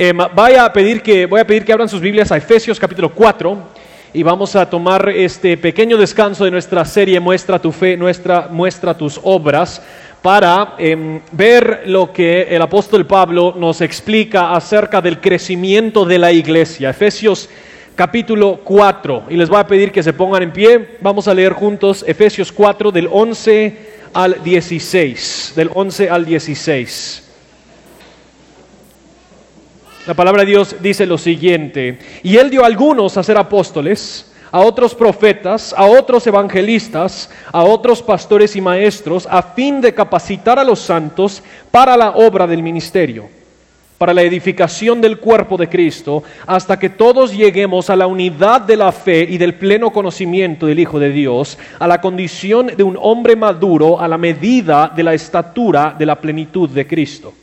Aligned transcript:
Eh, 0.00 0.12
vaya 0.12 0.64
a 0.64 0.72
pedir 0.72 1.02
que, 1.02 1.26
voy 1.26 1.40
a 1.40 1.44
pedir 1.44 1.64
que 1.64 1.72
abran 1.72 1.88
sus 1.88 2.00
Biblias 2.00 2.30
a 2.30 2.36
Efesios 2.36 2.78
capítulo 2.78 3.12
4 3.12 3.58
y 4.14 4.22
vamos 4.22 4.54
a 4.54 4.70
tomar 4.70 5.08
este 5.08 5.56
pequeño 5.56 5.96
descanso 5.96 6.44
de 6.44 6.52
nuestra 6.52 6.84
serie 6.84 7.18
Muestra 7.18 7.58
tu 7.58 7.72
fe, 7.72 7.96
nuestra, 7.96 8.46
muestra 8.48 8.96
tus 8.96 9.18
obras 9.24 9.82
para 10.22 10.76
em, 10.78 11.20
ver 11.32 11.82
lo 11.86 12.12
que 12.12 12.42
el 12.42 12.62
apóstol 12.62 13.06
Pablo 13.06 13.56
nos 13.58 13.80
explica 13.80 14.52
acerca 14.52 15.00
del 15.00 15.20
crecimiento 15.20 16.04
de 16.04 16.20
la 16.20 16.30
iglesia. 16.30 16.90
Efesios 16.90 17.48
capítulo 17.96 18.60
4. 18.62 19.24
Y 19.30 19.36
les 19.36 19.48
voy 19.48 19.58
a 19.58 19.66
pedir 19.66 19.90
que 19.90 20.04
se 20.04 20.12
pongan 20.12 20.44
en 20.44 20.52
pie. 20.52 20.98
Vamos 21.00 21.26
a 21.26 21.34
leer 21.34 21.54
juntos 21.54 22.04
Efesios 22.06 22.52
4 22.52 22.92
del 22.92 23.08
11 23.10 23.76
al 24.14 24.44
16. 24.44 25.54
Del 25.56 25.70
11 25.74 26.08
al 26.08 26.24
16. 26.24 27.27
La 30.08 30.14
palabra 30.14 30.42
de 30.42 30.52
Dios 30.52 30.76
dice 30.80 31.04
lo 31.04 31.18
siguiente, 31.18 31.98
y 32.22 32.38
él 32.38 32.48
dio 32.48 32.62
a 32.62 32.66
algunos 32.66 33.18
a 33.18 33.22
ser 33.22 33.36
apóstoles, 33.36 34.32
a 34.50 34.60
otros 34.60 34.94
profetas, 34.94 35.74
a 35.76 35.84
otros 35.84 36.26
evangelistas, 36.26 37.28
a 37.52 37.62
otros 37.62 38.00
pastores 38.00 38.56
y 38.56 38.62
maestros, 38.62 39.28
a 39.30 39.42
fin 39.42 39.82
de 39.82 39.92
capacitar 39.92 40.58
a 40.58 40.64
los 40.64 40.78
santos 40.78 41.42
para 41.70 41.94
la 41.94 42.12
obra 42.12 42.46
del 42.46 42.62
ministerio, 42.62 43.28
para 43.98 44.14
la 44.14 44.22
edificación 44.22 45.02
del 45.02 45.18
cuerpo 45.18 45.58
de 45.58 45.68
Cristo, 45.68 46.22
hasta 46.46 46.78
que 46.78 46.88
todos 46.88 47.36
lleguemos 47.36 47.90
a 47.90 47.96
la 47.96 48.06
unidad 48.06 48.62
de 48.62 48.78
la 48.78 48.92
fe 48.92 49.26
y 49.28 49.36
del 49.36 49.56
pleno 49.56 49.92
conocimiento 49.92 50.64
del 50.64 50.78
Hijo 50.78 50.98
de 50.98 51.10
Dios, 51.10 51.58
a 51.78 51.86
la 51.86 52.00
condición 52.00 52.68
de 52.74 52.82
un 52.82 52.96
hombre 52.98 53.36
maduro, 53.36 54.00
a 54.00 54.08
la 54.08 54.16
medida 54.16 54.90
de 54.96 55.02
la 55.02 55.12
estatura 55.12 55.94
de 55.98 56.06
la 56.06 56.18
plenitud 56.18 56.70
de 56.70 56.86
Cristo. 56.86 57.34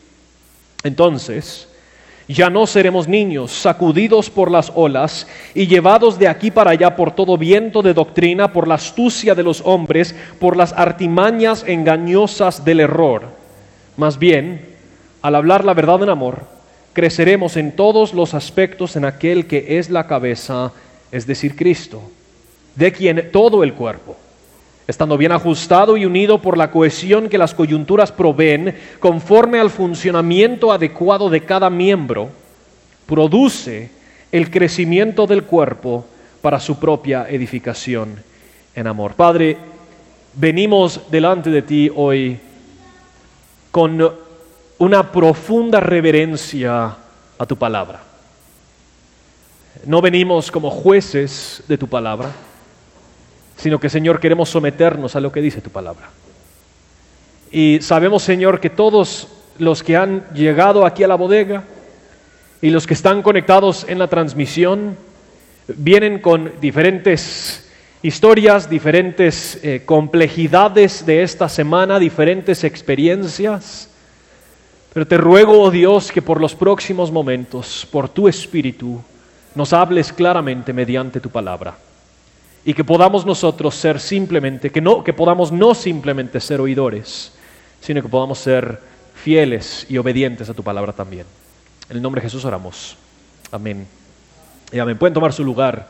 Entonces, 0.83 1.67
ya 2.27 2.49
no 2.49 2.65
seremos 2.65 3.07
niños, 3.07 3.51
sacudidos 3.51 4.29
por 4.29 4.49
las 4.49 4.71
olas 4.73 5.27
y 5.53 5.67
llevados 5.67 6.17
de 6.17 6.27
aquí 6.27 6.49
para 6.49 6.71
allá 6.71 6.95
por 6.95 7.11
todo 7.11 7.37
viento 7.37 7.81
de 7.81 7.93
doctrina, 7.93 8.51
por 8.51 8.67
la 8.67 8.75
astucia 8.75 9.35
de 9.35 9.43
los 9.43 9.61
hombres, 9.63 10.15
por 10.39 10.57
las 10.57 10.73
artimañas 10.73 11.63
engañosas 11.67 12.65
del 12.65 12.79
error. 12.79 13.23
Más 13.95 14.17
bien, 14.17 14.65
al 15.21 15.35
hablar 15.35 15.63
la 15.65 15.73
verdad 15.73 16.01
en 16.03 16.09
amor, 16.09 16.45
creceremos 16.93 17.57
en 17.57 17.75
todos 17.75 18.13
los 18.13 18.33
aspectos 18.33 18.95
en 18.95 19.05
aquel 19.05 19.45
que 19.45 19.77
es 19.77 19.89
la 19.89 20.07
cabeza, 20.07 20.71
es 21.11 21.27
decir, 21.27 21.55
Cristo, 21.55 22.01
de 22.75 22.91
quien 22.91 23.29
todo 23.31 23.63
el 23.63 23.73
cuerpo 23.73 24.17
estando 24.87 25.17
bien 25.17 25.31
ajustado 25.31 25.97
y 25.97 26.05
unido 26.05 26.41
por 26.41 26.57
la 26.57 26.69
cohesión 26.71 27.27
que 27.29 27.37
las 27.37 27.53
coyunturas 27.53 28.11
proveen, 28.11 28.75
conforme 28.99 29.59
al 29.59 29.69
funcionamiento 29.69 30.71
adecuado 30.71 31.29
de 31.29 31.41
cada 31.41 31.69
miembro, 31.69 32.29
produce 33.07 33.89
el 34.31 34.51
crecimiento 34.51 35.25
del 35.25 35.43
cuerpo 35.43 36.05
para 36.41 36.59
su 36.59 36.77
propia 36.77 37.27
edificación 37.29 38.15
en 38.75 38.87
amor. 38.87 39.13
Padre, 39.13 39.57
venimos 40.35 41.01
delante 41.09 41.49
de 41.49 41.61
ti 41.61 41.91
hoy 41.95 42.39
con 43.71 44.13
una 44.77 45.11
profunda 45.11 45.79
reverencia 45.79 46.95
a 47.37 47.45
tu 47.45 47.55
palabra. 47.55 48.01
No 49.85 50.01
venimos 50.01 50.51
como 50.51 50.69
jueces 50.69 51.63
de 51.67 51.77
tu 51.77 51.87
palabra 51.87 52.31
sino 53.57 53.79
que 53.79 53.89
Señor 53.89 54.19
queremos 54.19 54.49
someternos 54.49 55.15
a 55.15 55.19
lo 55.19 55.31
que 55.31 55.41
dice 55.41 55.61
tu 55.61 55.69
palabra. 55.69 56.09
Y 57.51 57.79
sabemos 57.81 58.23
Señor 58.23 58.59
que 58.59 58.69
todos 58.69 59.27
los 59.57 59.83
que 59.83 59.95
han 59.95 60.25
llegado 60.33 60.85
aquí 60.85 61.03
a 61.03 61.07
la 61.07 61.15
bodega 61.15 61.63
y 62.61 62.69
los 62.69 62.85
que 62.85 62.93
están 62.93 63.21
conectados 63.21 63.85
en 63.87 63.99
la 63.99 64.07
transmisión 64.07 64.97
vienen 65.67 66.19
con 66.19 66.53
diferentes 66.59 67.69
historias, 68.01 68.69
diferentes 68.69 69.59
eh, 69.63 69.83
complejidades 69.85 71.05
de 71.05 71.23
esta 71.23 71.47
semana, 71.49 71.97
diferentes 71.97 72.63
experiencias. 72.63 73.89
Pero 74.93 75.07
te 75.07 75.17
ruego, 75.17 75.61
oh 75.61 75.71
Dios, 75.71 76.11
que 76.11 76.21
por 76.21 76.39
los 76.39 76.55
próximos 76.55 77.11
momentos, 77.11 77.87
por 77.91 78.09
tu 78.09 78.27
Espíritu, 78.27 79.01
nos 79.55 79.73
hables 79.73 80.13
claramente 80.13 80.71
mediante 80.73 81.19
tu 81.19 81.29
palabra 81.29 81.75
y 82.65 82.73
que 82.73 82.83
podamos 82.83 83.25
nosotros 83.25 83.75
ser 83.75 83.99
simplemente, 83.99 84.71
que, 84.71 84.81
no, 84.81 85.03
que 85.03 85.13
podamos 85.13 85.51
no 85.51 85.75
simplemente 85.75 86.41
ser 86.41 86.59
oidores, 86.59 87.31
sino 87.79 88.01
que 88.01 88.09
podamos 88.09 88.39
ser 88.39 88.79
fieles 89.13 89.85
y 89.87 89.99
obedientes 89.99 90.49
a 90.49 90.53
tu 90.55 90.63
palabra 90.63 90.91
también. 90.91 91.25
En 91.89 91.97
el 91.97 92.01
nombre 92.01 92.21
de 92.21 92.27
Jesús 92.27 92.43
oramos. 92.43 92.97
Amén. 93.51 93.85
Y 94.71 94.79
amén. 94.79 94.97
Pueden 94.97 95.13
tomar 95.13 95.31
su 95.31 95.43
lugar. 95.43 95.87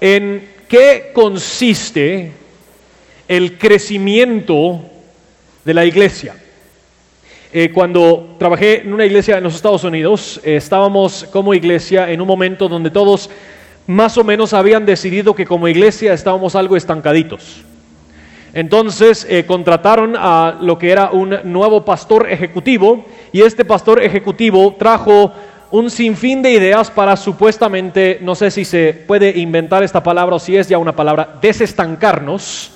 ¿En 0.00 0.48
qué 0.68 1.10
consiste 1.12 2.32
el 3.26 3.58
crecimiento 3.58 4.80
de 5.64 5.74
la 5.74 5.84
iglesia? 5.84 6.36
Eh, 7.52 7.72
cuando 7.72 8.36
trabajé 8.38 8.82
en 8.82 8.94
una 8.94 9.04
iglesia 9.04 9.36
en 9.36 9.44
los 9.44 9.56
Estados 9.56 9.82
Unidos, 9.82 10.40
eh, 10.44 10.56
estábamos 10.56 11.24
como 11.32 11.52
iglesia 11.52 12.10
en 12.10 12.20
un 12.20 12.28
momento 12.28 12.68
donde 12.68 12.90
todos 12.90 13.28
más 13.86 14.16
o 14.18 14.24
menos 14.24 14.54
habían 14.54 14.86
decidido 14.86 15.34
que 15.34 15.46
como 15.46 15.68
iglesia 15.68 16.12
estábamos 16.12 16.54
algo 16.54 16.76
estancaditos. 16.76 17.62
Entonces 18.54 19.26
eh, 19.28 19.44
contrataron 19.46 20.14
a 20.16 20.58
lo 20.60 20.78
que 20.78 20.90
era 20.90 21.10
un 21.10 21.38
nuevo 21.44 21.84
pastor 21.84 22.30
ejecutivo 22.30 23.04
y 23.32 23.42
este 23.42 23.64
pastor 23.64 24.02
ejecutivo 24.02 24.76
trajo 24.78 25.32
un 25.70 25.90
sinfín 25.90 26.42
de 26.42 26.52
ideas 26.52 26.90
para 26.90 27.16
supuestamente, 27.16 28.18
no 28.20 28.34
sé 28.34 28.50
si 28.50 28.66
se 28.66 28.92
puede 28.92 29.38
inventar 29.38 29.82
esta 29.82 30.02
palabra 30.02 30.36
o 30.36 30.38
si 30.38 30.54
es 30.54 30.68
ya 30.68 30.76
una 30.76 30.94
palabra, 30.94 31.38
desestancarnos 31.40 32.72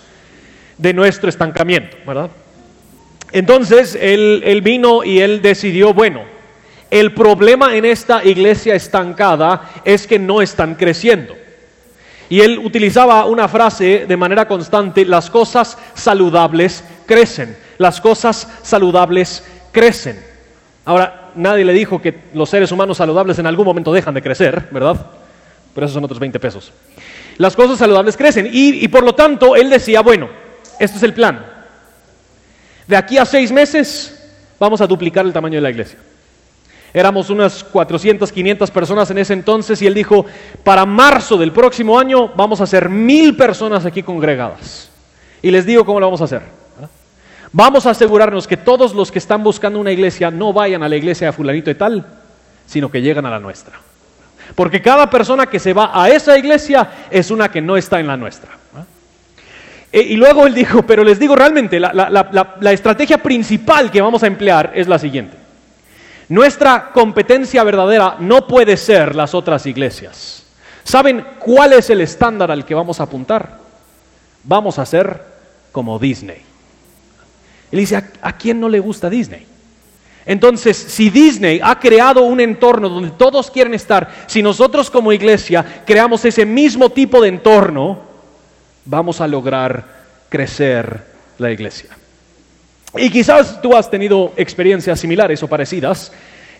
de 0.78 0.94
nuestro 0.94 1.28
estancamiento, 1.28 1.94
¿verdad? 2.06 2.30
Entonces 3.32 3.98
él 4.00 4.60
vino 4.62 5.04
y 5.04 5.20
él 5.20 5.42
decidió, 5.42 5.92
bueno, 5.92 6.35
el 6.90 7.12
problema 7.14 7.74
en 7.74 7.84
esta 7.84 8.24
iglesia 8.24 8.74
estancada 8.74 9.70
es 9.84 10.06
que 10.06 10.18
no 10.18 10.40
están 10.40 10.74
creciendo. 10.74 11.34
Y 12.28 12.40
él 12.40 12.58
utilizaba 12.58 13.24
una 13.26 13.48
frase 13.48 14.06
de 14.06 14.16
manera 14.16 14.48
constante, 14.48 15.04
las 15.04 15.30
cosas 15.30 15.78
saludables 15.94 16.82
crecen, 17.06 17.56
las 17.78 18.00
cosas 18.00 18.48
saludables 18.62 19.44
crecen. 19.72 20.20
Ahora, 20.84 21.30
nadie 21.36 21.64
le 21.64 21.72
dijo 21.72 22.00
que 22.00 22.14
los 22.34 22.50
seres 22.50 22.72
humanos 22.72 22.96
saludables 22.96 23.38
en 23.38 23.46
algún 23.46 23.64
momento 23.64 23.92
dejan 23.92 24.14
de 24.14 24.22
crecer, 24.22 24.68
¿verdad? 24.70 25.06
Pero 25.74 25.86
esos 25.86 25.94
son 25.94 26.04
otros 26.04 26.18
20 26.18 26.40
pesos. 26.40 26.72
Las 27.38 27.54
cosas 27.54 27.78
saludables 27.78 28.16
crecen 28.16 28.46
y, 28.46 28.84
y 28.84 28.88
por 28.88 29.04
lo 29.04 29.14
tanto 29.14 29.54
él 29.54 29.70
decía, 29.70 30.00
bueno, 30.00 30.28
este 30.80 30.96
es 30.96 31.02
el 31.02 31.12
plan. 31.12 31.44
De 32.86 32.96
aquí 32.96 33.18
a 33.18 33.24
seis 33.24 33.52
meses 33.52 34.30
vamos 34.58 34.80
a 34.80 34.86
duplicar 34.86 35.26
el 35.26 35.32
tamaño 35.32 35.56
de 35.56 35.62
la 35.62 35.70
iglesia. 35.70 35.98
Éramos 36.96 37.28
unas 37.28 37.62
400, 37.62 38.32
500 38.32 38.70
personas 38.70 39.10
en 39.10 39.18
ese 39.18 39.34
entonces 39.34 39.82
y 39.82 39.86
él 39.86 39.92
dijo, 39.92 40.24
para 40.64 40.86
marzo 40.86 41.36
del 41.36 41.52
próximo 41.52 41.98
año 41.98 42.28
vamos 42.28 42.62
a 42.62 42.66
ser 42.66 42.88
mil 42.88 43.36
personas 43.36 43.84
aquí 43.84 44.02
congregadas. 44.02 44.88
Y 45.42 45.50
les 45.50 45.66
digo 45.66 45.84
cómo 45.84 46.00
lo 46.00 46.06
vamos 46.06 46.22
a 46.22 46.24
hacer. 46.24 46.40
Vamos 47.52 47.84
a 47.84 47.90
asegurarnos 47.90 48.46
que 48.46 48.56
todos 48.56 48.94
los 48.94 49.12
que 49.12 49.18
están 49.18 49.42
buscando 49.42 49.78
una 49.78 49.92
iglesia 49.92 50.30
no 50.30 50.54
vayan 50.54 50.82
a 50.82 50.88
la 50.88 50.96
iglesia 50.96 51.26
de 51.26 51.32
fulanito 51.34 51.70
y 51.70 51.74
tal, 51.74 52.06
sino 52.64 52.90
que 52.90 53.02
llegan 53.02 53.26
a 53.26 53.30
la 53.30 53.40
nuestra. 53.40 53.74
Porque 54.54 54.80
cada 54.80 55.10
persona 55.10 55.44
que 55.44 55.58
se 55.58 55.74
va 55.74 55.90
a 55.92 56.08
esa 56.08 56.38
iglesia 56.38 56.88
es 57.10 57.30
una 57.30 57.50
que 57.50 57.60
no 57.60 57.76
está 57.76 58.00
en 58.00 58.06
la 58.06 58.16
nuestra. 58.16 58.52
E, 59.92 60.00
y 60.00 60.16
luego 60.16 60.46
él 60.46 60.54
dijo, 60.54 60.82
pero 60.84 61.04
les 61.04 61.18
digo 61.18 61.36
realmente, 61.36 61.78
la 61.78 62.72
estrategia 62.72 63.18
principal 63.18 63.90
que 63.90 64.00
vamos 64.00 64.22
a 64.22 64.28
emplear 64.28 64.72
es 64.74 64.88
la 64.88 64.98
siguiente. 64.98 65.44
Nuestra 66.28 66.90
competencia 66.92 67.62
verdadera 67.62 68.16
no 68.18 68.46
puede 68.46 68.76
ser 68.76 69.14
las 69.14 69.34
otras 69.34 69.66
iglesias. 69.66 70.44
¿Saben 70.82 71.24
cuál 71.38 71.72
es 71.72 71.90
el 71.90 72.00
estándar 72.00 72.50
al 72.50 72.64
que 72.64 72.74
vamos 72.74 73.00
a 73.00 73.04
apuntar? 73.04 73.58
Vamos 74.42 74.78
a 74.78 74.86
ser 74.86 75.22
como 75.72 75.98
Disney. 75.98 76.42
Él 77.70 77.78
dice, 77.78 77.96
¿a, 77.96 78.32
quién 78.36 78.60
no 78.60 78.68
le 78.68 78.80
gusta 78.80 79.10
Disney? 79.10 79.46
Entonces, 80.24 80.76
si 80.76 81.10
Disney 81.10 81.60
ha 81.62 81.78
creado 81.78 82.22
un 82.22 82.40
entorno 82.40 82.88
donde 82.88 83.10
todos 83.10 83.50
quieren 83.50 83.74
estar, 83.74 84.24
si 84.26 84.42
nosotros 84.42 84.90
como 84.90 85.12
iglesia 85.12 85.82
creamos 85.84 86.24
ese 86.24 86.44
mismo 86.44 86.90
tipo 86.90 87.20
de 87.20 87.28
entorno, 87.28 88.00
vamos 88.84 89.20
a 89.20 89.28
lograr 89.28 89.84
crecer 90.28 91.04
la 91.38 91.52
iglesia. 91.52 91.90
Y 92.98 93.10
quizás 93.10 93.60
tú 93.60 93.76
has 93.76 93.90
tenido 93.90 94.32
experiencias 94.36 95.00
similares 95.00 95.42
o 95.42 95.48
parecidas, 95.48 96.12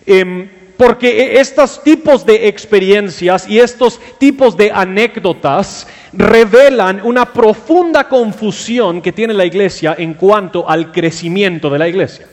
em, 0.05 0.49
porque 0.77 1.39
estos 1.39 1.83
tipos 1.83 2.25
de 2.25 2.47
experiencias 2.47 3.47
y 3.47 3.59
estos 3.59 3.99
tipos 4.19 4.55
de 4.55 4.71
anécdotas 4.71 5.87
revelan 6.13 7.01
una 7.03 7.33
profunda 7.33 8.07
confusión 8.07 9.01
que 9.01 9.11
tiene 9.11 9.33
la 9.33 9.45
iglesia 9.45 9.95
en 9.97 10.13
cuanto 10.13 10.69
al 10.69 10.91
crecimiento 10.91 11.69
de 11.69 11.79
la 11.79 11.87
iglesia. 11.87 12.27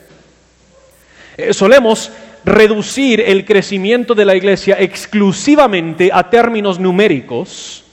Eh, 1.37 1.53
solemos 1.53 2.11
reducir 2.45 3.21
el 3.21 3.45
crecimiento 3.45 4.13
de 4.13 4.25
la 4.25 4.35
iglesia 4.35 4.77
exclusivamente 4.79 6.11
a 6.13 6.29
términos 6.29 6.79
numéricos, 6.79 7.84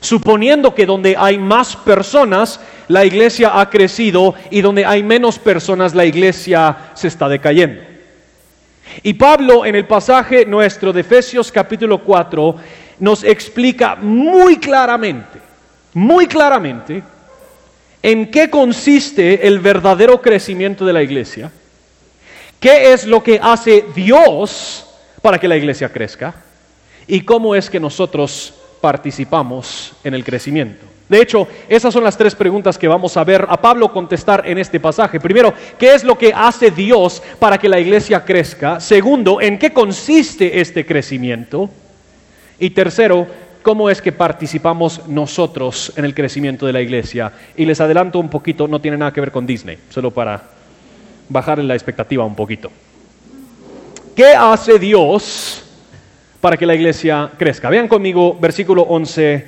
suponiendo 0.00 0.74
que 0.74 0.86
donde 0.86 1.16
hay 1.16 1.38
más 1.38 1.76
personas, 1.76 2.60
la 2.88 3.04
iglesia 3.04 3.60
ha 3.60 3.70
crecido 3.70 4.34
y 4.50 4.62
donde 4.62 4.84
hay 4.84 5.02
menos 5.02 5.38
personas, 5.38 5.94
la 5.94 6.04
iglesia 6.04 6.76
se 6.94 7.08
está 7.08 7.28
decayendo. 7.28 7.82
Y 9.02 9.14
Pablo 9.14 9.64
en 9.64 9.76
el 9.76 9.86
pasaje 9.86 10.44
nuestro 10.44 10.92
de 10.92 11.02
Efesios 11.02 11.52
capítulo 11.52 12.02
4 12.02 12.56
nos 12.98 13.24
explica 13.24 13.96
muy 13.96 14.58
claramente, 14.58 15.38
muy 15.94 16.26
claramente, 16.26 17.02
en 18.02 18.30
qué 18.30 18.50
consiste 18.50 19.46
el 19.46 19.58
verdadero 19.58 20.20
crecimiento 20.20 20.84
de 20.84 20.92
la 20.92 21.02
iglesia, 21.02 21.50
qué 22.58 22.92
es 22.92 23.06
lo 23.06 23.22
que 23.22 23.38
hace 23.42 23.84
Dios 23.94 24.86
para 25.22 25.38
que 25.38 25.48
la 25.48 25.56
iglesia 25.56 25.90
crezca 25.90 26.34
y 27.06 27.22
cómo 27.22 27.54
es 27.54 27.68
que 27.68 27.80
nosotros 27.80 28.54
participamos 28.80 29.92
en 30.04 30.14
el 30.14 30.24
crecimiento. 30.24 30.86
De 31.10 31.20
hecho, 31.20 31.48
esas 31.68 31.92
son 31.92 32.04
las 32.04 32.16
tres 32.16 32.36
preguntas 32.36 32.78
que 32.78 32.86
vamos 32.86 33.16
a 33.16 33.24
ver 33.24 33.44
a 33.48 33.60
Pablo 33.60 33.92
contestar 33.92 34.46
en 34.46 34.58
este 34.58 34.78
pasaje. 34.78 35.18
Primero, 35.18 35.52
¿qué 35.76 35.92
es 35.92 36.04
lo 36.04 36.16
que 36.16 36.32
hace 36.32 36.70
Dios 36.70 37.20
para 37.40 37.58
que 37.58 37.68
la 37.68 37.80
iglesia 37.80 38.24
crezca? 38.24 38.78
Segundo, 38.78 39.40
¿en 39.40 39.58
qué 39.58 39.72
consiste 39.72 40.60
este 40.60 40.86
crecimiento? 40.86 41.68
Y 42.60 42.70
tercero, 42.70 43.26
¿cómo 43.62 43.90
es 43.90 44.00
que 44.00 44.12
participamos 44.12 45.08
nosotros 45.08 45.92
en 45.96 46.04
el 46.04 46.14
crecimiento 46.14 46.64
de 46.64 46.74
la 46.74 46.80
iglesia? 46.80 47.32
Y 47.56 47.64
les 47.64 47.80
adelanto 47.80 48.20
un 48.20 48.30
poquito, 48.30 48.68
no 48.68 48.80
tiene 48.80 48.96
nada 48.96 49.12
que 49.12 49.20
ver 49.20 49.32
con 49.32 49.44
Disney, 49.44 49.78
solo 49.88 50.12
para 50.12 50.40
bajarle 51.28 51.64
la 51.64 51.74
expectativa 51.74 52.24
un 52.24 52.36
poquito. 52.36 52.70
¿Qué 54.14 54.28
hace 54.28 54.78
Dios 54.78 55.64
para 56.40 56.56
que 56.56 56.66
la 56.66 56.74
iglesia 56.74 57.30
crezca? 57.38 57.70
Vean 57.70 57.88
conmigo 57.88 58.36
versículo 58.40 58.82
11 58.82 59.46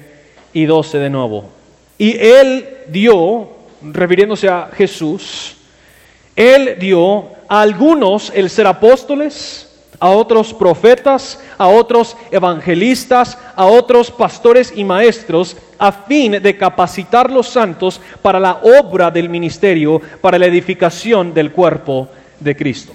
y 0.53 0.65
12 0.65 0.99
de 0.99 1.11
nuevo. 1.11 1.51
Y 1.99 2.17
él 2.19 2.69
dio, 2.89 3.49
refiriéndose 3.83 4.49
a 4.49 4.71
Jesús, 4.75 5.57
él 6.35 6.77
dio 6.79 7.27
a 7.49 7.61
algunos 7.63 8.33
el 8.35 8.51
ser 8.51 8.67
apóstoles, 8.67 9.69
a 10.01 10.11
otros 10.11 10.53
profetas, 10.53 11.39
a 11.57 11.69
otros 11.69 12.17
evangelistas, 12.33 13.39
a 13.55 13.67
otros 13.67 14.11
pastores 14.11 14.73
y 14.75 14.83
maestros, 14.83 15.57
a 15.79 15.93
fin 15.93 16.33
de 16.43 16.57
capacitar 16.57 17.31
los 17.31 17.49
santos 17.49 18.01
para 18.21 18.41
la 18.41 18.61
obra 18.81 19.13
del 19.13 19.29
ministerio, 19.29 20.01
para 20.21 20.39
la 20.39 20.47
edificación 20.47 21.33
del 21.33 21.53
cuerpo 21.53 22.09
de 22.41 22.57
Cristo. 22.57 22.93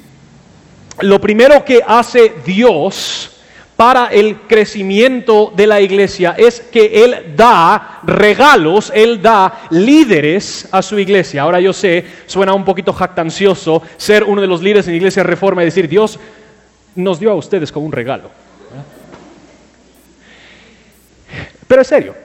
Lo 0.99 1.21
primero 1.21 1.63
que 1.63 1.81
hace 1.85 2.33
Dios 2.45 3.36
para 3.77 4.07
el 4.07 4.37
crecimiento 4.47 5.53
de 5.55 5.67
la 5.67 5.79
iglesia 5.79 6.33
es 6.35 6.59
que 6.59 7.05
Él 7.05 7.33
da 7.35 7.99
regalos, 8.03 8.91
Él 8.93 9.21
da 9.21 9.61
líderes 9.69 10.67
a 10.71 10.81
su 10.81 10.97
iglesia. 10.97 11.43
Ahora 11.43 11.61
yo 11.61 11.71
sé, 11.71 12.03
suena 12.25 12.53
un 12.53 12.65
poquito 12.65 12.91
jactancioso 12.91 13.83
ser 13.95 14.23
uno 14.23 14.41
de 14.41 14.47
los 14.47 14.63
líderes 14.63 14.87
en 14.87 14.93
la 14.93 14.97
iglesia 14.97 15.21
Reforma 15.21 15.61
y 15.61 15.65
decir, 15.65 15.87
Dios 15.87 16.19
nos 16.95 17.19
dio 17.19 17.31
a 17.31 17.35
ustedes 17.35 17.71
como 17.71 17.85
un 17.85 17.91
regalo. 17.91 18.31
Pero 21.67 21.81
es 21.83 21.87
serio. 21.87 22.15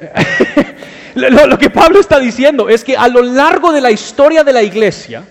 Lo 1.14 1.58
que 1.58 1.68
Pablo 1.68 2.00
está 2.00 2.18
diciendo 2.18 2.70
es 2.70 2.82
que 2.82 2.96
a 2.96 3.08
lo 3.08 3.22
largo 3.22 3.72
de 3.72 3.82
la 3.82 3.90
historia 3.90 4.42
de 4.42 4.54
la 4.54 4.62
iglesia, 4.62 5.24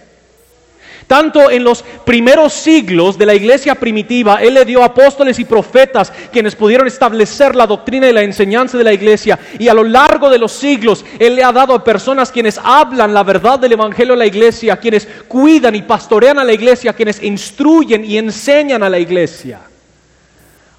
tanto 1.12 1.52
en 1.52 1.66
los 1.66 1.84
primeros 2.06 2.54
siglos 2.54 3.18
de 3.18 3.26
la 3.26 3.36
iglesia 3.36 3.76
primitiva, 3.76 4.42
Él 4.42 4.54
le 4.54 4.64
dio 4.64 4.82
apóstoles 4.82 5.38
y 5.40 5.44
profetas 5.44 6.10
quienes 6.32 6.56
pudieron 6.56 6.88
establecer 6.88 7.54
la 7.54 7.68
doctrina 7.68 8.08
y 8.08 8.14
la 8.14 8.22
enseñanza 8.22 8.78
de 8.78 8.86
la 8.86 8.94
iglesia. 8.94 9.38
Y 9.60 9.68
a 9.68 9.74
lo 9.74 9.84
largo 9.84 10.30
de 10.30 10.38
los 10.38 10.54
siglos, 10.54 11.04
Él 11.20 11.36
le 11.36 11.44
ha 11.44 11.52
dado 11.52 11.74
a 11.74 11.84
personas 11.84 12.32
quienes 12.32 12.58
hablan 12.64 13.14
la 13.14 13.24
verdad 13.24 13.60
del 13.60 13.74
Evangelio 13.74 14.14
a 14.14 14.16
la 14.16 14.26
iglesia, 14.26 14.78
quienes 14.78 15.06
cuidan 15.28 15.76
y 15.76 15.82
pastorean 15.82 16.40
a 16.40 16.46
la 16.46 16.54
iglesia, 16.54 16.94
quienes 16.94 17.22
instruyen 17.22 18.06
y 18.06 18.18
enseñan 18.18 18.82
a 18.82 18.90
la 18.90 18.98
iglesia. 18.98 19.60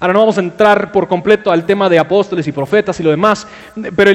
Ahora 0.03 0.11
no 0.11 0.19
vamos 0.19 0.37
a 0.37 0.41
entrar 0.41 0.91
por 0.91 1.07
completo 1.07 1.49
al 1.49 1.65
tema 1.65 1.87
de 1.87 1.97
apóstoles 1.97 2.45
y 2.45 2.51
profetas 2.51 2.99
y 2.99 3.03
lo 3.03 3.11
demás, 3.11 3.47
pero 3.95 4.11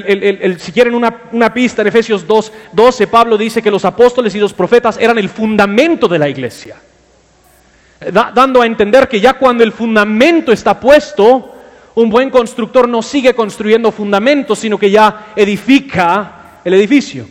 si 0.59 0.71
quieren 0.71 0.95
una, 0.95 1.55
pista 1.55 1.81
en 1.81 1.89
Efesios 1.89 2.27
2, 2.27 2.53
12, 2.73 3.07
Pablo 3.07 3.39
dice 3.39 3.63
que 3.63 3.71
los 3.71 3.87
apóstoles 3.87 4.35
y 4.35 4.39
los 4.39 4.53
profetas 4.53 4.99
eran 5.01 5.17
el 5.17 5.31
fundamento 5.31 6.07
de 6.07 6.19
la 6.19 6.29
iglesia, 6.29 6.77
dando 8.13 8.61
a 8.61 8.67
entender 8.67 9.09
que 9.09 9.19
ya 9.19 9.39
cuando 9.39 9.65
el 9.65 9.73
fundamento 9.73 10.53
está 10.53 10.79
puesto, 10.79 11.55
un 11.95 12.11
buen 12.11 12.29
constructor 12.29 12.87
no 12.87 13.01
sigue 13.01 13.33
construyendo 13.33 13.91
fundamentos, 13.91 14.59
sino 14.59 14.77
que 14.77 14.91
ya 14.91 15.29
edifica 15.37 16.61
el 16.67 16.75
edificio. 16.75 17.27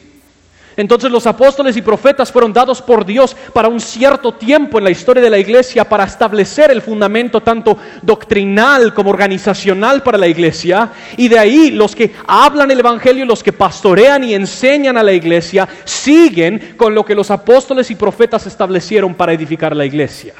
Entonces 0.77 1.09
los 1.09 1.25
apóstoles 1.25 1.75
y 1.75 1.81
profetas 1.81 2.31
fueron 2.31 2.53
dados 2.53 2.83
por 2.83 3.03
Dios 3.03 3.35
para 3.51 3.67
un 3.67 3.79
cierto 3.79 4.35
tiempo 4.35 4.77
en 4.77 4.83
la 4.83 4.91
historia 4.91 5.23
de 5.23 5.29
la 5.31 5.39
iglesia 5.39 5.83
para 5.83 6.03
establecer 6.03 6.69
el 6.69 6.83
fundamento 6.83 7.41
tanto 7.41 7.77
doctrinal 8.03 8.93
como 8.93 9.09
organizacional 9.09 10.03
para 10.03 10.19
la 10.19 10.27
iglesia. 10.27 10.91
Y 11.17 11.27
de 11.27 11.39
ahí 11.39 11.71
los 11.71 11.95
que 11.95 12.13
hablan 12.27 12.69
el 12.69 12.79
Evangelio, 12.79 13.25
los 13.25 13.41
que 13.41 13.53
pastorean 13.53 14.23
y 14.23 14.35
enseñan 14.35 14.97
a 14.97 15.03
la 15.03 15.13
iglesia, 15.13 15.67
siguen 15.83 16.75
con 16.77 16.93
lo 16.93 17.03
que 17.03 17.15
los 17.15 17.31
apóstoles 17.31 17.89
y 17.89 17.95
profetas 17.95 18.45
establecieron 18.45 19.15
para 19.15 19.33
edificar 19.33 19.75
la 19.75 19.85
iglesia. 19.85 20.35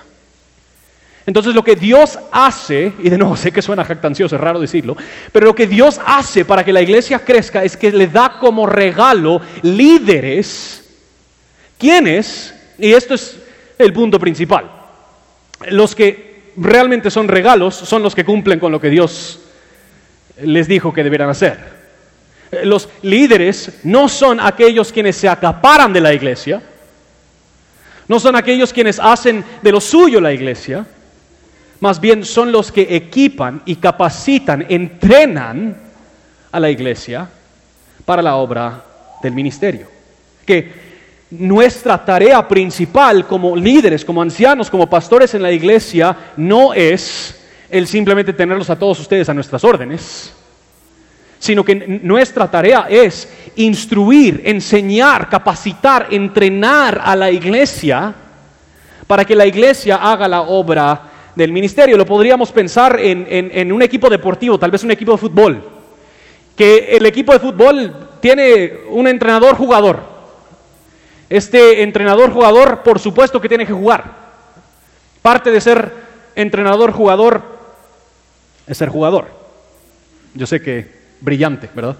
Entonces 1.28 1.54
lo 1.54 1.64
que 1.64 1.76
Dios 1.76 2.18
hace, 2.32 2.94
y 3.00 3.10
de 3.10 3.18
nuevo 3.18 3.36
sé 3.36 3.52
que 3.52 3.62
suena 3.62 3.84
jactancioso, 3.84 4.36
es 4.36 4.42
raro 4.42 4.60
decirlo, 4.60 4.98
pero 5.32 5.46
lo 5.46 5.54
que 5.54 5.68
Dios 5.68 6.00
hace 6.04 6.46
para 6.46 6.64
que 6.64 6.74
la 6.74 6.82
iglesia 6.82 7.20
crezca 7.20 7.64
es 7.64 7.78
que 7.78 7.92
le 7.92 8.08
da 8.08 8.38
como 8.40 8.66
regalo 8.66 9.42
líderes, 9.62 10.90
¿quiénes? 11.78 12.56
Y 12.80 12.94
esto 12.94 13.14
es 13.14 13.40
el 13.78 13.92
punto 13.92 14.20
principal. 14.20 14.72
Los 15.70 15.96
que 15.96 16.54
realmente 16.56 17.12
son 17.12 17.28
regalos 17.28 17.76
son 17.76 18.02
los 18.02 18.16
que 18.16 18.24
cumplen 18.26 18.60
con 18.60 18.72
lo 18.72 18.80
que 18.80 18.90
Dios 18.90 19.42
les 20.42 20.68
dijo 20.68 20.94
que 20.94 21.04
debieran 21.04 21.30
hacer. 21.30 21.78
Los 22.64 22.88
líderes 23.02 23.80
no 23.84 24.08
son 24.08 24.40
aquellos 24.40 24.94
quienes 24.94 25.18
se 25.18 25.28
acaparan 25.28 25.92
de 25.92 26.00
la 26.00 26.14
iglesia, 26.14 26.62
no 28.08 28.18
son 28.22 28.38
aquellos 28.38 28.72
quienes 28.72 28.98
hacen 28.98 29.44
de 29.62 29.72
lo 29.74 29.82
suyo 29.82 30.22
la 30.22 30.32
iglesia, 30.32 30.86
más 31.80 32.00
bien 32.02 32.26
son 32.26 32.52
los 32.52 32.72
que 32.72 32.96
equipan 32.96 33.62
y 33.66 33.76
capacitan, 33.76 34.66
entrenan 34.70 35.78
a 36.52 36.60
la 36.60 36.70
iglesia 36.70 37.28
para 38.06 38.22
la 38.22 38.36
obra 38.36 38.84
del 39.22 39.34
ministerio. 39.34 39.88
Que 40.46 40.88
nuestra 41.32 42.04
tarea 42.04 42.48
principal 42.48 43.28
como 43.28 43.56
líderes, 43.56 44.06
como 44.06 44.22
ancianos, 44.22 44.70
como 44.70 44.90
pastores 44.90 45.34
en 45.34 45.42
la 45.42 45.52
iglesia, 45.52 46.16
no 46.38 46.74
es 46.74 47.38
el 47.70 47.86
simplemente 47.88 48.34
tenerlos 48.34 48.70
a 48.70 48.80
todos 48.80 49.00
ustedes 49.00 49.28
a 49.28 49.34
nuestras 49.34 49.64
órdenes, 49.64 50.34
sino 51.38 51.64
que 51.64 51.76
nuestra 52.02 52.50
tarea 52.50 52.88
es 52.90 53.30
instruir, 53.58 54.42
enseñar, 54.46 55.30
capacitar, 55.30 56.08
entrenar 56.12 57.02
a 57.04 57.16
la 57.16 57.30
iglesia 57.30 58.14
para 59.06 59.26
que 59.26 59.36
la 59.36 59.46
iglesia 59.46 59.98
haga 59.98 60.28
la 60.28 60.42
obra 60.42 61.02
del 61.38 61.52
ministerio. 61.52 61.96
Lo 61.96 62.06
podríamos 62.06 62.52
pensar 62.52 63.00
en, 63.00 63.72
un 63.72 63.82
equipo 63.84 64.10
deportivo, 64.10 64.58
tal 64.58 64.72
vez 64.72 64.84
un 64.84 64.92
equipo 64.92 65.12
de 65.12 65.18
fútbol, 65.20 65.64
que 66.56 66.98
el 66.98 67.06
equipo 67.06 67.32
de 67.32 67.40
fútbol 67.40 68.10
tiene 68.20 68.74
un 68.90 69.08
entrenador 69.08 69.56
jugador. 69.56 70.18
Este 71.30 71.84
entrenador 71.84 72.32
jugador, 72.32 72.82
por 72.82 73.00
supuesto 73.00 73.40
que 73.40 73.50
tiene 73.50 73.68
que 73.68 73.74
jugar. 73.74 74.28
Parte 75.22 75.52
de 75.52 75.62
ser 75.62 75.92
entrenador 76.36 76.92
jugador 76.92 77.44
es 78.66 78.78
ser 78.78 78.90
jugador. 78.90 79.28
Yo 80.34 80.48
sé 80.48 80.62
que 80.62 80.90
brillante, 81.22 81.70
¿verdad? 81.76 81.98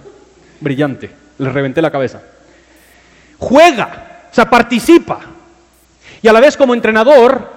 Brillante. 0.60 1.12
Le 1.38 1.52
reventé 1.52 1.82
la 1.82 1.92
cabeza. 1.92 2.24
Juega, 3.38 4.24
o 4.32 4.34
sea, 4.34 4.50
participa. 4.50 5.20
Y 6.24 6.28
a 6.28 6.34
la 6.34 6.40
vez 6.40 6.58
como 6.58 6.74
entrenador 6.74 7.57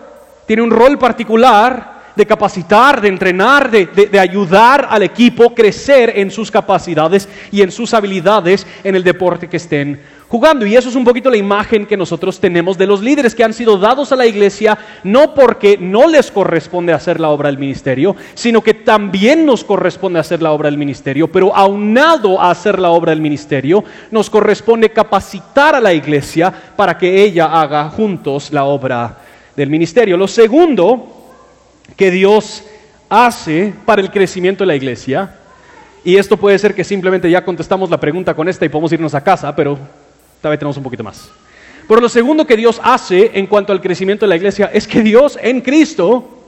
tiene 0.50 0.64
un 0.64 0.70
rol 0.72 0.98
particular 0.98 2.00
de 2.16 2.26
capacitar, 2.26 3.00
de 3.00 3.06
entrenar, 3.06 3.70
de, 3.70 4.18
ayudar 4.18 4.88
al 4.90 5.04
equipo 5.04 5.44
a 5.44 5.54
crecer 5.54 6.12
en 6.16 6.28
sus 6.28 6.50
capacidades 6.50 7.28
y 7.52 7.62
en 7.62 7.70
sus 7.70 7.94
habilidades 7.94 8.66
en 8.82 8.96
el 8.96 9.04
deporte 9.04 9.48
que 9.48 9.58
estén 9.58 10.00
jugando. 10.26 10.66
Y 10.66 10.74
eso 10.74 10.88
es 10.88 10.96
un 10.96 11.04
poquito 11.04 11.30
la 11.30 11.36
imagen 11.36 11.86
que 11.86 11.96
nosotros 11.96 12.40
tenemos 12.40 12.76
de 12.76 12.88
los 12.88 13.00
líderes 13.00 13.32
que 13.32 13.44
han 13.44 13.54
sido 13.54 13.78
dados 13.78 14.10
a 14.10 14.16
la 14.16 14.26
iglesia, 14.26 14.76
no 15.04 15.34
porque 15.36 15.78
no 15.78 16.08
les 16.08 16.32
corresponde 16.32 16.92
hacer 16.92 17.20
la 17.20 17.28
obra 17.28 17.48
del 17.48 17.58
ministerio, 17.58 18.16
sino 18.34 18.60
que 18.60 18.74
también 18.74 19.46
nos 19.46 19.62
corresponde 19.62 20.18
hacer 20.18 20.42
la 20.42 20.50
obra 20.50 20.68
del 20.68 20.78
ministerio, 20.78 21.30
pero 21.30 21.54
aunado 21.54 22.40
a 22.40 22.50
hacer 22.50 22.80
la 22.80 22.90
obra 22.90 23.10
del 23.10 23.20
ministerio, 23.20 23.84
nos 24.10 24.28
corresponde 24.28 24.90
capacitar 24.90 25.76
a 25.76 25.80
la 25.80 25.94
iglesia 25.94 26.52
para 26.74 26.98
que 26.98 27.22
ella 27.22 27.46
haga 27.46 27.88
juntos 27.90 28.52
la 28.52 28.64
obra 28.64 29.29
del 29.56 29.70
ministerio. 29.70 30.16
Lo 30.16 30.28
segundo 30.28 31.06
que 31.96 32.10
Dios 32.10 32.64
hace 33.08 33.72
para 33.84 34.00
el 34.00 34.10
crecimiento 34.10 34.64
de 34.64 34.68
la 34.68 34.76
iglesia, 34.76 35.36
y 36.04 36.16
esto 36.16 36.36
puede 36.36 36.58
ser 36.58 36.74
que 36.74 36.84
simplemente 36.84 37.30
ya 37.30 37.44
contestamos 37.44 37.90
la 37.90 38.00
pregunta 38.00 38.34
con 38.34 38.48
esta 38.48 38.64
y 38.64 38.68
podemos 38.68 38.92
irnos 38.92 39.14
a 39.14 39.22
casa, 39.22 39.54
pero 39.54 39.78
tal 40.40 40.50
vez 40.50 40.58
tenemos 40.58 40.76
un 40.76 40.82
poquito 40.82 41.04
más. 41.04 41.30
Pero 41.86 42.00
lo 42.00 42.08
segundo 42.08 42.46
que 42.46 42.56
Dios 42.56 42.80
hace 42.82 43.32
en 43.34 43.46
cuanto 43.46 43.72
al 43.72 43.80
crecimiento 43.80 44.24
de 44.24 44.30
la 44.30 44.36
iglesia 44.36 44.70
es 44.72 44.86
que 44.86 45.02
Dios 45.02 45.38
en 45.42 45.60
Cristo 45.60 46.38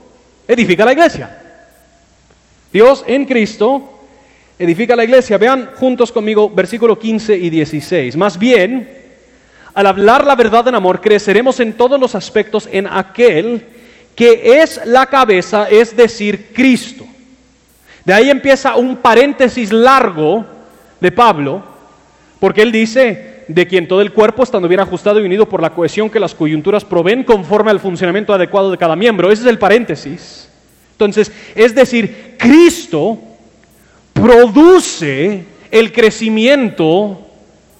edifica 0.47 0.85
la 0.85 0.93
iglesia. 0.93 1.39
Dios 2.71 3.03
en 3.05 3.25
Cristo 3.25 3.99
edifica 4.57 4.95
la 4.95 5.03
iglesia. 5.03 5.37
Vean 5.37 5.71
juntos 5.75 6.11
conmigo 6.11 6.49
versículo 6.49 6.97
15 6.97 7.35
y 7.37 7.49
16. 7.49 8.15
Más 8.15 8.39
bien, 8.39 9.02
al 9.73 9.87
hablar 9.87 10.25
la 10.25 10.35
verdad 10.35 10.67
en 10.67 10.75
amor, 10.75 11.01
creceremos 11.01 11.59
en 11.59 11.73
todos 11.73 11.99
los 11.99 12.15
aspectos 12.15 12.67
en 12.71 12.87
aquel 12.87 13.65
que 14.15 14.61
es 14.61 14.79
la 14.85 15.07
cabeza, 15.07 15.67
es 15.69 15.95
decir, 15.95 16.51
Cristo. 16.53 17.05
De 18.05 18.13
ahí 18.13 18.29
empieza 18.29 18.75
un 18.75 18.97
paréntesis 18.97 19.71
largo 19.71 20.45
de 20.99 21.11
Pablo, 21.11 21.63
porque 22.39 22.61
él 22.61 22.71
dice, 22.71 23.45
de 23.47 23.67
quien 23.67 23.87
todo 23.87 24.01
el 24.01 24.11
cuerpo, 24.11 24.43
estando 24.43 24.67
bien 24.67 24.81
ajustado 24.81 25.19
y 25.19 25.25
unido 25.25 25.47
por 25.47 25.61
la 25.61 25.71
cohesión 25.71 26.09
que 26.09 26.19
las 26.19 26.35
coyunturas 26.35 26.85
proveen 26.85 27.23
conforme 27.23 27.71
al 27.71 27.79
funcionamiento 27.79 28.33
adecuado 28.33 28.71
de 28.71 28.77
cada 28.77 28.95
miembro. 28.95 29.31
Ese 29.31 29.43
es 29.43 29.49
el 29.49 29.59
paréntesis. 29.59 30.49
Entonces, 30.91 31.31
es 31.55 31.73
decir, 31.73 32.35
Cristo 32.37 33.17
produce 34.13 35.43
el 35.71 35.91
crecimiento 35.91 37.19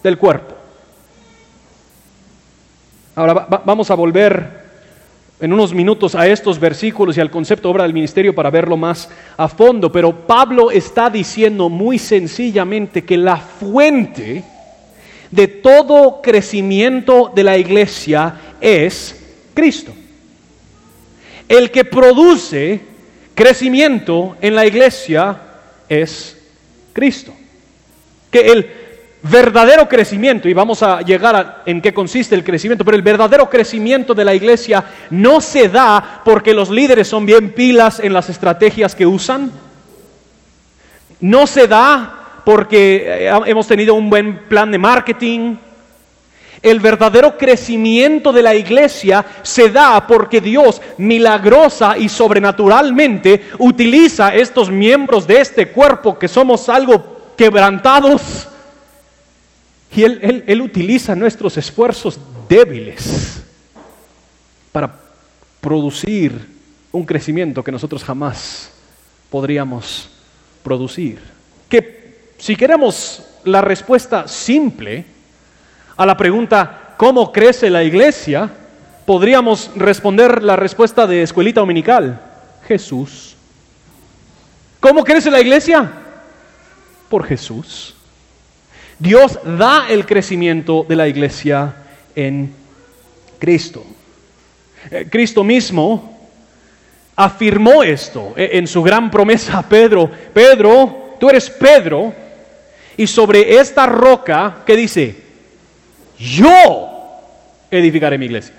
del 0.04 0.18
cuerpo. 0.18 0.53
Ahora 3.16 3.62
vamos 3.64 3.92
a 3.92 3.96
volver 3.96 4.64
en 5.40 5.54
unos 5.54 5.72
minutos 5.72 6.16
a 6.16 6.28
estos 6.28 6.60
versículos 6.60 7.16
y 7.16 7.22
al 7.22 7.30
concepto 7.30 7.70
obra 7.70 7.84
del 7.84 7.94
ministerio 7.94 8.34
para 8.34 8.50
verlo 8.50 8.76
más 8.76 9.08
a 9.38 9.48
fondo, 9.48 9.92
pero 9.92 10.26
Pablo 10.26 10.72
está 10.72 11.12
diciendo 11.12 11.70
muy 11.70 12.00
sencillamente 12.00 13.04
que 13.04 13.18
la 13.18 13.38
fuente 13.38 14.44
de 15.30 15.48
todo 15.48 16.22
crecimiento 16.24 17.32
de 17.36 17.44
la 17.44 17.58
iglesia 17.58 18.36
es 18.60 19.22
Cristo. 19.54 19.94
El 21.48 21.70
que 21.70 21.86
produce 21.86 22.82
crecimiento 23.36 24.38
en 24.42 24.56
la 24.56 24.66
iglesia 24.66 25.40
es 25.88 26.38
Cristo. 26.94 27.34
Que 28.32 28.40
el 28.52 28.83
verdadero 29.24 29.88
crecimiento, 29.88 30.50
y 30.50 30.54
vamos 30.54 30.84
a 30.84 31.02
llegar 31.02 31.36
a 31.36 31.62
en 31.66 31.82
qué 31.82 31.94
consiste 31.94 32.36
el 32.36 32.44
crecimiento, 32.44 32.84
pero 32.84 32.98
el 32.98 33.04
verdadero 33.04 33.50
crecimiento 33.50 34.14
de 34.14 34.26
la 34.26 34.36
iglesia 34.36 34.84
no 35.10 35.40
se 35.40 35.70
da 35.70 36.22
porque 36.26 36.54
los 36.54 36.70
líderes 36.70 37.08
son 37.08 37.26
bien 37.26 37.54
pilas 37.54 38.02
en 38.02 38.12
las 38.12 38.30
estrategias 38.30 38.94
que 38.96 39.06
usan. 39.06 39.50
No 41.22 41.48
se 41.48 41.68
da 41.68 42.42
porque 42.44 43.06
eh, 43.08 43.32
hemos 43.46 43.66
tenido 43.66 43.96
un 43.96 44.10
buen 44.10 44.40
plan 44.50 44.70
de 44.70 44.78
marketing. 44.78 45.56
El 46.62 46.82
verdadero 46.82 47.38
crecimiento 47.38 48.34
de 48.34 48.42
la 48.42 48.56
iglesia 48.56 49.26
se 49.42 49.70
da 49.70 50.06
porque 50.06 50.42
Dios 50.42 50.82
milagrosa 50.98 51.98
y 51.98 52.10
sobrenaturalmente 52.10 53.52
utiliza 53.58 54.36
estos 54.36 54.70
miembros 54.70 55.26
de 55.26 55.40
este 55.40 55.70
cuerpo 55.70 56.20
que 56.20 56.28
somos 56.28 56.68
algo 56.68 57.34
quebrantados 57.38 58.50
y 59.96 60.04
Él, 60.04 60.44
él 60.48 60.62
utiliza 60.62 61.16
nuestros 61.16 61.58
esfuerzos 61.58 62.20
débiles 62.50 63.44
para 64.72 64.94
producir 65.62 66.34
un 66.92 67.06
crecimiento 67.06 67.64
que 67.64 67.72
nosotros 67.72 68.04
jamás 68.04 68.72
podríamos 69.30 70.10
producir. 70.64 71.20
Que 71.70 72.34
si 72.38 72.56
queremos 72.56 73.24
la 73.44 73.62
respuesta 73.62 74.28
simple, 74.28 75.06
a 75.96 76.06
la 76.06 76.18
pregunta 76.18 76.96
¿cómo 76.98 77.32
crece 77.32 77.70
la 77.70 77.84
iglesia? 77.84 78.50
podríamos 79.06 79.72
responder 79.76 80.44
la 80.44 80.56
respuesta 80.56 81.06
de 81.08 81.24
escuelita 81.24 81.60
dominical, 81.60 82.22
Jesús. 82.68 83.36
¿Cómo 84.80 85.04
crece 85.04 85.30
la 85.32 85.42
iglesia? 85.42 85.92
Por 87.10 87.26
Jesús. 87.26 87.96
Dios 89.04 89.38
da 89.44 89.90
el 89.90 90.06
crecimiento 90.06 90.86
de 90.88 90.96
la 90.96 91.10
iglesia 91.10 91.76
en 92.16 92.54
Cristo. 93.38 93.86
Eh, 94.90 95.08
Cristo 95.12 95.44
mismo 95.44 96.18
afirmó 97.14 97.84
esto 97.84 98.34
eh, 98.38 98.52
en 98.54 98.66
su 98.66 98.82
gran 98.82 99.12
promesa 99.12 99.58
a 99.58 99.68
Pedro. 99.68 100.10
Pedro, 100.34 101.18
tú 101.20 101.30
eres 101.30 101.50
Pedro, 101.50 102.14
y 102.96 103.06
sobre 103.06 103.58
esta 103.60 103.86
roca, 103.88 104.64
¿qué 104.66 104.78
dice? 104.78 105.18
yo 106.18 107.20
edificaré 107.70 108.18
mi 108.18 108.28
iglesia. 108.28 108.56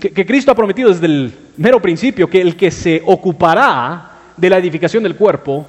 Que, 0.00 0.26
Cristo 0.26 0.50
ha 0.50 0.56
prometido 0.56 0.90
desde 0.90 1.06
el 1.06 1.32
mero 1.56 1.80
principio 1.80 2.28
que 2.28 2.40
el 2.40 2.56
que 2.56 2.72
se 2.72 3.00
ocupará 3.06 4.10
de 4.36 4.50
la 4.50 4.58
edificación 4.58 5.04
del 5.04 5.14
cuerpo 5.14 5.66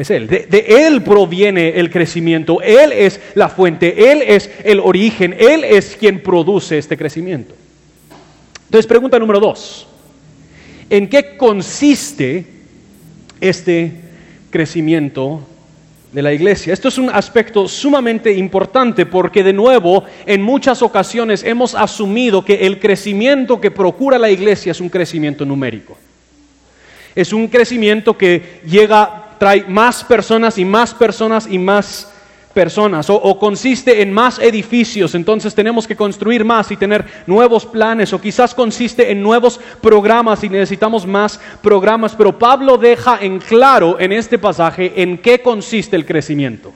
es 0.00 0.10
Él. 0.10 0.26
De, 0.26 0.64
Él 0.68 1.02
proviene 1.02 1.70
el 1.70 1.90
crecimiento. 1.90 2.60
Él 2.62 2.92
es 2.92 3.20
la 3.34 3.48
fuente. 3.48 4.10
Él 4.10 4.22
es 4.26 4.50
el 4.64 4.80
origen. 4.80 5.34
Él 5.38 5.64
es 5.64 5.96
quien 5.96 6.22
produce 6.22 6.78
este 6.78 6.96
crecimiento. 6.96 7.54
Entonces, 8.66 8.86
pregunta 8.86 9.18
número 9.18 9.40
dos. 9.40 9.86
¿En 10.90 11.08
qué 11.08 11.36
consiste 11.36 12.46
este 13.40 13.92
crecimiento 14.50 15.42
de 16.12 16.22
la 16.22 16.32
iglesia. 16.32 16.72
Esto 16.72 16.88
es 16.88 16.98
un 16.98 17.10
aspecto 17.10 17.68
sumamente 17.68 18.32
importante 18.32 19.04
porque 19.06 19.44
de 19.44 19.52
nuevo 19.52 20.04
en 20.26 20.42
muchas 20.42 20.82
ocasiones 20.82 21.44
hemos 21.44 21.74
asumido 21.74 22.44
que 22.44 22.66
el 22.66 22.78
crecimiento 22.78 23.60
que 23.60 23.70
procura 23.70 24.18
la 24.18 24.30
iglesia 24.30 24.72
es 24.72 24.80
un 24.80 24.88
crecimiento 24.88 25.44
numérico. 25.44 25.98
Es 27.14 27.32
un 27.32 27.48
crecimiento 27.48 28.16
que 28.16 28.60
llega, 28.64 29.27
trae 29.38 29.64
más 29.68 30.04
personas 30.04 30.58
y 30.58 30.64
más 30.64 30.92
personas 30.92 31.46
y 31.48 31.58
más 31.58 32.12
personas 32.52 33.08
o, 33.08 33.38
consiste 33.38 34.02
en 34.02 34.12
más 34.12 34.40
edificios, 34.40 35.14
entonces 35.14 35.54
tenemos 35.54 35.86
que 35.86 35.94
construir 35.94 36.44
más 36.44 36.70
y 36.72 36.76
tener 36.76 37.04
nuevos 37.26 37.64
planes 37.64 38.12
o 38.12 38.20
quizás 38.20 38.52
consiste 38.52 39.12
en 39.12 39.22
nuevos 39.22 39.60
programas 39.80 40.42
y 40.42 40.48
necesitamos 40.48 41.06
más 41.06 41.38
programas, 41.62 42.16
pero 42.16 42.36
Pablo 42.36 42.76
deja 42.76 43.18
en 43.20 43.38
claro 43.38 44.00
en 44.00 44.10
este 44.12 44.38
pasaje 44.38 44.92
en 45.00 45.18
qué 45.18 45.40
consiste 45.40 45.94
el 45.94 46.04
crecimiento. 46.04 46.72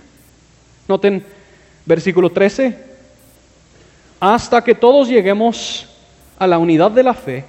Noten 0.86 1.24
versículo 1.84 2.30
13, 2.30 2.78
hasta 4.20 4.62
que 4.62 4.76
todos 4.76 5.08
lleguemos 5.08 5.88
a 6.38 6.46
la 6.46 6.58
unidad 6.58 6.92
de 6.92 7.02
la 7.02 7.14
fe 7.14 7.44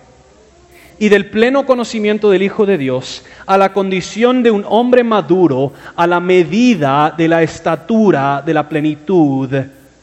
y 1.04 1.10
del 1.10 1.30
pleno 1.30 1.66
conocimiento 1.66 2.30
del 2.30 2.44
Hijo 2.44 2.66
de 2.66 2.78
Dios 2.78 3.24
a 3.46 3.58
la 3.58 3.74
condición 3.74 4.42
de 4.42 4.52
un 4.52 4.64
hombre 4.66 5.04
maduro 5.04 5.74
a 5.98 6.08
la 6.08 6.22
medida 6.22 7.14
de 7.18 7.28
la 7.28 7.44
estatura 7.44 8.42
de 8.42 8.54
la 8.54 8.70
plenitud 8.70 9.50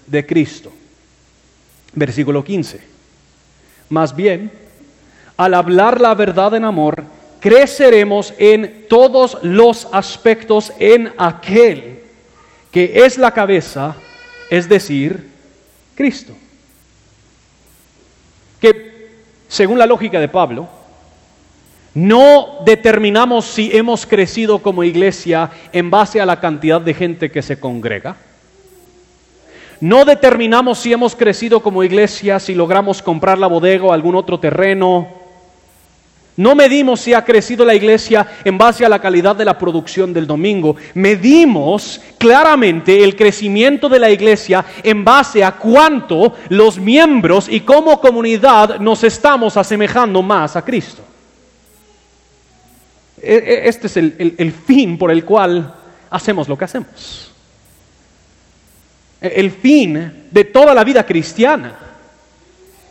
de 0.07 0.26
Cristo. 0.26 0.71
Versículo 1.95 2.45
15. 2.45 2.83
Más 3.88 4.14
bien, 4.14 4.52
al 5.38 5.54
hablar 5.54 6.02
la 6.02 6.14
verdad 6.14 6.52
en 6.54 6.66
amor, 6.66 7.04
creceremos 7.40 8.35
en 8.37 8.85
todos 8.87 9.38
los 9.40 9.88
aspectos 9.92 10.71
en 10.78 11.14
aquel 11.16 12.00
que 12.71 13.07
es 13.07 13.16
la 13.16 13.33
cabeza, 13.33 13.97
es 14.50 14.69
decir, 14.69 15.30
Cristo. 15.95 16.35
Que, 18.61 19.09
según 19.49 19.78
la 19.78 19.87
lógica 19.87 20.21
de 20.21 20.28
Pablo, 20.28 20.69
no 21.94 22.59
determinamos 22.64 23.47
si 23.47 23.76
hemos 23.76 24.06
crecido 24.06 24.61
como 24.61 24.85
iglesia 24.85 25.50
en 25.73 25.90
base 25.90 26.20
a 26.20 26.26
la 26.26 26.38
cantidad 26.38 26.80
de 26.80 26.94
gente 26.94 27.30
que 27.30 27.42
se 27.42 27.59
congrega. 27.59 28.16
No 29.80 30.04
determinamos 30.04 30.78
si 30.78 30.92
hemos 30.92 31.16
crecido 31.16 31.61
como 31.61 31.82
iglesia 31.82 32.38
si 32.38 32.54
logramos 32.54 33.02
comprar 33.02 33.38
la 33.38 33.49
bodega 33.49 33.85
o 33.85 33.92
algún 33.92 34.14
otro 34.14 34.38
terreno. 34.38 35.09
No 36.37 36.54
medimos 36.54 37.00
si 37.00 37.12
ha 37.12 37.25
crecido 37.25 37.64
la 37.64 37.75
iglesia 37.75 38.26
en 38.44 38.56
base 38.56 38.85
a 38.85 38.88
la 38.88 39.00
calidad 39.00 39.35
de 39.35 39.44
la 39.44 39.59
producción 39.59 40.12
del 40.12 40.26
domingo. 40.26 40.76
Medimos 40.94 42.00
claramente 42.18 43.02
el 43.02 43.16
crecimiento 43.16 43.88
de 43.88 43.99
la 43.99 44.11
iglesia 44.11 44.64
en 44.85 45.04
base 45.04 45.42
a 45.42 45.52
cuánto 45.52 46.35
los 46.50 46.78
miembros 46.78 47.49
y 47.49 47.61
como 47.61 48.00
comunidad 48.00 48.78
nos 48.78 49.02
estamos 49.02 49.56
asemejando 49.56 50.23
más 50.23 50.54
a 50.56 50.64
Cristo. 50.64 51.02
E, 53.23 53.35
e, 53.35 53.69
este 53.69 53.87
es 53.87 53.97
el, 53.97 54.53
fin 54.67 54.97
por 54.97 55.11
el 55.11 55.25
cual 55.25 55.75
hacemos 56.11 56.49
lo 56.49 56.57
que 56.57 56.65
hacemos. 56.65 57.33
E, 59.21 59.29
el 59.37 59.50
fin 59.50 60.27
de 60.31 60.45
toda 60.45 60.75
la 60.75 60.85
vida 60.85 61.05
cristiana 61.05 61.79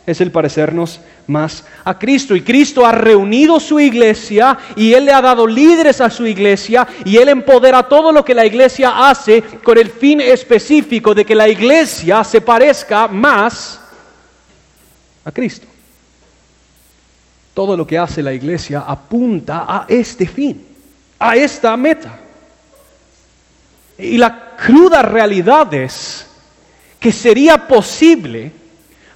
es 0.06 0.20
el 0.20 0.30
parecernos 0.30 1.00
más 1.26 1.64
a 1.84 1.98
Cristo. 1.98 2.34
Y 2.36 2.42
Cristo 2.42 2.84
ha 2.84 2.92
reunido 2.92 3.58
su 3.60 3.80
iglesia 3.80 4.58
y 4.76 4.92
Él 4.92 5.04
le 5.04 5.12
ha 5.12 5.20
dado 5.20 5.46
líderes 5.46 6.00
a 6.00 6.10
su 6.10 6.26
iglesia 6.26 6.86
y 7.04 7.16
Él 7.16 7.28
empodera 7.28 7.82
todo 7.84 8.12
lo 8.12 8.24
que 8.24 8.34
la 8.34 8.46
iglesia 8.46 9.08
hace 9.08 9.42
con 9.42 9.78
el 9.78 9.90
fin 9.90 10.20
específico 10.20 11.14
de 11.14 11.24
que 11.24 11.34
la 11.34 11.48
iglesia 11.48 12.22
se 12.24 12.40
parezca 12.40 13.08
más 13.08 13.80
a 15.24 15.32
Cristo. 15.32 15.69
Todo 17.60 17.76
lo 17.76 17.86
que 17.86 17.98
hace 17.98 18.22
la 18.22 18.32
iglesia 18.32 18.84
apunta 18.86 19.66
a 19.68 19.84
este 19.86 20.26
fin, 20.26 20.66
a 21.18 21.36
esta 21.36 21.76
meta. 21.76 22.18
Y 23.98 24.16
la 24.16 24.56
cruda 24.56 25.02
realidad 25.02 25.74
es 25.74 26.26
que 26.98 27.12
sería 27.12 27.68
posible 27.68 28.50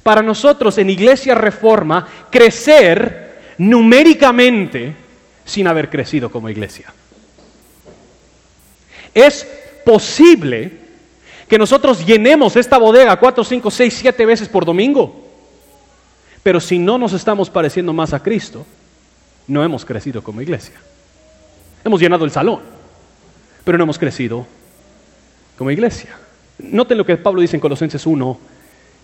para 0.03 0.21
nosotros 0.21 0.77
en 0.77 0.91
Iglesia 0.91 1.35
Reforma 1.35 2.07
crecer 2.31 3.55
numéricamente 3.57 4.95
sin 5.47 5.67
haber 5.67 5.89
crecido 5.89 6.31
como 6.31 6.51
iglesia. 6.51 6.93
Es 9.15 9.49
posible 9.87 10.71
que 11.49 11.57
nosotros 11.57 12.05
llenemos 12.05 12.57
esta 12.57 12.77
bodega 12.77 13.19
cuatro, 13.19 13.43
cinco, 13.43 13.71
seis, 13.71 13.95
siete 13.95 14.27
veces 14.27 14.51
por 14.51 14.67
domingo. 14.67 15.24
Pero 16.45 16.61
si 16.61 16.79
no 16.79 16.99
nos 16.99 17.15
estamos 17.15 17.51
pareciendo 17.51 17.93
más 17.95 18.13
a 18.13 18.23
Cristo, 18.23 18.65
no 19.49 19.65
hemos 19.65 19.85
crecido 19.85 20.23
como 20.23 20.43
iglesia. 20.43 20.75
Hemos 21.83 22.01
llenado 22.01 22.25
el 22.27 22.31
salón, 22.31 22.61
pero 23.65 23.79
no 23.79 23.85
hemos 23.85 23.99
crecido 23.99 24.47
como 25.57 25.71
iglesia. 25.71 26.11
Noten 26.59 26.99
lo 26.99 27.07
que 27.07 27.17
Pablo 27.17 27.41
dice 27.41 27.57
en 27.57 27.61
Colosenses 27.61 28.07
1, 28.07 28.39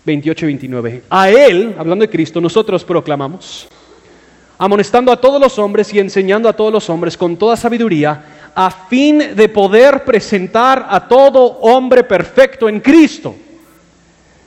28 0.05 0.45
y 0.45 0.47
29. 0.47 1.03
A 1.09 1.29
Él, 1.31 1.75
hablando 1.79 2.05
de 2.05 2.11
Cristo, 2.11 2.39
nosotros 2.39 2.85
proclamamos, 2.85 3.67
amonestando 4.59 5.11
a 5.11 5.17
todos 5.17 5.41
los 5.41 5.57
hombres 5.57 5.91
y 5.95 5.99
enseñando 5.99 6.47
a 6.47 6.53
todos 6.53 6.71
los 6.71 6.89
hombres 6.91 7.17
con 7.17 7.37
toda 7.37 7.57
sabiduría, 7.57 8.51
a 8.53 8.69
fin 8.69 9.35
de 9.35 9.49
poder 9.49 10.05
presentar 10.05 10.85
a 10.87 11.07
todo 11.07 11.43
hombre 11.61 12.03
perfecto 12.03 12.69
en 12.69 12.81
Cristo. 12.81 13.35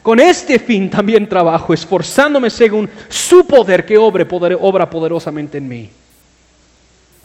Con 0.05 0.21
este 0.21 0.59
fin 0.59 0.91
también 0.91 1.27
trabajo, 1.27 1.73
esforzándome 1.73 2.51
según 2.51 2.91
su 3.09 3.47
poder 3.47 3.87
que 3.87 3.97
poder, 3.97 4.59
obra 4.61 4.91
poderosamente 4.91 5.57
en 5.57 5.67
mí. 5.67 5.91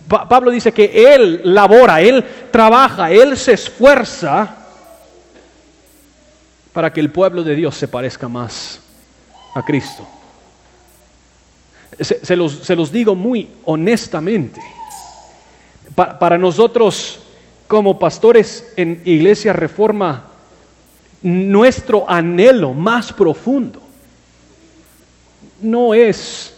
Pablo 0.08 0.50
dice 0.50 0.72
que 0.72 1.14
Él 1.14 1.42
labora, 1.44 2.00
Él 2.00 2.24
trabaja, 2.50 3.12
Él 3.12 3.36
se 3.36 3.52
esfuerza 3.52 4.56
para 6.72 6.94
que 6.94 7.02
el 7.02 7.12
pueblo 7.12 7.44
de 7.44 7.54
Dios 7.54 7.76
se 7.76 7.90
parezca 7.90 8.30
más 8.30 8.80
a 9.56 9.62
Cristo. 9.66 10.08
Se, 12.00 12.38
los, 12.38 12.92
digo 12.94 13.14
muy 13.14 13.50
honestamente. 13.66 14.62
para 15.96 16.38
nosotros 16.38 17.20
como 17.68 18.00
pastores 18.00 18.72
en 18.78 19.02
Iglesia 19.04 19.52
Reforma, 19.52 20.29
nuestro 21.22 22.10
anhelo 22.10 22.74
más 22.74 23.12
profundo 23.12 23.82
no 25.62 25.94
es 25.94 26.54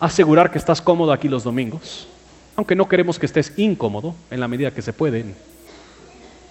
asegurar 0.00 0.50
que 0.50 0.58
estás 0.58 0.80
cómodo 0.80 1.12
aquí 1.12 1.28
los 1.28 1.44
domingos, 1.44 2.08
aunque 2.56 2.74
no 2.74 2.88
queremos 2.88 3.18
que 3.18 3.26
estés 3.26 3.52
incómodo 3.56 4.14
en 4.30 4.40
la 4.40 4.48
medida 4.48 4.70
que 4.70 4.82
se 4.82 4.92
puede 4.92 5.20
en 5.20 5.34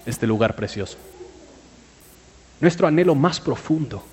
este 0.05 0.27
lugar 0.27 0.55
precioso. 0.55 0.97
Nuestro 2.59 2.87
anhelo 2.87 3.15
más 3.15 3.39
profundo 3.39 4.03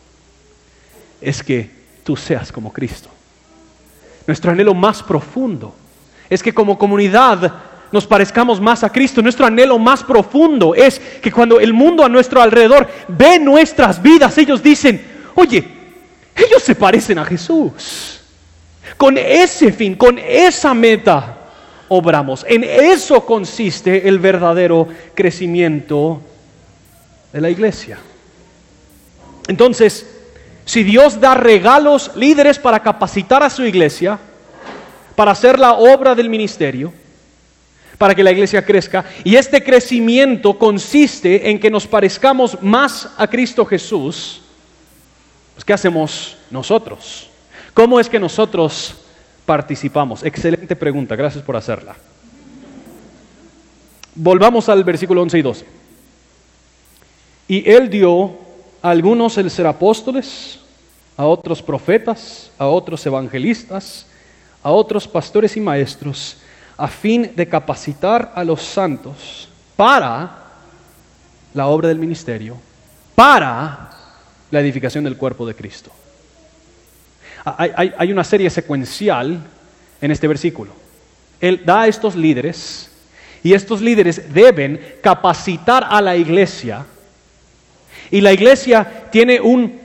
es 1.21 1.43
que 1.43 1.71
tú 2.05 2.17
seas 2.17 2.51
como 2.51 2.73
Cristo. 2.73 3.09
Nuestro 4.27 4.53
anhelo 4.53 4.75
más 4.75 5.03
profundo 5.03 5.75
es 6.29 6.43
que 6.43 6.55
como 6.55 6.79
comunidad 6.79 7.70
nos 7.93 8.07
parezcamos 8.07 8.61
más 8.61 8.85
a 8.85 8.91
Cristo. 8.91 9.23
Nuestro 9.23 9.47
anhelo 9.47 9.79
más 9.79 10.03
profundo 10.05 10.75
es 10.75 10.99
que 10.99 11.33
cuando 11.33 11.59
el 11.59 11.73
mundo 11.73 12.05
a 12.05 12.09
nuestro 12.09 12.41
alrededor 12.41 12.89
ve 13.09 13.39
nuestras 13.39 14.01
vidas, 14.01 14.37
ellos 14.39 14.63
dicen, 14.63 15.05
oye, 15.35 15.67
ellos 16.37 16.63
se 16.63 16.75
parecen 16.75 17.19
a 17.19 17.25
Jesús. 17.25 18.21
Con 18.97 19.19
ese 19.19 19.73
fin, 19.73 19.95
con 19.95 20.19
esa 20.19 20.75
meta, 20.75 21.39
obramos. 21.89 22.45
En 22.49 22.65
eso 22.65 23.25
consiste 23.27 24.09
el 24.09 24.19
verdadero 24.19 24.89
crecimiento 25.15 26.21
de 27.33 27.41
la 27.41 27.51
iglesia. 27.51 27.99
Entonces, 29.49 30.07
si 30.65 30.85
Dios 30.85 31.21
da 31.21 31.35
regalos, 31.35 32.13
líderes 32.15 32.59
para 32.59 32.81
capacitar 32.81 33.43
a 33.43 33.51
su 33.51 33.65
iglesia, 33.65 34.19
para 35.17 35.33
hacer 35.33 35.59
la 35.59 35.73
obra 35.73 36.15
del 36.15 36.29
ministerio, 36.29 36.93
para 38.01 38.15
que 38.15 38.25
la 38.25 38.33
iglesia 38.33 38.65
crezca, 38.65 39.05
y 39.25 39.37
este 39.37 39.63
crecimiento 39.63 40.59
consiste 40.59 41.51
en 41.51 41.61
que 41.61 41.71
nos 41.71 41.87
parezcamos 41.87 42.57
más 42.63 43.11
a 43.19 43.27
Cristo 43.27 43.63
Jesús, 43.67 44.41
pues 45.53 45.67
¿qué 45.67 45.75
hacemos 45.75 46.39
nosotros? 46.51 47.29
¿Cómo 47.75 48.01
es 48.01 48.09
que 48.09 48.19
nosotros 48.19 48.95
participamos? 49.45 50.23
Excelente 50.23 50.75
pregunta, 50.77 51.15
gracias 51.15 51.45
por 51.45 51.57
hacerla. 51.57 51.95
Volvamos 54.15 54.71
al 54.71 54.83
versículo 54.83 55.21
11 55.21 55.39
y 55.39 55.43
12. 55.43 55.67
Y 57.49 57.71
él 57.71 57.91
dio 57.91 58.35
a 58.81 58.89
algunos 58.89 59.37
el 59.37 59.51
ser 59.51 59.67
apóstoles, 59.67 60.59
a 61.19 61.27
otros 61.27 61.61
profetas, 61.61 62.51
a 62.57 62.67
otros 62.67 63.05
evangelistas, 63.05 64.07
a 64.63 64.71
otros 64.71 65.07
pastores 65.07 65.55
y 65.59 65.61
maestros, 65.61 66.39
a 66.81 66.89
fin 66.89 67.33
de 67.35 67.47
capacitar 67.47 68.33
a 68.35 68.43
los 68.45 68.63
santos 68.63 69.49
para 69.77 70.31
la 71.55 71.67
obra 71.67 71.89
del 71.89 71.99
ministerio, 71.99 72.57
para 73.15 73.91
la 74.51 74.61
edificación 74.61 75.05
del 75.05 75.17
cuerpo 75.17 75.47
de 75.47 75.55
Cristo. 75.55 75.91
Hay, 77.45 77.93
hay, 77.97 78.13
una 78.13 78.25
serie 78.25 78.51
secuencial 78.51 79.41
en 80.01 80.11
este 80.11 80.29
versículo. 80.29 80.73
Él 81.41 81.63
da 81.65 81.83
a 81.83 81.89
estos 81.89 82.15
líderes 82.15 82.91
y 83.43 83.55
estos 83.55 83.81
líderes 83.81 84.33
deben 84.35 84.97
capacitar 85.03 85.87
a 85.89 86.01
la 86.03 86.17
iglesia 86.17 86.85
y 88.11 88.21
la 88.21 88.33
iglesia 88.33 89.09
tiene 89.11 89.41
un, 89.41 89.81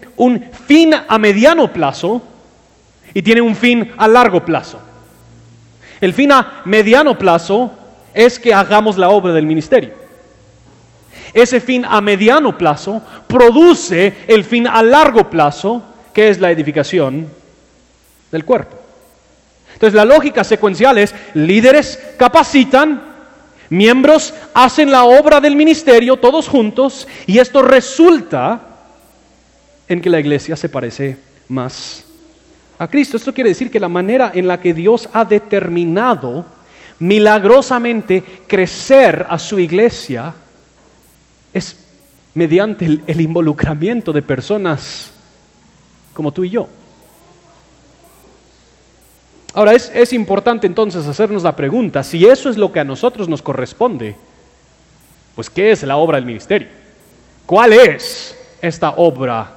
fin 0.68 0.94
a 0.94 1.18
mediano 1.18 1.72
plazo 1.72 2.22
y 3.14 3.22
tiene 3.22 3.42
un 3.42 3.56
fin 3.56 3.92
a 3.98 4.08
largo 4.08 4.44
plazo. 4.44 4.80
El 6.06 6.14
fin 6.14 6.32
a 6.32 6.62
mediano 6.66 7.18
plazo 7.18 7.72
es 8.14 8.38
que 8.38 8.54
hagamos 8.54 8.96
la 8.96 9.10
obra 9.10 9.34
del 9.34 9.48
ministerio. 9.48 9.92
Ese 11.34 11.60
fin 11.60 11.84
a 11.84 12.00
mediano 12.00 12.56
plazo 12.56 13.02
produce 13.26 14.14
el 14.28 14.44
fin 14.44 14.68
a 14.68 14.84
largo 14.84 15.28
plazo, 15.32 15.82
que 16.14 16.30
es 16.30 16.40
la 16.40 16.52
edificación 16.52 17.28
del 18.32 18.46
cuerpo. 18.46 18.78
Entonces 19.74 19.96
la 19.96 20.06
lógica 20.06 20.44
secuencial 20.44 21.00
es 21.00 21.16
líderes 21.34 22.00
capacitan, 22.20 23.02
Miembros 23.70 24.32
hacen 24.54 24.92
la 24.92 25.06
obra 25.06 25.42
del 25.42 25.56
ministerio 25.56 26.18
todos 26.18 26.48
juntos 26.48 27.08
y 27.26 27.40
esto 27.40 27.64
resulta 27.64 28.62
en 29.88 30.00
que 30.02 30.12
la 30.12 30.20
iglesia 30.20 30.56
se 30.56 30.70
parece 30.70 31.18
más 31.48 32.05
a 32.78 32.88
Cristo. 32.88 33.18
Esto 33.18 33.34
quiere 33.34 33.50
decir 33.50 33.72
que 33.72 33.80
la 33.80 33.90
manera 33.90 34.32
en 34.34 34.48
la 34.48 34.60
que 34.60 34.74
Dios 34.74 35.10
ha 35.14 35.26
determinado 35.26 36.46
milagrosamente 37.00 38.24
crecer 38.48 39.26
a 39.30 39.38
su 39.38 39.60
iglesia 39.60 40.34
es 41.54 41.86
mediante 42.34 42.86
el, 42.86 43.22
involucramiento 43.22 44.12
de 44.12 44.22
personas 44.22 45.12
como 46.14 46.32
tú 46.32 46.44
y 46.44 46.50
yo. 46.50 46.68
Ahora, 49.54 49.74
es, 49.74 50.12
importante 50.12 50.68
entonces 50.68 51.08
hacernos 51.08 51.44
la 51.44 51.56
pregunta, 51.56 52.04
si 52.04 52.26
eso 52.26 52.50
es 52.50 52.58
lo 52.58 52.74
que 52.74 52.82
a 52.82 52.84
nosotros 52.84 53.30
nos 53.30 53.42
corresponde, 53.42 54.16
pues 55.34 55.50
¿qué 55.50 55.72
es 55.72 55.84
la 55.84 55.96
obra 55.96 56.18
del 56.18 56.26
ministerio? 56.26 56.68
¿Cuál 57.46 57.72
es 57.72 58.38
esta 58.62 58.92
obra 58.98 59.54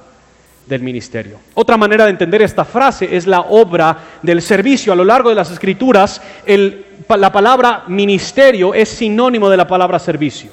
del 0.69 0.81
ministerio? 0.81 1.39
Otra 1.55 1.75
manera 1.75 2.05
de 2.05 2.11
entender 2.11 2.41
esta 2.41 2.63
frase 2.63 3.15
es 3.15 3.27
la 3.27 3.41
obra 3.41 3.97
del 4.21 4.41
servicio. 4.41 4.93
A 4.93 4.95
lo 4.95 5.03
largo 5.03 5.29
de 5.29 5.35
las 5.35 5.51
escrituras, 5.51 6.21
la 6.45 7.31
palabra 7.31 7.83
ministerio 7.87 8.73
es 8.73 8.87
sinónimo 8.87 9.49
de 9.49 9.57
la 9.57 9.67
palabra 9.67 9.99
servicio. 9.99 10.51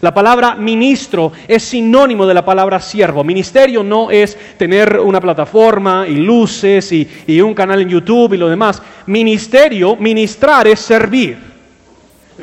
La 0.00 0.12
palabra 0.12 0.54
ministro 0.54 1.32
es 1.48 1.62
sinónimo 1.62 2.26
de 2.26 2.34
la 2.34 2.44
palabra 2.44 2.78
siervo. 2.78 3.24
Ministerio 3.24 3.82
no 3.82 4.10
es 4.10 4.36
tener 4.58 5.00
una 5.00 5.20
plataforma 5.20 6.06
y 6.06 6.16
luces 6.16 6.92
y, 6.92 7.40
un 7.40 7.54
canal 7.54 7.80
en 7.80 7.88
YouTube 7.88 8.34
y 8.34 8.36
lo 8.36 8.50
demás. 8.50 8.82
Ministerio, 9.06 9.96
ministrar 9.96 10.68
es 10.68 10.80
servir. 10.80 11.38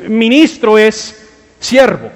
Ministro 0.08 0.76
es 0.76 1.28
siervo. 1.60 2.10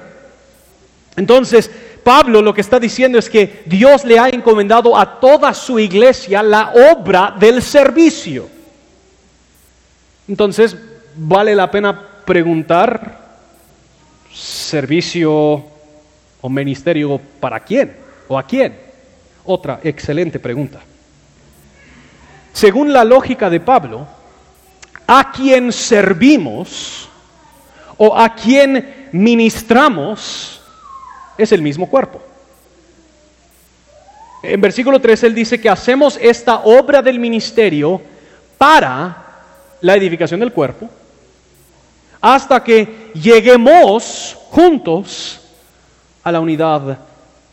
Entonces, 1.17 1.71
Pablo 2.07 2.40
lo 2.40 2.55
que 2.55 2.61
está 2.61 2.79
diciendo 2.79 3.19
es 3.19 3.29
que 3.29 3.64
Dios 3.66 4.05
le 4.05 4.16
ha 4.16 4.29
encomendado 4.29 4.97
a 4.97 5.19
toda 5.19 5.53
su 5.53 5.77
iglesia 5.81 6.40
la 6.40 6.73
obra 6.92 7.35
del 7.37 7.61
servicio. 7.61 8.49
Entonces, 10.29 10.77
vale 11.16 11.57
la 11.57 11.69
pena 11.69 12.01
preguntar, 12.25 13.27
servicio 14.33 15.64
o 16.40 16.49
ministerio 16.49 17.21
para 17.40 17.59
quién 17.59 17.97
o 18.29 18.38
a 18.38 18.45
quién. 18.45 18.79
Otra 19.45 19.81
excelente 19.83 20.38
pregunta. 20.38 20.79
Según 22.53 22.92
la 22.92 23.03
lógica 23.03 23.51
de 23.51 23.59
Pablo, 23.59 24.07
a 25.09 25.33
quien 25.33 25.73
servimos 25.73 27.09
o 27.97 28.16
a 28.16 28.33
quien 28.33 29.09
ministramos 29.11 30.56
es 31.38 31.53
el 31.53 31.62
mismo 31.62 31.88
cuerpo. 31.88 32.20
En 34.42 34.61
versículo 34.61 35.01
3 35.01 35.25
él 35.25 35.35
dice 35.35 35.61
que 35.61 35.68
hacemos 35.68 36.18
esta 36.20 36.61
obra 36.61 37.03
del 37.03 37.18
ministerio 37.18 38.01
para 38.59 39.25
la 39.81 39.94
edificación 39.94 40.40
del 40.40 40.53
cuerpo 40.53 40.88
hasta 42.20 42.62
que 42.62 43.11
lleguemos 43.14 44.37
juntos 44.51 45.40
a 46.22 46.33
la 46.33 46.40
unidad 46.40 46.99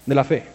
de 0.06 0.15
la 0.15 0.24
fe. 0.24 0.53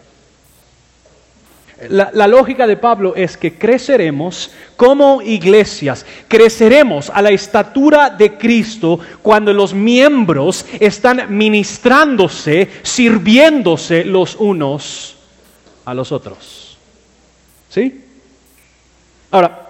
La, 1.87 2.27
lógica 2.27 2.67
de 2.67 2.75
Pablo 2.75 3.15
es 3.15 3.37
que 3.37 3.57
creceremos 3.57 4.51
como 4.75 5.21
iglesias, 5.21 6.05
creceremos 6.27 7.09
a 7.09 7.21
la 7.21 7.29
estatura 7.29 8.09
de 8.09 8.37
Cristo 8.37 8.99
cuando 9.21 9.53
los 9.53 9.73
miembros 9.73 10.65
están 10.77 11.37
ministrándose, 11.37 12.69
sirviéndose 12.81 14.03
los 14.03 14.35
unos 14.35 15.15
a 15.85 15.93
los 15.93 16.11
otros. 16.11 16.77
¿Sí? 17.69 18.03
Ahora, 19.31 19.69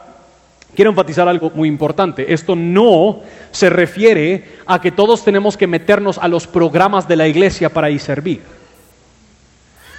quiero 0.74 0.90
enfatizar 0.90 1.28
algo 1.28 1.52
muy 1.54 1.68
importante. 1.68 2.34
Esto 2.34 2.56
no 2.56 3.20
se 3.52 3.70
refiere 3.70 4.46
a 4.66 4.82
que 4.82 4.92
todos 4.92 5.24
tenemos 5.24 5.58
que 5.58 5.68
meternos 5.68 6.18
a 6.18 6.28
los 6.28 6.48
programas 6.48 7.08
de 7.08 7.18
la 7.18 7.28
iglesia 7.28 7.70
para 7.70 7.92
ir 7.92 8.00
servir. 8.00 8.59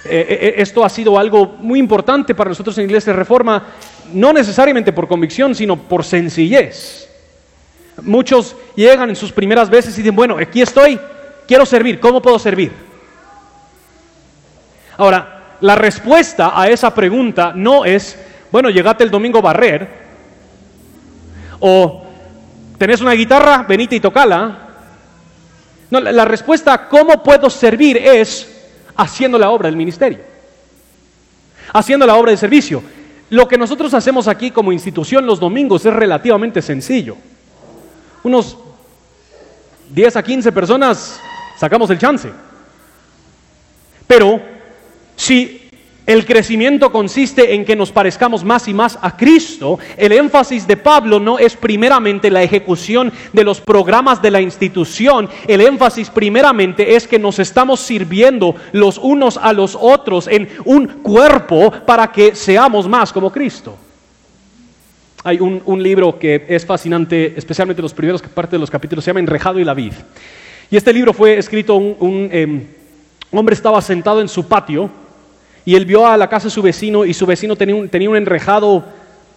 Eh, 0.03 0.09
eh, 0.09 0.37
eh, 0.41 0.53
esto 0.57 0.83
ha 0.83 0.89
sido 0.89 1.17
algo 1.17 1.57
muy 1.59 1.77
importante 1.77 2.33
para 2.33 2.49
nosotros 2.49 2.77
en 2.77 2.85
Iglesia 2.85 3.13
de 3.13 3.19
Reforma, 3.19 3.63
no 4.13 4.33
necesariamente 4.33 4.91
por 4.93 5.07
convicción, 5.07 5.53
sino 5.53 5.77
por 5.77 6.03
sencillez. 6.03 7.07
Muchos 8.01 8.55
llegan 8.75 9.09
en 9.09 9.15
sus 9.15 9.31
primeras 9.31 9.69
veces 9.69 9.93
y 9.93 10.01
dicen, 10.01 10.15
bueno, 10.15 10.37
aquí 10.39 10.61
estoy, 10.61 10.99
quiero 11.47 11.65
servir, 11.65 11.99
¿cómo 11.99 12.21
puedo 12.21 12.39
servir? 12.39 12.71
Ahora, 14.97 15.57
la 15.61 15.75
respuesta 15.75 16.59
a 16.59 16.67
esa 16.67 16.93
pregunta 16.95 17.53
no 17.55 17.85
es, 17.85 18.17
bueno, 18.51 18.69
llegate 18.69 19.03
el 19.03 19.11
domingo 19.11 19.37
a 19.37 19.41
barrer, 19.41 19.87
o 21.59 22.03
tenés 22.79 23.01
una 23.01 23.11
guitarra, 23.13 23.65
venite 23.67 23.95
y 23.95 23.99
tocala. 23.99 24.69
No, 25.91 25.99
la 25.99 26.25
respuesta 26.25 26.73
a 26.73 26.87
cómo 26.89 27.21
puedo 27.21 27.49
servir 27.49 27.97
es, 27.97 28.50
haciendo 29.01 29.39
la 29.39 29.49
obra 29.49 29.67
del 29.67 29.75
ministerio, 29.75 30.19
haciendo 31.73 32.05
la 32.05 32.15
obra 32.15 32.31
de 32.31 32.37
servicio. 32.37 32.83
Lo 33.31 33.47
que 33.47 33.57
nosotros 33.57 33.93
hacemos 33.93 34.27
aquí 34.27 34.51
como 34.51 34.71
institución 34.71 35.25
los 35.25 35.39
domingos 35.39 35.85
es 35.85 35.93
relativamente 35.93 36.61
sencillo. 36.61 37.17
Unos 38.23 38.57
10 39.89 40.15
a 40.15 40.23
15 40.23 40.51
personas 40.51 41.19
sacamos 41.57 41.89
el 41.89 41.97
chance. 41.97 42.31
Pero 44.05 44.39
si 45.15 45.60
el 46.11 46.25
crecimiento 46.25 46.91
consiste 46.91 47.53
en 47.53 47.63
que 47.63 47.75
nos 47.75 47.89
parezcamos 47.89 48.43
más 48.43 48.67
y 48.67 48.73
más 48.73 48.99
a 49.01 49.15
Cristo. 49.15 49.79
El 49.95 50.11
énfasis 50.11 50.67
de 50.67 50.75
Pablo 50.75 51.21
no 51.21 51.39
es 51.39 51.55
primeramente 51.55 52.29
la 52.29 52.43
ejecución 52.43 53.13
de 53.31 53.43
los 53.45 53.61
programas 53.61 54.21
de 54.21 54.29
la 54.29 54.41
institución. 54.41 55.29
El 55.47 55.61
énfasis 55.61 56.09
primeramente 56.09 56.95
es 56.95 57.07
que 57.07 57.17
nos 57.17 57.39
estamos 57.39 57.79
sirviendo 57.79 58.55
los 58.73 58.97
unos 58.97 59.37
a 59.37 59.53
los 59.53 59.77
otros 59.79 60.27
en 60.27 60.49
un 60.65 60.87
cuerpo 60.87 61.71
para 61.85 62.11
que 62.11 62.35
seamos 62.35 62.89
más 62.89 63.13
como 63.13 63.31
Cristo. 63.31 63.77
Hay 65.23 65.39
un, 65.39 65.81
libro 65.81 66.19
que 66.19 66.45
es 66.49 66.65
fascinante, 66.65 67.35
especialmente 67.37 67.81
los 67.81 67.93
primeros 67.93 68.21
partes 68.21 68.53
de 68.53 68.59
los 68.59 68.71
capítulos, 68.71 69.05
se 69.05 69.11
llama 69.11 69.21
Enrejado 69.21 69.59
y 69.59 69.63
la 69.63 69.73
vid. 69.73 69.93
Y 70.69 70.75
este 70.75 70.91
libro 70.91 71.13
fue 71.13 71.37
escrito, 71.37 71.75
un, 71.75 72.27
em, 72.31 72.65
hombre 73.31 73.53
estaba 73.53 73.81
sentado 73.81 74.19
en 74.19 74.27
su 74.27 74.47
patio 74.47 74.89
y 75.65 75.75
él 75.75 75.85
vio 75.85 76.07
a 76.07 76.17
la 76.17 76.27
casa 76.27 76.45
de 76.45 76.51
su 76.51 76.61
vecino 76.61 77.05
y 77.05 77.13
su 77.13 77.25
vecino 77.25 77.55
tenía 77.55 77.75
un, 77.75 77.89
tenía 77.89 78.09
un 78.09 78.17
enrejado 78.17 78.83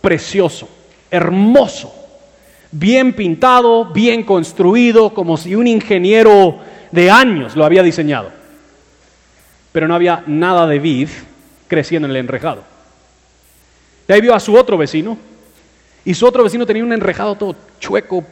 precioso, 0.00 0.68
hermoso, 1.10 1.94
bien 2.70 3.12
pintado, 3.12 3.86
bien 3.86 4.22
construido, 4.22 5.12
como 5.12 5.36
si 5.36 5.54
un 5.54 5.66
ingeniero 5.66 6.58
de 6.90 7.10
años 7.10 7.56
lo 7.56 7.64
había 7.64 7.82
diseñado. 7.82 8.30
Pero 9.72 9.88
no 9.88 9.94
había 9.94 10.22
nada 10.26 10.66
de 10.66 10.78
vid 10.78 11.08
creciendo 11.68 12.06
en 12.06 12.12
el 12.12 12.18
enrejado. 12.18 12.62
De 14.06 14.14
ahí 14.14 14.20
vio 14.20 14.34
a 14.34 14.40
su 14.40 14.54
otro 14.54 14.78
vecino 14.78 15.18
y 16.04 16.14
su 16.14 16.26
otro 16.26 16.44
vecino 16.44 16.66
tenía 16.66 16.84
un 16.84 16.92
enrejado 16.92 17.34
todo 17.34 17.56
chueco, 17.80 18.24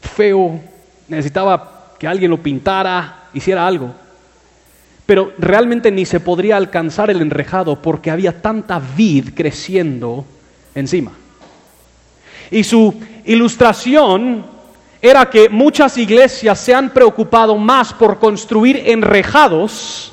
feo, 0.00 0.60
necesitaba 1.06 1.94
que 1.98 2.06
alguien 2.06 2.30
lo 2.30 2.42
pintara, 2.42 3.28
hiciera 3.32 3.66
algo 3.66 3.94
pero 5.08 5.32
realmente 5.38 5.90
ni 5.90 6.04
se 6.04 6.20
podría 6.20 6.58
alcanzar 6.58 7.08
el 7.08 7.22
enrejado 7.22 7.80
porque 7.80 8.10
había 8.10 8.42
tanta 8.42 8.78
vid 8.78 9.30
creciendo 9.34 10.26
encima. 10.74 11.12
Y 12.50 12.62
su 12.62 12.94
ilustración 13.24 14.44
era 15.00 15.30
que 15.30 15.48
muchas 15.48 15.96
iglesias 15.96 16.60
se 16.60 16.74
han 16.74 16.90
preocupado 16.90 17.56
más 17.56 17.94
por 17.94 18.18
construir 18.18 18.82
enrejados, 18.84 20.12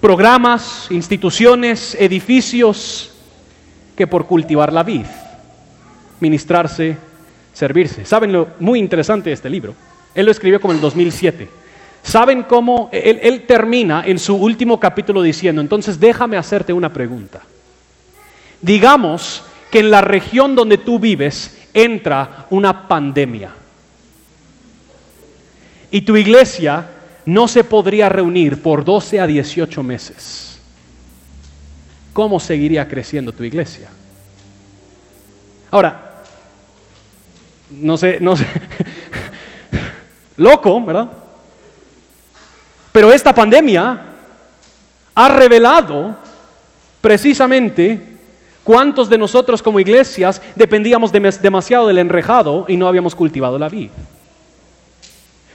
programas, 0.00 0.88
instituciones, 0.90 1.96
edificios, 2.00 3.14
que 3.94 4.08
por 4.08 4.26
cultivar 4.26 4.72
la 4.72 4.82
vid, 4.82 5.06
ministrarse, 6.18 6.96
servirse. 7.52 8.04
¿Saben 8.04 8.32
lo 8.32 8.48
muy 8.58 8.80
interesante 8.80 9.30
de 9.30 9.34
este 9.34 9.48
libro? 9.48 9.76
Él 10.12 10.26
lo 10.26 10.32
escribió 10.32 10.60
como 10.60 10.72
en 10.72 10.78
el 10.78 10.82
2007. 10.82 11.62
¿Saben 12.04 12.42
cómo? 12.42 12.90
Él, 12.92 13.44
termina 13.48 14.04
en 14.06 14.18
su 14.18 14.36
último 14.36 14.78
capítulo 14.78 15.22
diciendo, 15.22 15.62
entonces 15.62 15.98
déjame 15.98 16.36
hacerte 16.36 16.72
una 16.72 16.92
pregunta. 16.92 17.40
Digamos 18.60 19.42
que 19.70 19.80
en 19.80 19.90
la 19.90 20.02
región 20.02 20.54
donde 20.54 20.76
tú 20.76 20.98
vives 20.98 21.56
entra 21.72 22.46
una 22.50 22.86
pandemia 22.86 23.50
y 25.90 26.02
tu 26.02 26.14
iglesia 26.16 26.90
no 27.24 27.48
se 27.48 27.64
podría 27.64 28.10
reunir 28.10 28.62
por 28.62 28.84
12 28.84 29.20
a 29.20 29.26
18 29.26 29.82
meses. 29.82 30.60
¿Cómo 32.12 32.38
seguiría 32.38 32.86
creciendo 32.86 33.32
tu 33.32 33.44
iglesia? 33.44 33.88
Ahora, 35.70 36.22
no 37.70 37.96
sé, 37.96 38.18
no 38.20 38.36
sé, 38.36 38.46
loco, 40.36 40.84
¿verdad? 40.84 41.23
Pero 42.94 43.12
esta 43.12 43.34
pandemia 43.34 44.02
ha 45.16 45.28
revelado 45.28 46.14
precisamente 47.00 48.00
cuántos 48.62 49.10
de 49.10 49.18
nosotros 49.18 49.60
como 49.60 49.80
iglesias 49.80 50.40
dependíamos 50.54 51.10
demasiado 51.10 51.88
del 51.88 51.98
enrejado 51.98 52.66
y 52.68 52.76
no 52.76 52.86
habíamos 52.86 53.16
cultivado 53.16 53.58
la 53.58 53.68
vida. 53.68 53.90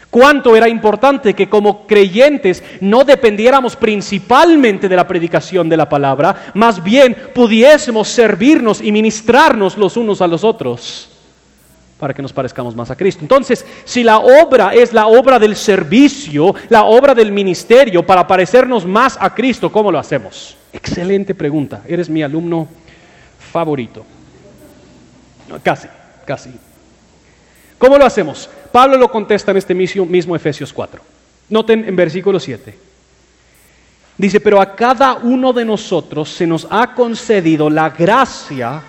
Cuánto 0.09 0.53
era 0.53 0.67
importante 0.67 1.33
que 1.33 1.47
como 1.47 1.87
creyentes 1.87 2.61
no 2.81 3.05
dependiéramos 3.05 3.77
principalmente 3.77 4.89
de 4.89 4.97
la 4.97 5.07
predicación 5.07 5.69
de 5.69 5.77
la 5.77 5.87
palabra, 5.87 6.51
más 6.55 6.83
bien 6.83 7.15
pudiésemos 7.33 8.09
servirnos 8.09 8.81
y 8.81 8.91
ministrarnos 8.91 9.77
los 9.77 9.95
unos 9.95 10.21
a 10.21 10.27
los 10.27 10.43
otros 10.43 11.08
para 11.99 12.13
que 12.13 12.21
nos 12.21 12.31
parezcamos 12.31 12.75
más 12.75 12.89
a 12.89 12.95
Cristo. 12.95 13.19
Entonces, 13.21 13.65
si 13.83 14.03
la 14.03 14.19
obra 14.19 14.73
es 14.73 14.93
la 14.93 15.07
obra 15.07 15.37
del 15.37 15.55
servicio, 15.57 16.55
la 16.69 16.85
obra 16.85 17.13
del 17.13 17.31
ministerio, 17.31 18.05
para 18.05 18.25
parecernos 18.25 18.85
más 18.85 19.17
a 19.19 19.35
Cristo, 19.35 19.69
¿cómo 19.69 19.91
lo 19.91 19.99
hacemos? 19.99 20.55
Excelente 20.71 21.35
pregunta. 21.35 21.81
Eres 21.85 22.09
mi 22.09 22.23
alumno 22.23 22.69
favorito. 23.51 24.05
Casi, 25.61 25.89
casi. 26.25 26.51
¿Cómo 27.77 27.97
lo 27.97 28.05
hacemos? 28.05 28.49
Pablo 28.71 28.97
lo 28.97 29.11
contesta 29.11 29.51
en 29.51 29.57
este 29.57 29.75
mismo, 29.75 30.35
Efesios 30.35 30.71
4. 30.71 31.01
Noten 31.49 31.83
en 31.85 31.95
versículo 31.95 32.39
7. 32.39 32.77
Dice, 34.17 34.39
pero 34.39 34.61
a 34.61 34.75
cada 34.75 35.15
uno 35.15 35.51
de 35.51 35.65
nosotros 35.65 36.29
se 36.29 36.47
nos 36.47 36.67
ha 36.69 36.93
concedido 36.93 37.69
la 37.69 37.89
gracia 37.89 38.83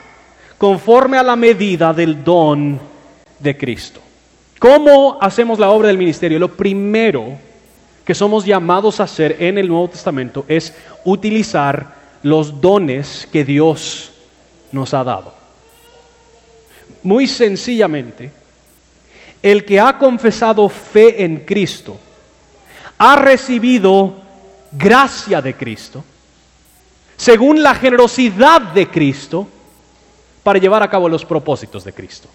conforme 0.58 1.16
a 1.18 1.22
la 1.22 1.36
medida 1.36 1.92
del 1.92 2.22
don 2.22 2.89
de 3.40 3.57
Cristo. 3.57 4.00
¿Cómo 4.59 5.18
hacemos 5.20 5.59
la 5.59 5.70
obra 5.70 5.88
del 5.88 5.98
ministerio? 5.98 6.38
Lo 6.38 6.55
primero 6.55 7.38
que 8.05 8.14
somos 8.14 8.44
llamados 8.44 9.00
a 9.00 9.05
hacer 9.05 9.37
en 9.40 9.57
el 9.59 9.68
Nuevo 9.68 9.88
Testamento 9.88 10.44
es 10.48 10.74
utilizar 11.05 11.94
los 12.22 12.61
dones 12.61 13.26
que 13.33 13.44
Dios 13.44 14.12
nos 14.72 14.92
ha 14.94 15.03
dado. 15.03 15.35
Muy 17.03 17.26
sencillamente, 17.26 18.31
el 19.42 19.64
que 19.64 19.81
ha 19.81 19.96
confesado 19.96 20.68
fe 20.68 21.24
en 21.24 21.38
Cristo 21.44 21.96
ha 22.98 23.16
recibido 23.16 24.16
gracia 24.72 25.40
de 25.40 25.55
Cristo, 25.55 26.05
según 27.16 27.62
la 27.62 27.74
generosidad 27.74 28.61
de 28.61 28.88
Cristo, 28.88 29.48
para 30.42 30.59
llevar 30.59 30.83
a 30.83 30.90
cabo 30.90 31.09
los 31.09 31.24
propósitos 31.24 31.85
de 31.85 31.92
Cristo. 31.92 32.29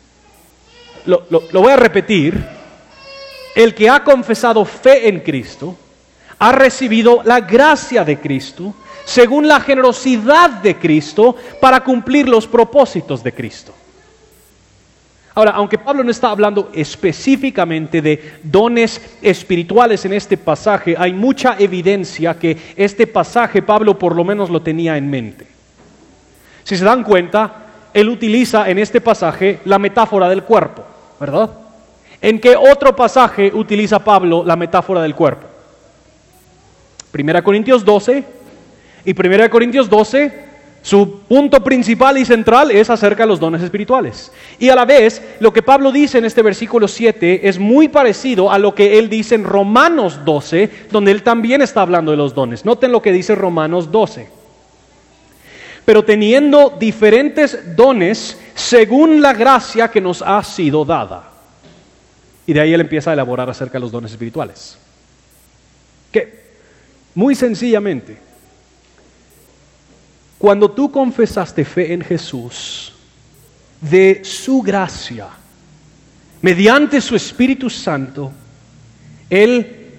Lo, 1.06 1.26
voy 1.54 1.72
a 1.72 1.76
repetir. 1.76 2.56
El 3.56 3.74
que 3.74 3.90
ha 3.90 4.04
confesado 4.04 4.66
fe 4.66 5.08
en 5.08 5.22
Cristo 5.22 5.78
ha 6.40 6.52
recibido 6.52 7.22
la 7.24 7.40
gracia 7.40 8.04
de 8.04 8.20
Cristo, 8.20 8.74
según 9.06 9.48
la 9.48 9.62
generosidad 9.62 10.50
de 10.50 10.76
Cristo, 10.76 11.38
para 11.62 11.82
cumplir 11.82 12.28
los 12.28 12.48
propósitos 12.48 13.24
de 13.24 13.34
Cristo. 13.34 13.74
Ahora, 15.36 15.52
aunque 15.52 15.78
Pablo 15.78 16.04
no 16.04 16.12
está 16.12 16.30
hablando 16.30 16.72
específicamente 16.74 18.02
de 18.02 18.40
dones 18.42 19.02
espirituales 19.22 20.06
en 20.06 20.14
este 20.14 20.38
pasaje, 20.38 20.96
hay 20.98 21.12
mucha 21.12 21.58
evidencia 21.60 22.40
que 22.40 22.58
este 22.78 23.06
pasaje 23.06 23.62
Pablo 23.62 24.00
por 24.00 24.16
lo 24.16 24.24
menos 24.24 24.50
lo 24.50 24.62
tenía 24.62 24.96
en 24.96 25.10
mente. 25.10 25.46
Si 26.64 26.78
se 26.78 26.86
dan 26.86 27.04
cuenta, 27.04 27.66
él 27.94 28.10
utiliza 28.10 28.70
en 28.70 28.80
este 28.80 29.02
pasaje 29.02 29.60
la 29.66 29.78
metáfora 29.78 30.30
del 30.30 30.44
cuerpo, 30.44 30.86
¿verdad? 31.20 31.50
¿En 32.22 32.40
qué 32.40 32.56
otro 32.56 32.96
pasaje 32.96 33.52
utiliza 33.54 34.00
Pablo 34.00 34.44
la 34.46 34.56
metáfora 34.56 35.02
del 35.02 35.16
cuerpo? 35.16 35.48
Primera 37.12 37.44
Corintios 37.44 37.86
12 37.86 38.24
y 39.06 39.14
Primera 39.14 39.50
Corintios 39.50 39.90
12 39.90 40.46
su 40.86 41.22
punto 41.28 41.64
principal 41.64 42.16
y 42.20 42.26
central 42.26 42.70
es 42.70 42.92
acerca 42.92 43.24
de 43.24 43.28
los 43.30 43.40
dones 43.40 43.64
espirituales. 43.64 44.32
Y 44.60 44.70
a 44.70 44.76
la 44.76 44.86
vez, 44.86 45.20
lo 45.40 45.52
que 45.52 45.64
Pablo 45.64 45.92
dice 45.92 46.20
en 46.20 46.26
este 46.26 46.44
versículo 46.44 46.88
7 46.88 47.50
es 47.50 47.58
muy 47.58 47.88
parecido 47.88 48.52
a 48.52 48.60
lo 48.60 48.76
que 48.76 49.00
él 49.00 49.10
dice 49.10 49.34
en 49.34 49.46
Romanos 49.46 50.20
12, 50.24 50.70
donde 50.92 51.10
él 51.10 51.24
también 51.24 51.64
está 51.64 51.82
hablando 51.82 52.12
de 52.12 52.18
los 52.18 52.36
dones. 52.36 52.66
Noten 52.66 52.92
lo 52.92 53.02
que 53.02 53.12
dice 53.12 53.34
Romanos 53.34 53.92
12. 53.92 54.28
Pero 55.86 56.04
teniendo 56.04 56.76
diferentes 56.80 57.76
dones 57.76 58.38
según 58.56 59.22
la 59.22 59.34
gracia 59.34 59.90
que 59.90 60.02
nos 60.02 60.22
ha 60.22 60.44
sido 60.44 60.84
dada. 60.84 61.32
Y 62.48 62.54
de 62.54 62.62
ahí 62.62 62.74
él 62.74 62.82
empieza 62.82 63.12
a 63.12 63.14
elaborar 63.14 63.50
acerca 63.50 63.74
de 63.74 63.82
los 63.82 63.92
dones 63.92 64.12
espirituales. 64.12 64.78
Que, 66.12 66.46
muy 67.14 67.36
sencillamente, 67.36 68.18
cuando 70.38 70.72
tú 70.72 70.92
confesaste 70.92 71.64
fe 71.64 71.94
en 71.94 72.02
Jesús, 72.02 72.94
de 73.82 74.22
su 74.24 74.62
gracia, 74.62 75.30
mediante 76.42 77.02
su 77.02 77.16
Espíritu 77.16 77.70
Santo, 77.70 78.32
Él 79.30 79.92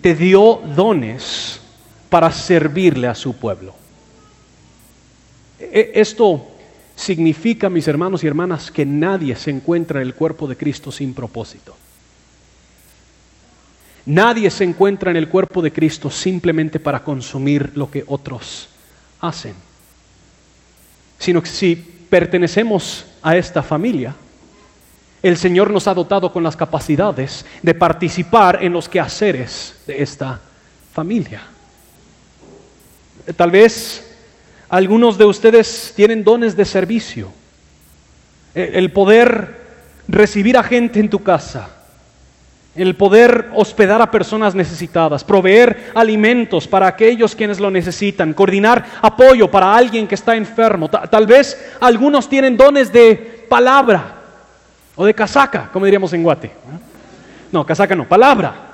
te 0.00 0.14
dio 0.14 0.62
dones 0.74 1.60
para 2.08 2.30
servirle 2.32 3.08
a 3.08 3.14
su 3.14 3.34
pueblo. 3.34 3.74
E, 5.70 5.92
esto 5.94 6.48
significa, 6.96 7.70
mis 7.70 7.86
hermanos 7.88 8.24
y 8.24 8.26
hermanas, 8.26 8.70
que 8.70 8.84
nadie 8.84 9.36
se 9.36 9.50
encuentra 9.50 10.00
en 10.00 10.08
el 10.08 10.14
cuerpo 10.14 10.46
de 10.46 10.56
Cristo 10.56 10.90
sin 10.90 11.14
propósito. 11.14 11.76
Nadie 14.06 14.50
se 14.50 14.64
encuentra 14.64 15.10
en 15.10 15.16
el 15.16 15.28
cuerpo 15.28 15.62
de 15.62 15.72
Cristo 15.72 16.10
simplemente 16.10 16.80
para 16.80 17.04
consumir 17.04 17.72
lo 17.74 17.90
que 17.90 18.04
otros 18.06 18.68
hacen 19.20 19.54
sino 21.22 21.40
que 21.40 21.48
si 21.48 21.76
pertenecemos 21.76 23.06
a 23.22 23.36
esta 23.36 23.62
familia, 23.62 24.12
el 25.22 25.36
Señor 25.36 25.70
nos 25.70 25.86
ha 25.86 25.94
dotado 25.94 26.32
con 26.32 26.42
las 26.42 26.56
capacidades 26.56 27.46
de 27.62 27.74
participar 27.74 28.64
en 28.64 28.72
los 28.72 28.88
quehaceres 28.88 29.76
de 29.86 30.02
esta 30.02 30.40
familia. 30.92 31.42
Tal 33.36 33.52
vez 33.52 34.11
algunos 34.72 35.18
de 35.18 35.26
ustedes 35.26 35.92
tienen 35.94 36.24
dones 36.24 36.56
de 36.56 36.64
servicio, 36.64 37.30
el 38.54 38.90
poder 38.90 39.60
recibir 40.08 40.56
a 40.56 40.62
gente 40.62 40.98
en 40.98 41.10
tu 41.10 41.22
casa, 41.22 41.68
el 42.74 42.96
poder 42.96 43.50
hospedar 43.54 44.00
a 44.00 44.10
personas 44.10 44.54
necesitadas, 44.54 45.24
proveer 45.24 45.92
alimentos 45.94 46.66
para 46.66 46.86
aquellos 46.86 47.36
quienes 47.36 47.60
lo 47.60 47.70
necesitan, 47.70 48.32
coordinar 48.32 48.82
apoyo 49.02 49.50
para 49.50 49.76
alguien 49.76 50.08
que 50.08 50.14
está 50.14 50.36
enfermo. 50.36 50.88
Tal 50.88 51.26
vez 51.26 51.74
algunos 51.78 52.26
tienen 52.26 52.56
dones 52.56 52.90
de 52.90 53.44
palabra 53.50 54.14
o 54.96 55.04
de 55.04 55.12
casaca, 55.12 55.68
como 55.70 55.84
diríamos 55.84 56.14
en 56.14 56.22
Guate. 56.22 56.50
No, 57.52 57.66
casaca 57.66 57.94
no, 57.94 58.08
palabra. 58.08 58.71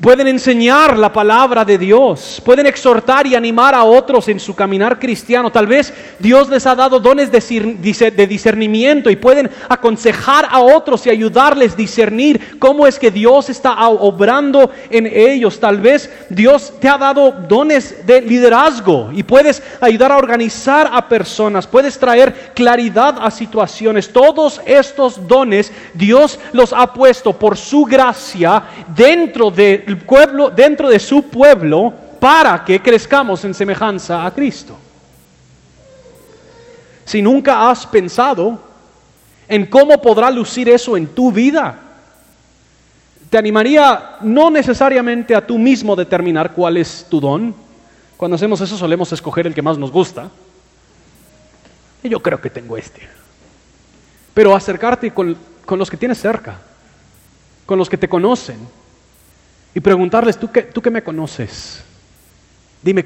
Pueden 0.00 0.26
enseñar 0.26 0.98
la 0.98 1.12
palabra 1.12 1.64
de 1.64 1.78
Dios, 1.78 2.42
pueden 2.44 2.66
exhortar 2.66 3.28
y 3.28 3.36
animar 3.36 3.76
a 3.76 3.84
otros 3.84 4.26
en 4.26 4.40
su 4.40 4.52
caminar 4.52 4.98
cristiano. 4.98 5.52
Tal 5.52 5.68
vez 5.68 5.94
Dios 6.18 6.48
les 6.48 6.66
ha 6.66 6.74
dado 6.74 6.98
dones 6.98 7.30
de 7.30 8.26
discernimiento 8.26 9.08
y 9.08 9.14
pueden 9.14 9.48
aconsejar 9.68 10.48
a 10.50 10.58
otros 10.58 11.06
y 11.06 11.10
ayudarles 11.10 11.74
a 11.74 11.76
discernir 11.76 12.58
cómo 12.58 12.88
es 12.88 12.98
que 12.98 13.12
Dios 13.12 13.50
está 13.50 13.88
obrando 13.88 14.68
en 14.90 15.06
ellos. 15.06 15.60
Tal 15.60 15.80
vez 15.80 16.10
Dios 16.28 16.72
te 16.80 16.88
ha 16.88 16.98
dado 16.98 17.30
dones 17.30 18.04
de 18.04 18.20
liderazgo 18.20 19.10
y 19.12 19.22
puedes 19.22 19.62
ayudar 19.80 20.10
a 20.10 20.18
organizar 20.18 20.90
a 20.92 21.08
personas, 21.08 21.68
puedes 21.68 21.96
traer 21.96 22.50
claridad 22.52 23.16
a 23.20 23.30
situaciones. 23.30 24.12
Todos 24.12 24.60
estos 24.66 25.28
dones 25.28 25.70
Dios 25.94 26.36
los 26.52 26.72
ha 26.72 26.92
puesto 26.92 27.32
por 27.32 27.56
su 27.56 27.84
gracia 27.84 28.64
dentro 28.96 29.52
de 29.52 29.67
pueblo, 30.06 30.50
dentro 30.50 30.88
de 30.88 30.98
su 30.98 31.24
pueblo 31.24 31.92
para 32.20 32.64
que 32.64 32.80
crezcamos 32.80 33.44
en 33.44 33.54
semejanza 33.54 34.24
a 34.24 34.30
Cristo. 34.32 34.76
Si 37.04 37.22
nunca 37.22 37.70
has 37.70 37.86
pensado 37.86 38.60
en 39.48 39.66
cómo 39.66 40.00
podrá 40.02 40.30
lucir 40.30 40.68
eso 40.68 40.96
en 40.96 41.06
tu 41.06 41.32
vida, 41.32 41.78
te 43.30 43.38
animaría 43.38 44.16
no 44.22 44.50
necesariamente 44.50 45.34
a 45.34 45.46
tú 45.46 45.58
mismo 45.58 45.96
determinar 45.96 46.52
cuál 46.52 46.76
es 46.76 47.06
tu 47.08 47.20
don. 47.20 47.54
Cuando 48.16 48.34
hacemos 48.34 48.60
eso 48.60 48.76
solemos 48.76 49.12
escoger 49.12 49.46
el 49.46 49.54
que 49.54 49.62
más 49.62 49.78
nos 49.78 49.90
gusta. 49.90 50.30
Y 52.02 52.08
yo 52.08 52.20
creo 52.20 52.40
que 52.40 52.50
tengo 52.50 52.76
este. 52.76 53.00
Pero 54.34 54.54
acercarte 54.54 55.10
con, 55.12 55.36
con 55.64 55.78
los 55.78 55.90
que 55.90 55.96
tienes 55.96 56.18
cerca, 56.18 56.58
con 57.66 57.78
los 57.78 57.88
que 57.88 57.98
te 57.98 58.08
conocen, 58.08 58.58
y 59.78 59.80
preguntarles, 59.80 60.36
¿tú 60.36 60.50
qué, 60.50 60.62
tú 60.62 60.82
me 60.90 61.04
conoces? 61.04 61.84
Dime, 62.82 63.04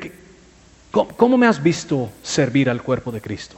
¿cómo, 0.90 1.14
¿cómo 1.14 1.36
me 1.36 1.46
has 1.46 1.62
visto 1.62 2.08
servir 2.22 2.70
al 2.70 2.82
cuerpo 2.82 3.12
de 3.12 3.20
Cristo? 3.20 3.56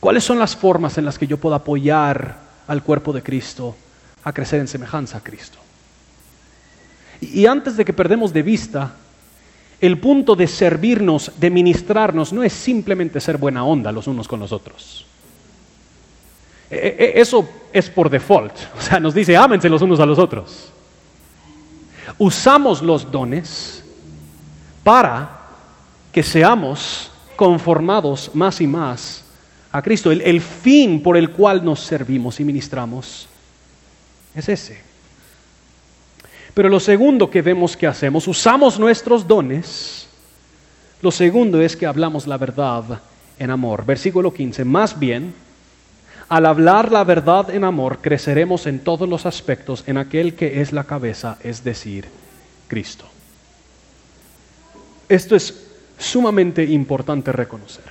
¿Cuáles 0.00 0.24
son 0.24 0.38
las 0.38 0.56
formas 0.56 0.96
en 0.96 1.04
las 1.04 1.18
que 1.18 1.26
yo 1.26 1.36
puedo 1.36 1.54
apoyar 1.54 2.38
al 2.68 2.82
cuerpo 2.82 3.12
de 3.12 3.22
Cristo 3.22 3.76
a 4.22 4.32
crecer 4.32 4.60
en 4.60 4.66
semejanza 4.68 5.18
a 5.18 5.20
Cristo? 5.20 5.58
Y 7.20 7.44
antes 7.44 7.76
de 7.76 7.84
que 7.84 7.92
perdemos 7.92 8.32
de 8.32 8.40
vista, 8.40 8.94
el 9.78 9.98
punto 9.98 10.34
de 10.34 10.46
servirnos, 10.46 11.32
de 11.36 11.50
ministrarnos, 11.50 12.32
no 12.32 12.42
es 12.42 12.54
simplemente 12.54 13.20
ser 13.20 13.36
buena 13.36 13.62
onda 13.62 13.92
los 13.92 14.06
unos 14.06 14.26
con 14.26 14.40
los 14.40 14.52
otros. 14.52 15.04
E, 16.70 16.96
e, 16.98 17.20
eso 17.20 17.46
es 17.74 17.90
por 17.90 18.08
default. 18.08 18.54
O 18.78 18.80
sea, 18.80 18.98
nos 18.98 19.12
dice, 19.12 19.36
ámense 19.36 19.68
los 19.68 19.82
unos 19.82 20.00
a 20.00 20.06
los 20.06 20.18
otros 20.18 20.72
usamos 22.18 22.82
los 22.82 23.10
dones 23.10 23.84
para 24.82 25.40
que 26.12 26.22
seamos 26.22 27.10
conformados 27.36 28.30
más 28.34 28.60
y 28.60 28.66
más 28.66 29.24
a 29.72 29.82
Cristo. 29.82 30.12
El, 30.12 30.40
fin 30.40 31.02
por 31.02 31.16
el 31.16 31.30
cual 31.30 31.64
nos 31.64 31.80
servimos 31.80 32.38
y 32.38 32.44
ministramos 32.44 33.28
es 34.34 34.48
ese. 34.48 34.80
Pero 36.54 36.68
lo 36.68 36.78
segundo 36.78 37.28
que 37.28 37.42
vemos 37.42 37.76
que 37.76 37.86
hacemos, 37.86 38.28
usamos 38.28 38.78
nuestros 38.78 39.26
dones. 39.26 40.08
Lo 41.02 41.10
segundo 41.10 41.60
es 41.60 41.76
que 41.76 41.86
hablamos 41.86 42.28
la 42.28 42.38
verdad 42.38 43.00
en 43.38 43.50
amor. 43.50 43.84
Versículo 43.84 44.32
15. 44.32 44.64
Más 44.64 44.96
bien, 44.96 45.34
al 46.34 46.46
hablar 46.46 46.90
la 46.90 47.04
verdad 47.04 47.48
en 47.50 47.62
amor, 47.62 47.98
creceremos 48.00 48.66
en 48.66 48.80
todos 48.80 49.08
los 49.08 49.24
aspectos 49.24 49.84
en 49.86 49.98
aquel 49.98 50.34
que 50.34 50.60
es 50.60 50.72
la 50.72 50.82
cabeza, 50.82 51.38
es 51.44 51.62
decir, 51.62 52.06
Cristo. 52.66 53.04
Esto 55.08 55.36
es 55.36 55.68
sumamente 55.96 56.64
importante 56.64 57.30
reconocer. 57.30 57.84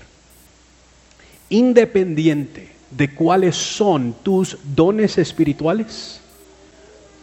Independiente 1.51 2.75
de 2.91 3.15
cuáles 3.15 3.55
son 3.55 4.13
tus 4.23 4.57
dones 4.75 5.17
espirituales, 5.17 6.19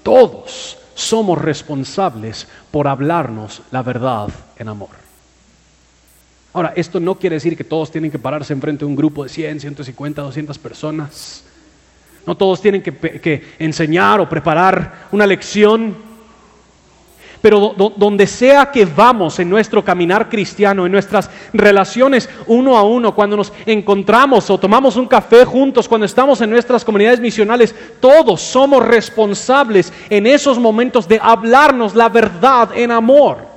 todos 0.03 0.79
somos 0.95 1.39
responsables 1.39 2.49
por 2.71 2.89
hablarnos 2.89 3.61
la 3.71 3.83
verdad 3.83 4.31
en 4.57 4.69
amor. 4.69 5.10
Ahora, 6.53 6.73
esto 6.75 6.99
no 6.99 7.15
quiere 7.15 7.37
decir 7.37 7.57
que 7.57 7.63
todos 7.63 7.93
tienen 7.93 8.11
que 8.11 8.19
pararse 8.19 8.53
enfrente 8.53 8.81
de 8.81 8.87
un 8.87 8.97
grupo 8.97 9.23
de 9.23 9.29
100, 9.29 9.61
150, 9.61 10.23
200 10.23 10.59
personas. 10.59 11.45
No 12.27 12.37
todos 12.37 12.61
tienen 12.61 12.83
que, 12.83 12.93
que 12.93 13.45
enseñar 13.59 14.21
o 14.21 14.29
preparar 14.29 15.07
una 15.13 15.27
lección. 15.27 16.11
Pero 17.41 17.75
donde 17.97 18.27
sea 18.27 18.71
que 18.71 18.85
vamos 18.85 19.39
en 19.39 19.49
nuestro 19.49 19.83
caminar 19.83 20.29
cristiano, 20.29 20.85
en 20.85 20.93
nuestras 20.93 21.31
relaciones 21.55 22.29
uno 22.47 22.77
a 22.77 22.83
uno, 22.83 23.15
cuando 23.15 23.37
nos 23.37 23.53
encontramos 23.65 24.51
o 24.51 24.59
tomamos 24.59 24.97
un 24.97 25.07
café 25.07 25.47
juntos, 25.47 25.89
cuando 25.89 26.05
estamos 26.05 26.41
en 26.43 26.51
nuestras 26.51 26.85
comunidades 26.85 27.21
misionales, 27.21 27.75
todos 27.99 28.43
somos 28.43 28.85
responsables 28.85 29.91
en 30.11 30.27
esos 30.27 30.59
momentos 30.59 31.09
de 31.09 31.19
hablarnos 31.23 31.95
la 31.95 32.11
verdad 32.11 32.77
en 32.77 32.91
amor. 32.91 33.50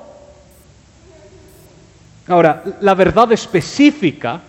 Ahora, 2.27 2.63
la 2.81 2.93
verdad 2.93 3.31
específica 3.31 4.39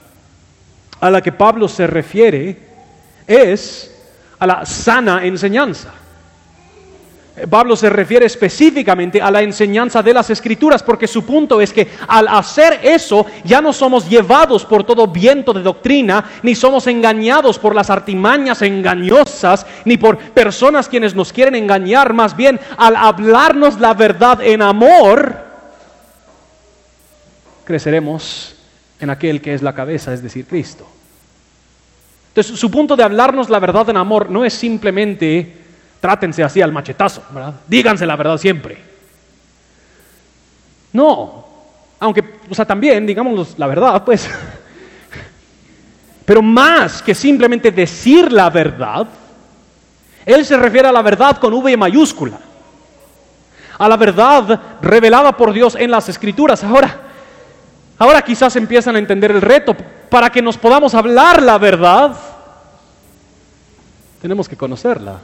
a 1.01 1.11
la 1.11 1.21
que 1.21 1.33
Pablo 1.33 1.69
se 1.69 1.87
refiere 1.87 2.57
es 3.27 3.91
a 4.39 4.47
la 4.47 4.67
sana 4.67 5.25
enseñanza. 5.25 5.93
Pablo 7.51 7.75
se 7.75 7.91
refiere 7.91 8.27
específicamente 8.27 9.21
a 9.21 9.29
la 9.29 9.43
enseñanza 9.43 10.05
de 10.05 10.15
las 10.15 10.31
escrituras 10.31 10.85
porque 10.85 11.09
su 11.09 11.25
punto 11.25 11.61
es 11.61 11.73
que 11.73 11.89
al 12.07 12.29
hacer 12.29 12.79
eso 12.85 13.27
ya 13.43 13.61
no 13.61 13.73
somos 13.73 14.09
llevados 14.09 14.65
por 14.65 14.85
todo 14.85 15.09
viento 15.09 15.53
de 15.53 15.63
doctrina, 15.63 16.25
ni 16.45 16.55
somos 16.55 16.87
engañados 16.87 17.59
por 17.59 17.75
las 17.75 17.91
artimañas 17.91 18.63
engañosas, 18.63 19.67
ni 19.85 19.97
por 19.97 20.17
personas 20.17 20.89
quienes 20.89 21.17
nos 21.17 21.33
quieren 21.33 21.57
engañar, 21.57 22.13
más 22.13 22.37
bien 22.37 22.61
al 22.77 22.95
hablarnos 22.95 23.81
la 23.81 23.95
verdad 23.95 24.41
en 24.41 24.63
amor, 24.63 25.44
creceremos 27.65 28.55
en 29.01 29.11
aquel 29.11 29.41
que 29.41 29.55
es 29.55 29.63
la 29.63 29.75
cabeza, 29.75 30.13
es 30.13 30.23
decir, 30.23 30.47
Cristo. 30.47 30.87
Entonces 32.29 32.59
su 32.59 32.71
punto 32.71 32.97
de 32.97 33.05
hablarnos 33.05 33.49
la 33.49 33.61
verdad 33.61 33.89
en 33.91 33.97
amor 33.97 34.29
no 34.29 34.45
es 34.45 34.55
simplemente 34.55 35.65
trátense 36.01 36.43
así 36.43 36.61
al 36.61 36.73
machetazo, 36.73 37.23
¿verdad? 37.31 37.55
Díganse 37.67 38.07
la 38.07 38.17
verdad 38.17 38.37
siempre. 38.39 38.77
No, 40.93 41.47
aunque, 42.01 42.25
o 42.51 42.55
sea, 42.55 42.65
también, 42.65 43.07
digamos 43.07 43.59
la 43.59 43.67
verdad, 43.67 44.05
pues. 44.05 44.29
Pero 46.25 46.43
más 46.43 47.03
que 47.03 47.15
simplemente 47.15 47.71
decir 47.71 48.33
la 48.33 48.51
verdad, 48.51 49.07
él 50.27 50.45
se 50.45 50.57
refiere 50.57 50.89
a 50.89 50.93
la 50.93 51.03
verdad 51.03 51.39
con 51.39 51.55
V 51.55 51.77
mayúscula, 51.77 52.39
a 53.79 53.89
la 53.89 53.97
verdad 53.97 54.61
revelada 54.83 55.37
por 55.37 55.53
Dios 55.53 55.77
en 55.77 55.91
las 55.91 56.09
escrituras. 56.09 56.65
Ahora, 56.65 57.04
ahora 57.99 58.23
quizás 58.23 58.57
empiezan 58.57 58.97
a 58.97 58.99
entender 58.99 59.31
el 59.31 59.41
reto. 59.41 59.77
Para 60.11 60.31
que 60.31 60.43
nos 60.43 60.57
podamos 60.57 60.95
hablar 60.95 61.43
la 61.43 61.59
verdad, 61.59 62.17
tenemos 64.23 64.49
que 64.49 64.57
conocerla. 64.57 65.21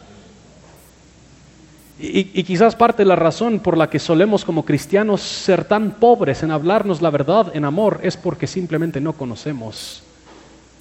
Y, 2.02 2.42
quizás 2.44 2.76
parte 2.76 3.02
de 3.02 3.08
la 3.08 3.16
razón 3.16 3.60
por 3.60 3.76
la 3.76 3.90
que 3.90 3.98
solemos 3.98 4.44
como 4.46 4.64
cristianos 4.64 5.20
ser 5.20 5.64
tan 5.64 5.92
pobres 5.92 6.42
en 6.42 6.50
hablarnos 6.50 7.02
la 7.02 7.10
verdad 7.10 7.54
en 7.54 7.66
amor 7.66 8.00
es 8.02 8.16
porque 8.16 8.46
simplemente 8.46 9.02
no 9.02 9.12
conocemos 9.12 10.02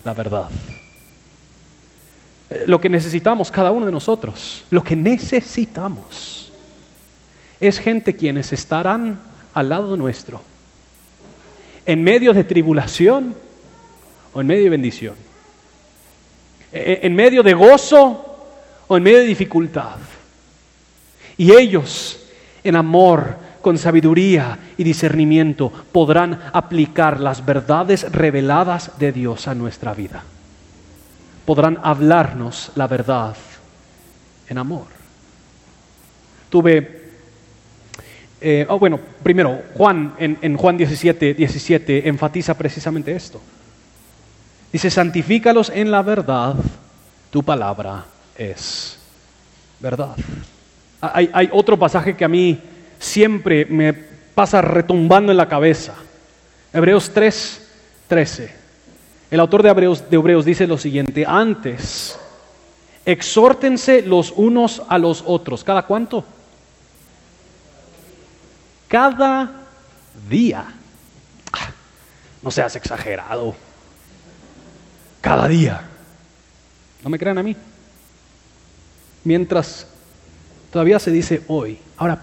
la 0.06 0.13
verdad. 0.13 0.49
Eh, 2.49 2.63
lo 2.67 2.80
que 2.80 2.88
necesitamos 2.88 3.52
cada 3.52 3.71
uno 3.71 3.86
de 3.86 3.91
nosotros, 3.91 4.63
lo 4.69 4.82
que 4.82 4.95
necesitamos 4.95 6.54
es 7.60 7.80
gente 7.80 8.15
quienes 8.15 8.54
estarán 8.54 9.19
al 9.54 9.67
lado 9.67 9.97
nuestro, 9.97 10.41
en 11.89 12.04
medio 12.04 12.34
de 12.34 12.43
tribulación 12.43 13.34
o 14.32 14.41
en 14.41 14.45
medio 14.45 14.65
de 14.65 14.69
bendición, 14.69 15.15
e, 16.71 16.99
en 17.02 17.15
medio 17.15 17.41
de 17.41 17.56
gozo 17.56 18.45
o 18.88 18.95
en 18.95 19.02
medio 19.02 19.17
de 19.17 19.25
dificultad 19.25 19.97
y 21.36 21.52
ellos, 21.52 22.19
en 22.63 22.75
amor, 22.75 23.38
con 23.63 23.80
sabiduría 23.80 24.60
y 24.78 24.84
discernimiento, 24.84 25.71
podrán 25.91 26.39
aplicar 26.54 27.19
las 27.19 27.43
verdades 27.43 28.12
reveladas 28.12 28.99
de 28.99 29.12
Dios 29.12 29.47
a 29.47 29.56
nuestra 29.56 29.95
vida. 29.95 30.23
Podrán 31.43 31.80
hablarnos 31.82 32.71
la 32.75 32.86
verdad 32.86 33.36
en 34.47 34.60
amor. 34.60 34.86
Tuve, 36.52 36.99
eh, 38.41 38.65
oh, 38.69 38.80
bueno, 38.80 38.99
primero, 39.23 39.62
Juan 39.75 40.15
en, 40.17 40.38
en 40.41 40.58
Juan 40.58 40.78
17, 40.78 41.34
17 41.34 42.08
enfatiza 42.08 42.58
precisamente 42.58 43.15
esto. 43.15 43.41
Dice, 44.71 44.89
santifícalos 44.89 45.71
en 45.73 45.89
la 45.91 46.02
verdad, 46.02 46.56
tu 47.32 47.43
palabra 47.43 48.06
es 48.38 48.99
verdad. 49.80 50.15
Hay, 51.02 51.49
otro 51.52 51.80
pasaje 51.80 52.15
que 52.15 52.25
a 52.25 52.30
mí 52.30 52.60
siempre 52.99 53.65
me 53.65 53.93
pasa 53.93 54.62
retumbando 54.62 55.32
en 55.32 55.38
la 55.38 55.47
cabeza. 55.47 55.95
Hebreos 56.73 57.12
3, 57.13 57.69
13. 58.08 58.52
El 59.32 59.39
autor 59.39 59.63
de 59.63 59.69
Hebreos, 59.69 60.10
de 60.10 60.17
Hebreos 60.17 60.45
dice 60.45 60.67
lo 60.67 60.78
siguiente, 60.78 61.25
antes, 61.25 62.19
exhórtense 63.06 64.02
los 64.02 64.34
unos 64.36 64.82
a 64.89 64.97
los 64.97 65.23
otros. 65.25 65.63
¿Cada 65.63 65.84
cuánto? 65.84 66.25
Cada 68.89 69.49
día. 70.30 70.65
No 72.41 72.52
seas 72.52 72.75
exagerado. 72.75 73.56
Cada 75.21 75.47
día. 75.47 75.88
¿No 77.02 77.10
me 77.10 77.17
crean 77.17 77.38
a 77.38 77.43
mí? 77.43 77.56
Mientras 79.23 79.88
Todavía 80.71 80.99
se 80.99 81.12
dice 81.12 81.41
hoy. 81.47 81.80
Ahora, 81.97 82.21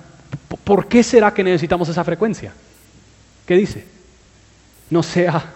¿por 0.65 0.87
qué 0.87 1.03
será 1.03 1.35
que 1.35 1.43
necesitamos 1.43 1.89
esa 1.89 2.05
frecuencia? 2.05 2.53
¿Qué 3.45 3.55
dice? 3.55 3.85
No 4.91 5.03
sea 5.03 5.53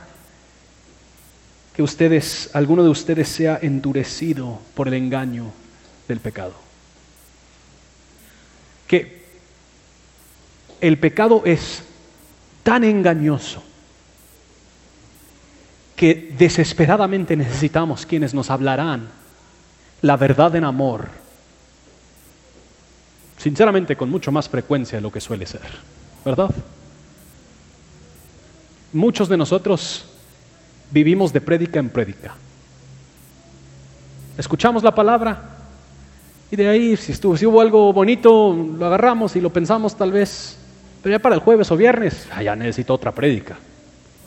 que 1.74 1.82
ustedes, 1.82 2.50
alguno 2.52 2.82
de 2.82 2.88
ustedes 2.88 3.28
sea 3.28 3.58
endurecido 3.62 4.60
por 4.74 4.88
el 4.88 4.94
engaño 4.94 5.52
del 6.08 6.18
pecado. 6.18 6.54
Que 8.88 9.19
el 10.80 10.98
pecado 10.98 11.42
es 11.44 11.82
tan 12.62 12.84
engañoso 12.84 13.62
que 15.96 16.34
desesperadamente 16.38 17.36
necesitamos 17.36 18.06
quienes 18.06 18.32
nos 18.32 18.50
hablarán 18.50 19.08
la 20.02 20.16
verdad 20.16 20.56
en 20.56 20.64
amor 20.64 21.20
sinceramente 23.40 23.96
con 23.96 24.10
mucho 24.10 24.30
más 24.30 24.50
frecuencia 24.50 24.98
de 24.98 25.02
lo 25.02 25.10
que 25.10 25.20
suele 25.20 25.46
ser, 25.46 25.62
¿verdad? 26.24 26.50
Muchos 28.92 29.30
de 29.30 29.38
nosotros 29.38 30.04
vivimos 30.90 31.32
de 31.32 31.40
prédica 31.40 31.78
en 31.78 31.88
prédica. 31.88 32.34
Escuchamos 34.36 34.82
la 34.82 34.94
palabra 34.94 35.56
y 36.50 36.56
de 36.56 36.68
ahí, 36.68 36.96
si, 36.98 37.12
estuvo, 37.12 37.34
si 37.34 37.46
hubo 37.46 37.62
algo 37.62 37.94
bonito, 37.94 38.52
lo 38.52 38.84
agarramos 38.84 39.34
y 39.36 39.40
lo 39.40 39.50
pensamos 39.50 39.96
tal 39.96 40.12
vez, 40.12 40.58
pero 41.02 41.12
ya 41.12 41.18
para 41.18 41.34
el 41.34 41.40
jueves 41.40 41.70
o 41.70 41.76
viernes, 41.76 42.28
ah, 42.32 42.42
ya 42.42 42.56
necesito 42.56 42.94
otra 42.94 43.12
prédica, 43.12 43.56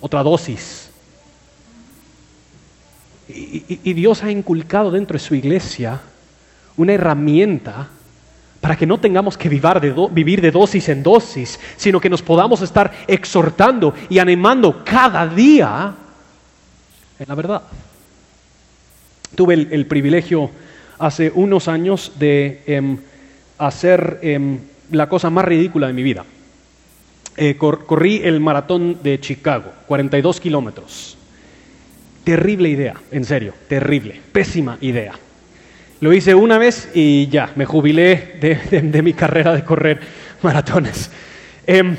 otra 0.02 0.24
dosis. 0.24 0.90
y 3.28 3.94
Dios 3.94 4.22
ha 4.22 4.30
inculcado 4.30 4.92
dentro 4.92 5.14
de 5.14 5.20
su 5.20 5.34
iglesia 5.34 6.02
una 6.78 6.94
herramienta 6.94 7.88
para 8.64 8.78
que 8.78 8.86
no 8.86 8.98
tengamos 8.98 9.38
que 9.38 9.50
vivir 9.50 10.42
de, 10.42 10.52
dosis 10.52 10.88
en 10.88 11.04
dosis, 11.04 11.60
sino 11.76 12.00
que 12.00 12.10
nos 12.10 12.22
podamos 12.22 12.62
estar 12.62 12.94
exhortando 13.08 13.94
y 14.08 14.20
animando 14.20 14.86
cada 14.86 15.28
día 15.28 15.94
en 17.20 17.26
la 17.28 17.36
verdad. 17.36 17.62
Tuve 19.36 19.56
el, 19.56 19.86
privilegio 19.86 20.50
hace 20.98 21.30
unos 21.36 21.68
años 21.68 22.14
de 22.18 22.64
em, 22.66 23.00
hacer 23.58 24.20
em, 24.22 24.60
la 24.92 25.10
cosa 25.10 25.30
más 25.30 25.44
ridícula 25.44 25.88
de 25.88 25.94
mi 25.94 26.04
vida. 26.04 26.24
Eh, 27.36 27.58
corrí 27.58 28.22
el 28.24 28.40
maratón 28.40 29.00
de 29.02 29.20
Chicago, 29.20 29.72
42 29.88 30.40
kilómetros. 30.40 31.18
Terrible 32.24 32.70
idea, 32.70 32.94
en 33.12 33.26
serio, 33.26 33.54
terrible, 33.68 34.22
pésima 34.32 34.78
idea. 34.82 35.14
Lo 36.00 36.14
hice 36.14 36.36
una 36.36 36.58
vez 36.58 36.90
y 36.94 37.28
ya, 37.28 37.52
me 37.56 37.66
jubilé 37.66 38.36
de, 38.72 39.02
mi 39.02 39.14
carrera 39.14 39.54
de 39.54 39.64
correr 39.64 40.00
maratones. 40.44 41.10
Em, 41.66 41.96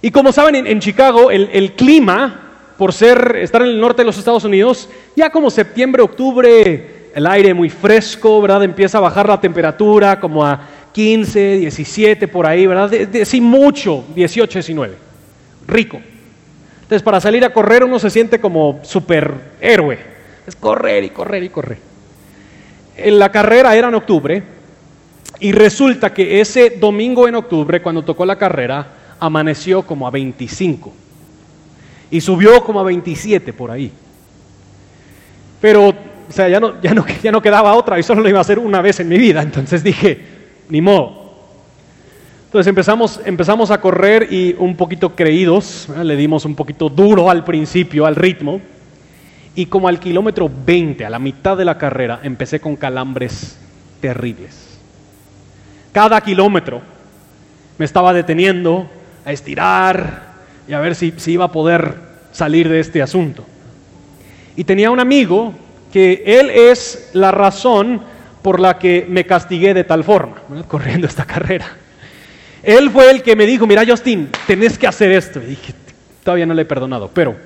y 0.00 0.10
como 0.10 0.32
saben, 0.32 0.66
en, 0.66 0.80
Chicago 0.80 1.30
el, 1.30 1.72
clima, 1.72 2.52
por 2.78 2.92
ser, 2.92 3.36
estar 3.42 3.62
en 3.62 3.68
el 3.68 3.80
norte 3.80 4.02
de 4.02 4.06
los 4.06 4.16
Estados 4.16 4.44
Unidos, 4.44 4.88
ya 5.16 5.30
como 5.30 5.50
septiembre, 5.50 6.02
octubre, 6.02 7.10
el 7.14 7.26
aire 7.26 7.52
muy 7.52 7.68
fresco, 7.68 8.40
¿verdad? 8.40 8.62
Empieza 8.62 8.98
a 8.98 9.00
bajar 9.02 9.28
la 9.28 9.40
temperatura 9.40 10.18
como 10.20 10.44
a 10.44 10.60
15, 10.96 11.58
17 11.58 12.26
por 12.26 12.46
ahí, 12.46 12.66
¿verdad? 12.66 12.88
De, 12.88 13.26
sí, 13.26 13.38
mucho, 13.38 14.02
18, 14.14 14.60
19. 14.60 14.94
Rico. 15.68 16.00
Entonces, 16.76 17.02
para 17.02 17.20
salir 17.20 17.44
a 17.44 17.52
correr 17.52 17.84
uno 17.84 17.98
se 17.98 18.08
siente 18.08 18.40
como 18.40 18.80
superhéroe. 18.82 19.98
Es 20.46 20.56
correr 20.56 21.04
y 21.04 21.10
correr 21.10 21.42
y 21.42 21.48
correr. 21.50 21.78
La 23.08 23.30
carrera 23.30 23.76
era 23.76 23.88
en 23.88 23.94
octubre 23.94 24.42
y 25.38 25.52
resulta 25.52 26.14
que 26.14 26.40
ese 26.40 26.70
domingo 26.80 27.28
en 27.28 27.34
octubre, 27.34 27.82
cuando 27.82 28.02
tocó 28.02 28.24
la 28.24 28.36
carrera, 28.36 28.86
amaneció 29.20 29.82
como 29.82 30.06
a 30.06 30.10
25 30.10 30.94
y 32.10 32.22
subió 32.22 32.64
como 32.64 32.80
a 32.80 32.84
27 32.84 33.52
por 33.52 33.70
ahí. 33.70 33.92
Pero, 35.60 35.88
o 35.90 35.94
sea, 36.30 36.48
ya 36.48 36.58
no, 36.58 36.80
ya 36.80 36.94
no, 36.94 37.04
ya 37.22 37.30
no 37.30 37.42
quedaba 37.42 37.74
otra 37.74 37.98
y 37.98 38.02
solo 38.02 38.22
lo 38.22 38.30
iba 38.30 38.38
a 38.38 38.40
hacer 38.40 38.58
una 38.58 38.80
vez 38.80 38.98
en 39.00 39.10
mi 39.10 39.18
vida. 39.18 39.42
Entonces 39.42 39.84
dije, 39.84 40.35
ni 40.68 40.80
modo. 40.80 41.26
Entonces 42.46 42.68
empezamos, 42.68 43.20
empezamos 43.24 43.70
a 43.70 43.80
correr 43.80 44.32
y 44.32 44.54
un 44.58 44.76
poquito 44.76 45.14
creídos, 45.14 45.88
le 46.02 46.16
dimos 46.16 46.44
un 46.44 46.54
poquito 46.54 46.88
duro 46.88 47.28
al 47.28 47.44
principio, 47.44 48.06
al 48.06 48.16
ritmo. 48.16 48.60
Y 49.54 49.66
como 49.66 49.88
al 49.88 49.98
kilómetro 49.98 50.50
20, 50.64 51.04
a 51.04 51.10
la 51.10 51.18
mitad 51.18 51.56
de 51.56 51.64
la 51.64 51.78
carrera, 51.78 52.20
empecé 52.22 52.60
con 52.60 52.76
calambres 52.76 53.58
terribles. 54.00 54.78
Cada 55.92 56.20
kilómetro 56.20 56.82
me 57.78 57.84
estaba 57.84 58.12
deteniendo 58.12 58.86
a 59.24 59.32
estirar 59.32 60.34
y 60.68 60.72
a 60.72 60.80
ver 60.80 60.94
si, 60.94 61.12
si 61.16 61.32
iba 61.32 61.46
a 61.46 61.52
poder 61.52 61.94
salir 62.32 62.68
de 62.68 62.80
este 62.80 63.02
asunto. 63.02 63.44
Y 64.56 64.64
tenía 64.64 64.90
un 64.90 65.00
amigo 65.00 65.52
que 65.92 66.22
él 66.26 66.50
es 66.50 67.10
la 67.12 67.30
razón 67.30 68.00
por 68.42 68.60
la 68.60 68.78
que 68.78 69.06
me 69.08 69.26
castigué 69.26 69.74
de 69.74 69.84
tal 69.84 70.04
forma, 70.04 70.36
corriendo 70.68 71.06
esta 71.06 71.24
carrera. 71.24 71.66
Él 72.62 72.90
fue 72.90 73.10
el 73.10 73.22
que 73.22 73.36
me 73.36 73.46
dijo, 73.46 73.66
mira 73.66 73.84
Justin, 73.86 74.28
tenés 74.46 74.78
que 74.78 74.86
hacer 74.86 75.12
esto. 75.12 75.40
Y 75.40 75.46
dije, 75.46 75.74
todavía 76.24 76.46
no 76.46 76.54
le 76.54 76.62
he 76.62 76.66
perdonado, 76.66 77.10
pero... 77.12 77.36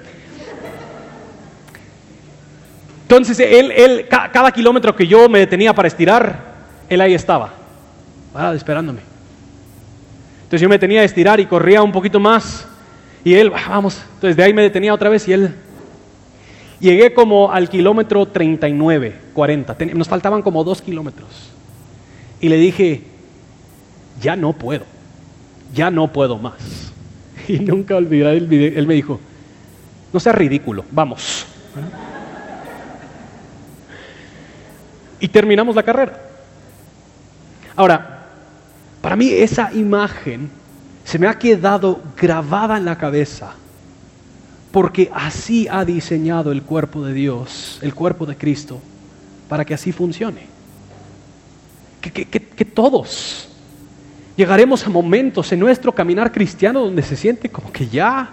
Entonces, 3.02 3.40
él, 3.40 3.72
él, 3.72 4.06
cada 4.08 4.52
kilómetro 4.52 4.94
que 4.94 5.06
yo 5.06 5.28
me 5.28 5.40
detenía 5.40 5.74
para 5.74 5.88
estirar, 5.88 6.38
él 6.88 7.00
ahí 7.00 7.12
estaba, 7.12 7.52
esperándome. 8.54 9.00
Entonces 10.44 10.60
yo 10.62 10.68
me 10.68 10.78
tenía 10.78 11.00
a 11.00 11.04
estirar 11.04 11.38
y 11.40 11.46
corría 11.46 11.82
un 11.82 11.92
poquito 11.92 12.18
más 12.18 12.66
y 13.24 13.34
él, 13.34 13.50
vamos, 13.50 14.02
entonces 14.14 14.36
de 14.36 14.42
ahí 14.42 14.54
me 14.54 14.62
detenía 14.62 14.94
otra 14.94 15.08
vez 15.08 15.26
y 15.28 15.32
él... 15.32 15.54
Llegué 16.80 17.12
como 17.12 17.52
al 17.52 17.68
kilómetro 17.68 18.26
39, 18.26 19.14
40, 19.34 19.76
nos 19.94 20.08
faltaban 20.08 20.40
como 20.40 20.64
dos 20.64 20.80
kilómetros. 20.80 21.50
Y 22.40 22.48
le 22.48 22.56
dije, 22.56 23.02
ya 24.20 24.34
no 24.34 24.54
puedo, 24.54 24.84
ya 25.74 25.90
no 25.90 26.12
puedo 26.12 26.38
más. 26.38 26.54
Y 27.48 27.58
nunca 27.58 27.96
olvidaré 27.96 28.36
el 28.36 28.46
video, 28.46 28.78
él 28.78 28.86
me 28.86 28.94
dijo, 28.94 29.18
no 30.12 30.20
seas 30.20 30.36
ridículo, 30.36 30.84
vamos. 30.90 31.46
Y 35.18 35.28
terminamos 35.28 35.74
la 35.74 35.82
carrera. 35.82 36.18
Ahora, 37.76 38.26
para 39.02 39.16
mí 39.16 39.30
esa 39.30 39.72
imagen 39.72 40.50
se 41.04 41.18
me 41.18 41.26
ha 41.26 41.38
quedado 41.38 42.00
grabada 42.16 42.76
en 42.76 42.84
la 42.84 42.96
cabeza, 42.96 43.54
porque 44.72 45.10
así 45.12 45.66
ha 45.68 45.84
diseñado 45.84 46.52
el 46.52 46.62
cuerpo 46.62 47.04
de 47.04 47.12
Dios, 47.12 47.78
el 47.82 47.94
cuerpo 47.94 48.26
de 48.26 48.36
Cristo, 48.36 48.80
para 49.48 49.64
que 49.64 49.74
así 49.74 49.92
funcione. 49.92 50.46
Que, 52.00 52.64
todos 52.64 53.48
llegaremos 54.36 54.86
a 54.86 54.90
momentos 54.90 55.52
en 55.52 55.60
nuestro 55.60 55.92
caminar 55.92 56.32
cristiano 56.32 56.80
donde 56.80 57.02
se 57.02 57.16
siente 57.16 57.50
como 57.50 57.70
que 57.70 57.88
ya 57.88 58.30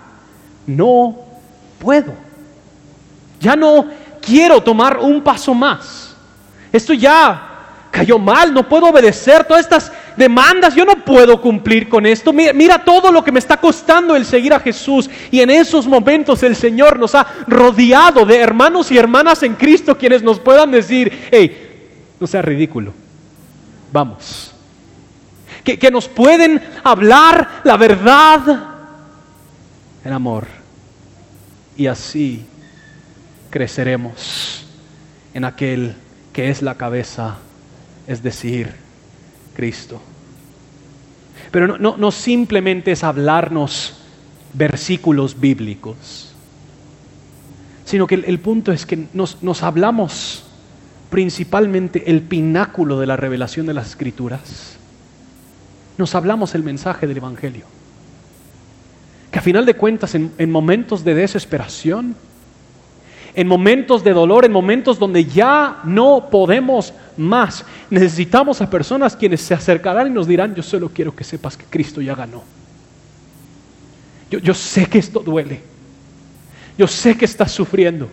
no 0.66 1.18
puedo, 1.80 2.14
ya 3.42 3.56
no 3.56 3.88
quiero 4.22 4.62
tomar 4.62 5.00
un 5.00 5.22
paso 5.22 5.54
más. 5.54 6.16
Esto 6.72 6.94
ya 6.94 7.90
cayó 7.92 8.20
mal, 8.20 8.54
no 8.54 8.68
puedo 8.70 8.88
obedecer 8.88 9.44
todas 9.44 9.64
estas 9.64 9.92
demandas, 10.18 10.76
yo 10.76 10.84
no 10.84 11.06
puedo 11.06 11.40
cumplir 11.42 11.88
con 11.88 12.06
esto. 12.06 12.34
Mira, 12.34 12.84
todo 12.84 13.12
lo 13.12 13.24
que 13.24 13.32
me 13.32 13.40
está 13.40 13.58
costando 13.58 14.16
el 14.16 14.26
seguir 14.26 14.54
a 14.54 14.60
Jesús. 14.60 15.10
Y 15.32 15.40
en 15.42 15.50
esos 15.50 15.88
momentos 15.88 16.44
el 16.44 16.56
Señor 16.56 17.00
nos 17.00 17.16
ha 17.16 17.26
rodeado 17.48 18.26
de 18.26 18.38
hermanos 18.38 18.92
y 18.92 18.98
hermanas 18.98 19.44
en 19.44 19.56
Cristo 19.56 19.98
quienes 19.98 20.24
nos 20.24 20.40
puedan 20.40 20.72
decir, 20.72 21.28
hey, 21.32 22.16
no 22.20 22.28
sea 22.28 22.42
ridículo, 22.42 22.94
vamos. 23.92 24.54
Que, 25.64 25.78
que 25.78 25.92
nos 25.92 26.08
pueden 26.08 26.62
hablar 26.84 27.62
la 27.64 27.78
verdad 27.78 28.42
en 30.04 30.14
amor. 30.14 30.48
Y 31.76 31.88
así 31.88 32.46
creceremos 33.50 34.66
en 35.34 35.46
aquel 35.46 35.96
que 36.34 36.50
es 36.50 36.62
la 36.62 36.76
cabeza 36.76 37.38
es 38.08 38.24
decir, 38.24 38.74
Cristo. 39.58 40.00
Pero 41.50 41.80
no, 41.80 42.12
simplemente 42.12 42.92
es 42.92 43.04
hablarnos 43.04 43.96
versículos 44.54 45.40
bíblicos, 45.40 46.36
sino 47.84 48.06
que 48.06 48.16
el, 48.16 48.40
punto 48.40 48.72
es 48.72 48.86
que 48.86 49.08
nos, 49.14 49.42
nos 49.42 49.64
hablamos 49.64 50.44
principalmente 51.10 52.12
el 52.12 52.22
pináculo 52.22 53.00
de 53.00 53.08
la 53.08 53.18
revelación 53.18 53.66
de 53.66 53.74
las 53.74 53.88
escrituras. 53.88 54.78
Nos 55.98 56.14
hablamos 56.14 56.54
el 56.54 56.62
mensaje 56.62 57.08
del 57.08 57.18
Evangelio. 57.18 57.66
Que 59.32 59.40
a 59.40 59.42
final 59.42 59.66
de 59.66 59.74
cuentas, 59.74 60.14
en 60.14 60.52
momentos 60.52 61.04
de 61.04 61.16
desesperación, 61.16 62.16
en 63.38 63.48
momentos 63.48 64.04
de 64.04 64.14
dolor, 64.14 64.46
en 64.46 64.52
momentos 64.52 64.98
donde 64.98 65.24
ya 65.24 65.82
no 65.84 66.28
podemos 66.32 66.92
más. 67.18 67.64
Necesitamos 67.92 68.62
a 68.62 68.70
personas 68.70 69.16
quienes 69.16 69.42
se 69.42 69.54
acercarán 69.54 70.08
y 70.08 70.10
nos 70.10 70.26
dirán, 70.26 70.56
yo 70.56 70.64
solo 70.64 70.90
quiero 70.90 71.16
que 71.16 71.24
sepas 71.24 71.56
que 71.56 71.66
Cristo 71.66 72.02
ya 72.02 72.16
ganó. 72.16 72.44
Yo, 74.32 74.40
yo 74.40 74.56
sé 74.56 74.88
que 74.88 74.98
esto 74.98 75.20
duele. 75.20 75.62
Yo 76.80 76.88
sé 76.88 77.16
que 77.16 77.26
estás 77.26 77.52
sufriendo. 77.52 78.10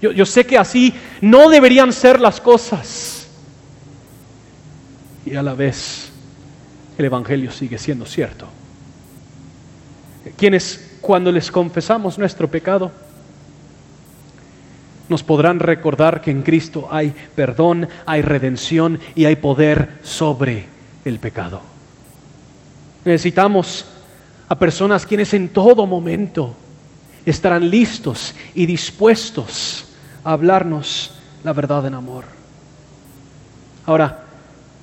Yo, 0.00 0.10
yo 0.12 0.24
sé 0.24 0.46
que 0.46 0.56
así 0.56 0.94
no 1.20 1.50
deberían 1.50 1.92
ser 1.92 2.18
las 2.18 2.40
cosas. 2.40 3.28
Y 5.26 5.36
a 5.36 5.42
la 5.42 5.52
vez 5.52 6.10
el 6.96 7.04
Evangelio 7.04 7.52
sigue 7.52 7.76
siendo 7.76 8.06
cierto. 8.06 8.48
Quienes 10.38 10.96
cuando 11.02 11.30
les 11.30 11.50
confesamos 11.50 12.18
nuestro 12.18 12.50
pecado, 12.50 12.90
nos 15.08 15.22
podrán 15.22 15.60
recordar 15.60 16.20
que 16.20 16.30
en 16.30 16.42
Cristo 16.42 16.88
hay 16.90 17.14
perdón, 17.34 17.88
hay 18.06 18.22
redención 18.22 19.00
y 19.14 19.24
hay 19.24 19.36
poder 19.36 19.98
sobre 20.02 20.66
el 21.04 21.18
pecado. 21.18 21.60
Necesitamos 23.04 23.86
a 24.48 24.58
personas 24.58 25.06
quienes 25.06 25.34
en 25.34 25.48
todo 25.48 25.86
momento 25.86 26.54
estarán 27.24 27.70
listos 27.70 28.34
y 28.54 28.66
dispuestos 28.66 29.86
a 30.24 30.32
hablarnos 30.32 31.12
la 31.44 31.52
verdad 31.52 31.86
en 31.86 31.94
amor. 31.94 32.24
Ahora, 33.86 34.24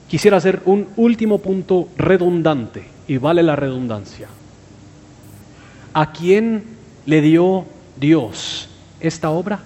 quisiera 0.07 0.37
hacer 0.37 0.61
un 0.65 0.87
último 0.95 1.39
punto 1.39 1.89
redundante, 1.97 2.95
y 3.07 3.17
vale 3.17 3.43
la 3.43 3.55
redundancia. 3.55 4.27
¿A 5.93 6.11
quién 6.11 6.63
le 7.05 7.21
dio 7.21 7.65
Dios 7.97 8.67
esta 8.99 9.29
obra? 9.29 9.59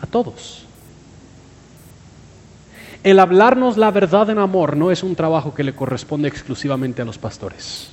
A 0.00 0.06
todos. 0.06 0.64
El 3.04 3.20
hablarnos 3.20 3.76
la 3.76 3.90
verdad 3.90 4.30
en 4.30 4.38
amor 4.38 4.76
no 4.76 4.90
es 4.90 5.02
un 5.02 5.14
trabajo 5.14 5.54
que 5.54 5.64
le 5.64 5.74
corresponde 5.74 6.28
exclusivamente 6.28 7.02
a 7.02 7.04
los 7.04 7.18
pastores. 7.18 7.90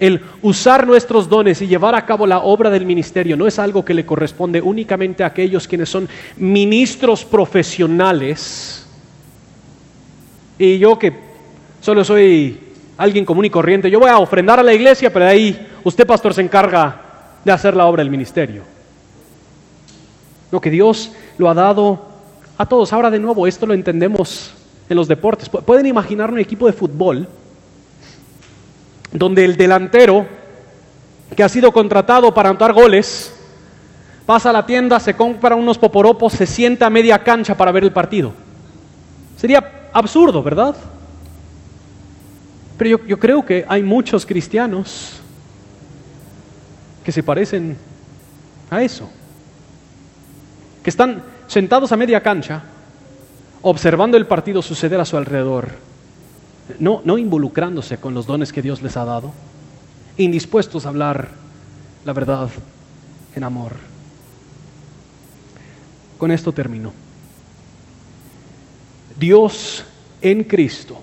El 0.00 0.22
usar 0.42 0.86
nuestros 0.86 1.28
dones 1.28 1.62
y 1.62 1.68
llevar 1.68 1.94
a 1.94 2.04
cabo 2.04 2.26
la 2.26 2.40
obra 2.40 2.70
del 2.70 2.84
ministerio 2.84 3.36
no 3.36 3.46
es 3.46 3.58
algo 3.58 3.84
que 3.84 3.94
le 3.94 4.04
corresponde 4.04 4.60
únicamente 4.60 5.22
a 5.22 5.28
aquellos 5.28 5.68
quienes 5.68 5.88
son 5.88 6.08
ministros 6.36 7.24
profesionales. 7.24 8.88
Y 10.58 10.78
yo 10.78 10.98
que 10.98 11.12
solo 11.80 12.02
soy 12.02 12.58
alguien 12.96 13.24
común 13.24 13.44
y 13.44 13.50
corriente, 13.50 13.90
yo 13.90 14.00
voy 14.00 14.10
a 14.10 14.18
ofrendar 14.18 14.58
a 14.58 14.64
la 14.64 14.74
iglesia, 14.74 15.12
pero 15.12 15.26
ahí 15.26 15.68
usted 15.84 16.06
pastor 16.06 16.34
se 16.34 16.40
encarga 16.40 17.02
de 17.44 17.52
hacer 17.52 17.76
la 17.76 17.86
obra 17.86 18.02
del 18.02 18.10
ministerio. 18.10 18.73
Lo 20.50 20.60
que 20.60 20.70
Dios 20.70 21.12
lo 21.38 21.48
ha 21.48 21.54
dado 21.54 22.00
a 22.58 22.66
todos. 22.66 22.92
Ahora 22.92 23.10
de 23.10 23.18
nuevo, 23.18 23.46
esto 23.46 23.66
lo 23.66 23.74
entendemos 23.74 24.52
en 24.88 24.96
los 24.96 25.08
deportes. 25.08 25.48
Pueden 25.48 25.86
imaginar 25.86 26.30
un 26.30 26.38
equipo 26.38 26.66
de 26.66 26.72
fútbol 26.72 27.28
donde 29.12 29.44
el 29.44 29.56
delantero 29.56 30.26
que 31.34 31.42
ha 31.42 31.48
sido 31.48 31.72
contratado 31.72 32.32
para 32.34 32.50
anotar 32.50 32.72
goles 32.72 33.34
pasa 34.26 34.50
a 34.50 34.52
la 34.52 34.66
tienda, 34.66 34.98
se 35.00 35.14
compra 35.14 35.54
unos 35.54 35.78
poporopos, 35.78 36.32
se 36.32 36.46
sienta 36.46 36.86
a 36.86 36.90
media 36.90 37.22
cancha 37.22 37.56
para 37.56 37.72
ver 37.72 37.84
el 37.84 37.92
partido. 37.92 38.32
Sería 39.36 39.88
absurdo, 39.92 40.42
¿verdad? 40.42 40.74
Pero 42.78 42.90
yo, 42.90 43.06
yo 43.06 43.18
creo 43.18 43.44
que 43.44 43.64
hay 43.68 43.82
muchos 43.82 44.24
cristianos 44.24 45.20
que 47.04 47.12
se 47.12 47.22
parecen 47.22 47.76
a 48.70 48.82
eso, 48.82 49.08
que 50.84 50.90
están 50.90 51.22
sentados 51.46 51.90
a 51.92 51.96
media 51.96 52.22
cancha, 52.22 52.62
observando 53.62 54.18
el 54.18 54.26
partido 54.26 54.60
suceder 54.60 55.00
a 55.00 55.06
su 55.06 55.16
alrededor, 55.16 55.70
no, 56.78 57.00
no 57.04 57.16
involucrándose 57.16 57.96
con 57.96 58.12
los 58.12 58.26
dones 58.26 58.52
que 58.52 58.60
Dios 58.60 58.82
les 58.82 58.98
ha 58.98 59.06
dado, 59.06 59.32
indispuestos 60.18 60.84
a 60.84 60.90
hablar 60.90 61.30
la 62.04 62.12
verdad 62.12 62.50
en 63.34 63.44
amor. 63.44 63.72
Con 66.18 66.30
esto 66.30 66.52
termino. 66.52 66.92
Dios 69.18 69.84
en 70.20 70.44
Cristo 70.44 71.00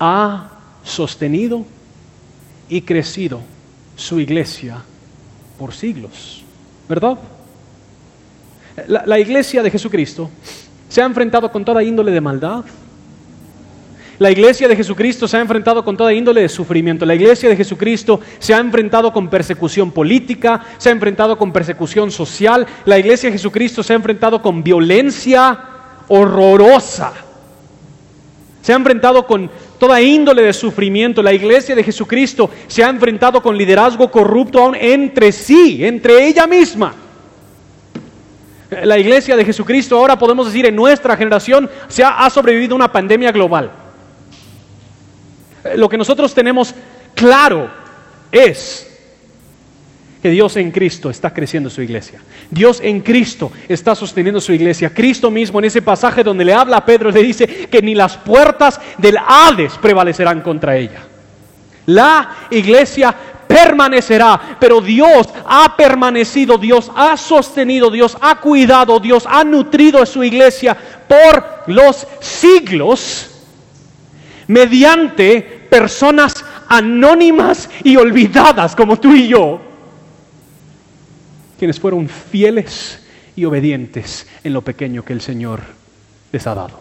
ha 0.00 0.50
sostenido 0.82 1.66
y 2.70 2.80
crecido 2.80 3.40
su 3.96 4.18
iglesia 4.18 4.82
por 5.58 5.74
siglos, 5.74 6.42
¿verdad? 6.88 7.18
La, 8.88 9.18
iglesia 9.20 9.62
de 9.62 9.70
Jesucristo 9.70 10.30
se 10.88 11.00
ha 11.00 11.04
enfrentado 11.04 11.50
con 11.52 11.64
toda 11.64 11.82
índole 11.82 12.10
de 12.10 12.20
maldad. 12.20 12.64
La 14.18 14.30
iglesia 14.30 14.66
de 14.68 14.76
Jesucristo 14.76 15.28
se 15.28 15.36
ha 15.36 15.40
enfrentado 15.40 15.84
con 15.84 15.96
toda 15.96 16.12
índole 16.12 16.40
de 16.40 16.48
sufrimiento. 16.48 17.06
La 17.06 17.14
iglesia 17.14 17.48
de 17.48 17.56
Jesucristo 17.56 18.20
se 18.38 18.54
ha 18.54 18.58
enfrentado 18.58 19.12
con 19.12 19.28
persecución 19.28 19.92
política, 19.92 20.60
se 20.78 20.88
ha 20.88 20.92
enfrentado 20.92 21.38
con 21.38 21.52
persecución 21.52 22.10
social. 22.10 22.66
La 22.84 22.98
iglesia 22.98 23.28
de 23.28 23.36
Jesucristo 23.36 23.82
se 23.82 23.92
ha 23.92 23.96
enfrentado 23.96 24.42
con 24.42 24.62
violencia 24.62 25.58
horrorosa. 26.08 27.12
Se 28.62 28.72
ha 28.72 28.76
enfrentado 28.76 29.26
con 29.26 29.50
toda 29.78 30.00
índole 30.00 30.42
de 30.42 30.52
sufrimiento. 30.52 31.22
La 31.22 31.32
iglesia 31.32 31.76
de 31.76 31.84
Jesucristo 31.84 32.50
se 32.66 32.82
ha 32.82 32.88
enfrentado 32.88 33.42
con 33.42 33.56
liderazgo 33.56 34.10
corrupto 34.10 34.60
aún 34.60 34.74
entre 34.74 35.30
sí, 35.30 35.84
entre 35.84 36.26
ella 36.26 36.46
misma. 36.46 37.03
La 38.82 38.98
iglesia 38.98 39.36
de 39.36 39.44
Jesucristo 39.44 39.96
ahora 39.96 40.18
podemos 40.18 40.46
decir 40.46 40.66
en 40.66 40.74
nuestra 40.74 41.16
generación 41.16 41.70
se 41.88 42.02
ha, 42.02 42.28
sobrevivido 42.30 42.74
una 42.74 42.90
pandemia 42.90 43.30
global. 43.30 43.70
Lo 45.76 45.88
que 45.88 45.96
nosotros 45.96 46.34
tenemos 46.34 46.74
claro 47.14 47.70
es 48.32 48.90
que 50.22 50.30
Dios 50.30 50.56
en 50.56 50.70
Cristo 50.70 51.10
está 51.10 51.32
creciendo 51.32 51.68
su 51.68 51.82
iglesia. 51.82 52.20
Dios 52.50 52.80
en 52.82 53.00
Cristo 53.00 53.52
está 53.68 53.94
sosteniendo 53.94 54.40
su 54.40 54.52
iglesia. 54.52 54.92
Cristo 54.92 55.30
mismo 55.30 55.58
en 55.58 55.66
ese 55.66 55.82
pasaje 55.82 56.24
donde 56.24 56.44
le 56.44 56.54
habla 56.54 56.78
a 56.78 56.84
Pedro 56.84 57.10
le 57.10 57.22
dice 57.22 57.46
que 57.46 57.82
ni 57.82 57.94
las 57.94 58.16
puertas 58.16 58.80
del 58.98 59.18
Hades 59.18 59.74
prevalecerán 59.78 60.40
contra 60.40 60.76
ella. 60.76 61.02
La 61.86 62.36
iglesia 62.50 63.14
permanecerá, 63.46 64.56
pero 64.60 64.80
Dios 64.80 65.28
ha 65.44 65.76
permanecido, 65.76 66.58
Dios 66.58 66.90
ha 66.94 67.16
sostenido, 67.16 67.90
Dios 67.90 68.16
ha 68.20 68.40
cuidado, 68.40 69.00
Dios 69.00 69.24
ha 69.28 69.44
nutrido 69.44 70.02
a 70.02 70.06
su 70.06 70.22
iglesia 70.22 70.76
por 71.08 71.64
los 71.66 72.06
siglos 72.20 73.30
mediante 74.46 75.40
personas 75.42 76.44
anónimas 76.68 77.68
y 77.82 77.96
olvidadas 77.96 78.74
como 78.74 78.98
tú 78.98 79.14
y 79.14 79.28
yo, 79.28 79.60
quienes 81.58 81.78
fueron 81.78 82.08
fieles 82.08 83.02
y 83.36 83.44
obedientes 83.44 84.26
en 84.42 84.52
lo 84.52 84.62
pequeño 84.62 85.04
que 85.04 85.12
el 85.12 85.20
Señor 85.20 85.60
les 86.32 86.46
ha 86.46 86.54
dado. 86.54 86.80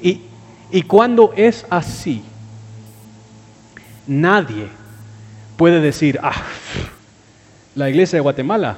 Y, 0.00 0.22
y 0.70 0.82
cuando 0.82 1.32
es 1.36 1.66
así, 1.70 2.22
nadie 4.08 4.68
puede 5.56 5.80
decir, 5.80 6.18
ah, 6.22 6.42
la 7.74 7.88
iglesia 7.88 8.16
de 8.16 8.22
Guatemala 8.22 8.76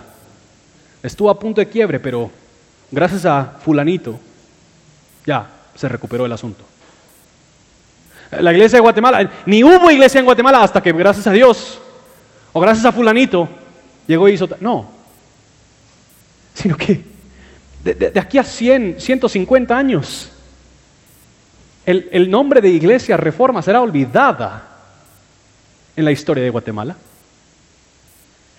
estuvo 1.02 1.30
a 1.30 1.38
punto 1.38 1.60
de 1.60 1.68
quiebre, 1.68 1.98
pero 1.98 2.30
gracias 2.90 3.24
a 3.24 3.44
fulanito 3.64 4.18
ya 5.24 5.48
se 5.74 5.88
recuperó 5.88 6.26
el 6.26 6.32
asunto. 6.32 6.64
La 8.32 8.52
iglesia 8.52 8.76
de 8.76 8.82
Guatemala, 8.82 9.30
ni 9.46 9.64
hubo 9.64 9.90
iglesia 9.90 10.18
en 10.18 10.24
Guatemala 10.24 10.62
hasta 10.62 10.82
que 10.82 10.92
gracias 10.92 11.26
a 11.26 11.32
Dios 11.32 11.80
o 12.52 12.60
gracias 12.60 12.84
a 12.84 12.92
fulanito 12.92 13.48
llegó 14.06 14.28
y 14.28 14.34
hizo... 14.34 14.48
No, 14.60 14.90
sino 16.54 16.76
que 16.76 17.02
de, 17.82 18.12
aquí 18.20 18.38
a 18.38 18.44
100, 18.44 19.00
150 19.00 19.76
años, 19.76 20.30
el, 21.86 22.30
nombre 22.30 22.60
de 22.60 22.68
iglesia 22.68 23.16
reforma 23.16 23.62
será 23.62 23.80
olvidada 23.80 24.69
en 25.96 26.04
la 26.04 26.12
historia 26.12 26.44
de 26.44 26.50
Guatemala. 26.50 26.96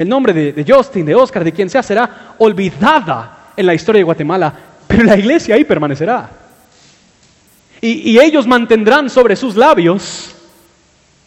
El 0.02 0.10
nombre 0.10 0.34
de, 0.34 0.66
Justin, 0.68 1.06
de 1.06 1.14
Oscar, 1.14 1.44
de 1.44 1.52
quien 1.52 1.70
sea, 1.70 1.84
será 1.84 2.34
olvidada 2.40 3.52
en 3.56 3.68
la 3.68 3.76
historia 3.76 4.00
de 4.00 4.04
Guatemala, 4.04 4.52
pero 4.88 5.04
la 5.04 5.16
iglesia 5.16 5.54
ahí 5.54 5.64
permanecerá. 5.64 6.28
Y, 7.80 8.18
ellos 8.18 8.48
mantendrán 8.48 9.12
sobre 9.12 9.36
sus 9.36 9.56
labios 9.56 10.36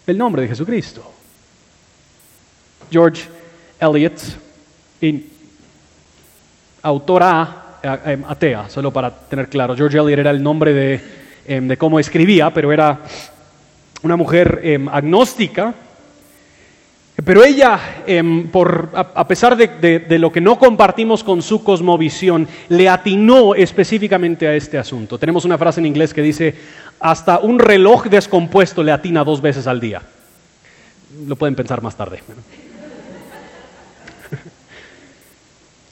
el 0.07 0.19
nombre 0.19 0.43
de 0.43 0.49
Jesucristo. 0.49 1.09
George 2.91 3.29
Eliot, 3.79 4.21
autora 6.83 7.79
em, 8.07 8.25
atea, 8.27 8.69
solo 8.69 8.93
para 8.93 9.11
tener 9.15 9.49
claro. 9.49 9.77
George 9.77 9.99
Eliot 9.99 10.19
era 10.19 10.31
el 10.33 10.43
nombre 10.43 10.73
de, 10.73 11.01
em, 11.47 11.77
cómo 11.77 12.01
escribía, 12.01 12.53
pero 12.53 12.73
era 12.73 13.01
una 14.03 14.17
mujer 14.17 14.61
em, 14.65 14.89
agnóstica 14.89 15.75
pero 17.23 17.45
ella, 17.45 18.03
em, 18.07 18.49
a, 18.93 19.29
pesar 19.29 19.57
de, 19.57 20.19
lo 20.19 20.33
que 20.33 20.41
no 20.41 20.59
compartimos 20.59 21.23
con 21.23 21.43
su 21.43 21.63
cosmovisión, 21.63 22.49
le 22.69 22.89
atinó 22.89 23.55
específicamente 23.55 24.49
a 24.49 24.57
este 24.57 24.79
asunto. 24.79 25.17
Tenemos 25.17 25.45
una 25.45 25.57
frase 25.57 25.79
en 25.79 25.87
inglés 25.87 26.13
que 26.13 26.23
dice, 26.23 26.57
hasta 26.99 27.39
un 27.39 27.61
reloj 27.61 28.07
descompuesto 28.07 28.83
le 28.83 28.91
atina 28.91 29.23
dos 29.23 29.41
veces 29.41 29.69
al 29.69 29.79
día. 29.79 30.03
Lo 31.29 31.37
pueden 31.37 31.55
pensar 31.55 31.81
más 31.83 31.97
tarde. 31.97 32.21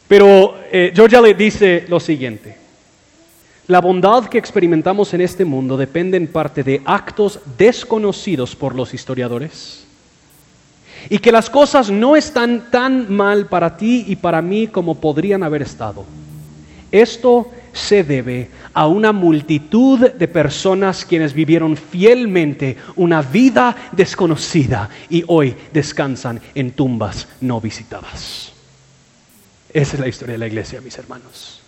Pero 0.09 0.57
eh, 0.73 0.91
George 0.93 1.17
Eliot 1.17 1.37
dice 1.37 1.85
lo 1.89 2.01
siguiente, 2.01 2.57
la 3.69 3.81
bondad 3.81 4.25
que 4.25 4.39
experimentamos 4.39 5.15
en 5.15 5.21
este 5.21 5.45
mundo 5.45 5.77
depende 5.77 6.17
en 6.17 6.27
parte 6.27 6.65
de 6.65 6.83
actos 6.85 7.39
desconocidos 7.57 8.57
por 8.57 8.75
los 8.75 8.93
historiadores 8.93 9.83
y 11.09 11.19
que 11.19 11.33
las 11.33 11.51
cosas 11.51 11.91
no 11.91 12.17
están 12.17 12.71
tan 12.71 13.13
mal 13.13 13.47
para 13.47 13.77
ti 13.77 14.05
y 14.09 14.17
para 14.17 14.43
mí 14.43 14.67
como 14.67 14.97
podrían 14.97 15.43
haber 15.43 15.63
estado. 15.63 16.05
Esto 16.91 17.51
se 17.73 18.05
debe 18.05 18.51
a 18.75 18.87
una 18.87 19.13
multitud 19.13 20.11
de 20.11 20.29
personas 20.29 21.05
quienes 21.05 21.33
vivieron 21.33 21.77
fielmente 21.77 22.77
una 22.97 23.23
vida 23.23 23.91
desconocida 23.93 24.91
y 25.09 25.25
hoy 25.27 25.57
descansan 25.73 26.41
en 26.55 26.73
tumbas 26.73 27.29
no 27.41 27.61
visitadas. 27.61 28.53
Esa 29.73 29.95
es 29.95 30.01
la 30.01 30.09
historia 30.09 30.35
de 30.35 30.39
la 30.39 30.47
iglesia, 30.47 30.81
mis 30.83 30.99
hermanos. 30.99 31.61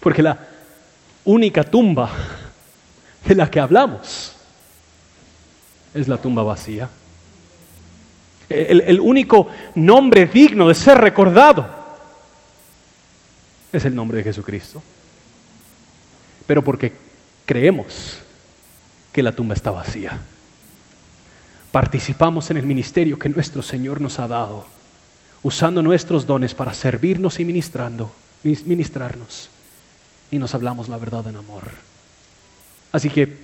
Porque 0.00 0.22
la 0.22 0.38
única 1.24 1.64
tumba 1.64 2.10
de 3.26 3.34
la 3.34 3.50
que 3.50 3.60
hablamos 3.60 4.32
es 5.92 6.08
la 6.08 6.16
tumba 6.16 6.42
vacía 6.42 6.88
el, 8.54 9.00
único 9.00 9.48
nombre 9.74 10.26
digno 10.26 10.68
de 10.68 10.74
ser 10.74 10.98
recordado 10.98 11.66
es 13.72 13.84
el 13.84 13.94
nombre 13.94 14.18
de 14.18 14.24
Jesucristo. 14.24 14.82
Pero 16.46 16.62
porque 16.62 16.92
creemos 17.46 18.18
que 19.12 19.22
la 19.22 19.32
tumba 19.32 19.54
está 19.54 19.70
vacía. 19.70 20.18
Participamos 21.72 22.50
en 22.50 22.56
el 22.56 22.66
ministerio 22.66 23.18
que 23.18 23.28
nuestro 23.28 23.62
Señor 23.62 24.00
nos 24.00 24.18
ha 24.18 24.28
dado, 24.28 24.66
usando 25.42 25.82
nuestros 25.82 26.26
dones 26.26 26.54
para 26.54 26.74
servirnos 26.74 27.40
y 27.40 27.44
ministrando, 27.44 28.12
ministrarnos. 28.42 29.50
Y 30.30 30.38
nos 30.38 30.54
hablamos 30.54 30.88
la 30.88 30.98
verdad 30.98 31.26
en 31.26 31.36
amor. 31.36 31.64
Así 32.92 33.10
que, 33.10 33.36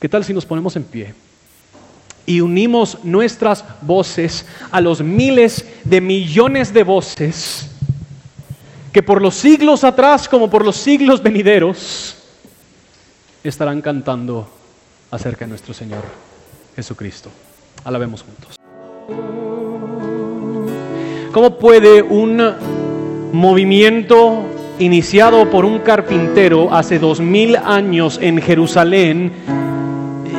¿qué 0.00 0.08
tal 0.08 0.24
si 0.24 0.32
nos 0.32 0.46
ponemos 0.46 0.76
en 0.76 0.84
pie? 0.84 1.14
Y 2.28 2.42
unimos 2.42 2.98
nuestras 3.04 3.64
voces 3.80 4.44
a 4.70 4.82
los 4.82 5.00
miles 5.00 5.64
de 5.84 6.02
millones 6.02 6.74
de 6.74 6.84
voces 6.84 7.70
que 8.92 9.02
por 9.02 9.22
los 9.22 9.34
siglos 9.34 9.82
atrás 9.82 10.28
como 10.28 10.50
por 10.50 10.62
los 10.62 10.76
siglos 10.76 11.22
venideros 11.22 12.16
estarán 13.42 13.80
cantando 13.80 14.46
acerca 15.10 15.46
de 15.46 15.48
nuestro 15.48 15.72
Señor 15.72 16.02
Jesucristo. 16.76 17.30
Alabemos 17.82 18.22
juntos. 18.22 18.56
¿Cómo 21.32 21.58
puede 21.58 22.02
un 22.02 22.42
movimiento 23.32 24.44
iniciado 24.78 25.48
por 25.50 25.64
un 25.64 25.78
carpintero 25.78 26.74
hace 26.74 26.98
dos 26.98 27.20
mil 27.20 27.56
años 27.56 28.18
en 28.20 28.42
Jerusalén, 28.42 29.32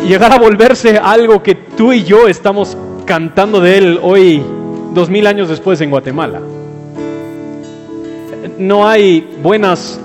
llegar 0.10 0.34
a 0.34 0.40
volverse 0.40 0.98
algo 0.98 1.44
que 1.44 1.54
tú 1.54 1.94
y 1.94 2.04
yo 2.04 2.28
estamos 2.28 2.76
cantando 3.06 3.62
de 3.62 3.78
él 3.78 4.00
hoy, 4.02 4.44
dos 4.92 5.08
mil 5.08 5.28
años 5.28 5.50
después 5.50 5.80
en 5.82 5.92
Guatemala. 5.92 6.42
No 8.58 8.88
hay 8.88 9.38
buenas 9.44 10.00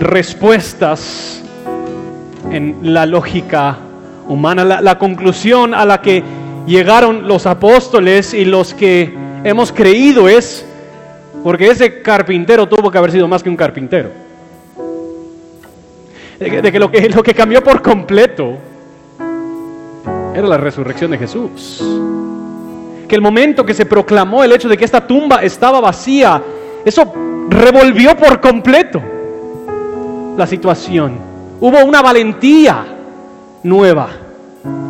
respuestas 0.00 1.42
en 2.50 2.94
la 2.94 3.04
lógica 3.04 3.76
humana. 4.28 4.64
La, 4.64 4.98
conclusión 4.98 5.74
a 5.74 5.84
la 5.84 6.00
que 6.00 6.22
llegaron 6.66 7.28
los 7.28 7.44
apóstoles 7.44 8.32
y 8.32 8.46
los 8.46 8.72
que 8.72 9.12
hemos 9.44 9.72
creído 9.72 10.26
es 10.26 10.64
porque 11.42 11.68
ese 11.68 12.00
carpintero 12.00 12.66
tuvo 12.66 12.90
que 12.90 12.96
haber 12.96 13.12
sido 13.12 13.28
más 13.28 13.42
que 13.42 13.50
un 13.50 13.56
carpintero. 13.56 14.08
De 16.40 16.72
que 16.72 16.78
lo 16.78 16.90
que 17.22 17.34
cambió 17.34 17.62
por 17.62 17.82
completo 17.82 18.56
era 20.34 20.46
la 20.46 20.56
resurrección 20.56 21.10
de 21.10 21.18
Jesús. 21.18 21.82
Que 23.08 23.14
el 23.14 23.20
momento 23.20 23.64
que 23.64 23.74
se 23.74 23.86
proclamó 23.86 24.42
el 24.42 24.52
hecho 24.52 24.68
de 24.68 24.76
que 24.76 24.84
esta 24.84 25.06
tumba 25.06 25.42
estaba 25.42 25.80
vacía, 25.80 26.42
eso 26.84 27.12
revolvió 27.48 28.16
por 28.16 28.40
completo 28.40 29.02
la 30.36 30.46
situación. 30.46 31.18
Hubo 31.60 31.84
una 31.84 32.02
valentía 32.02 32.84
nueva 33.62 34.24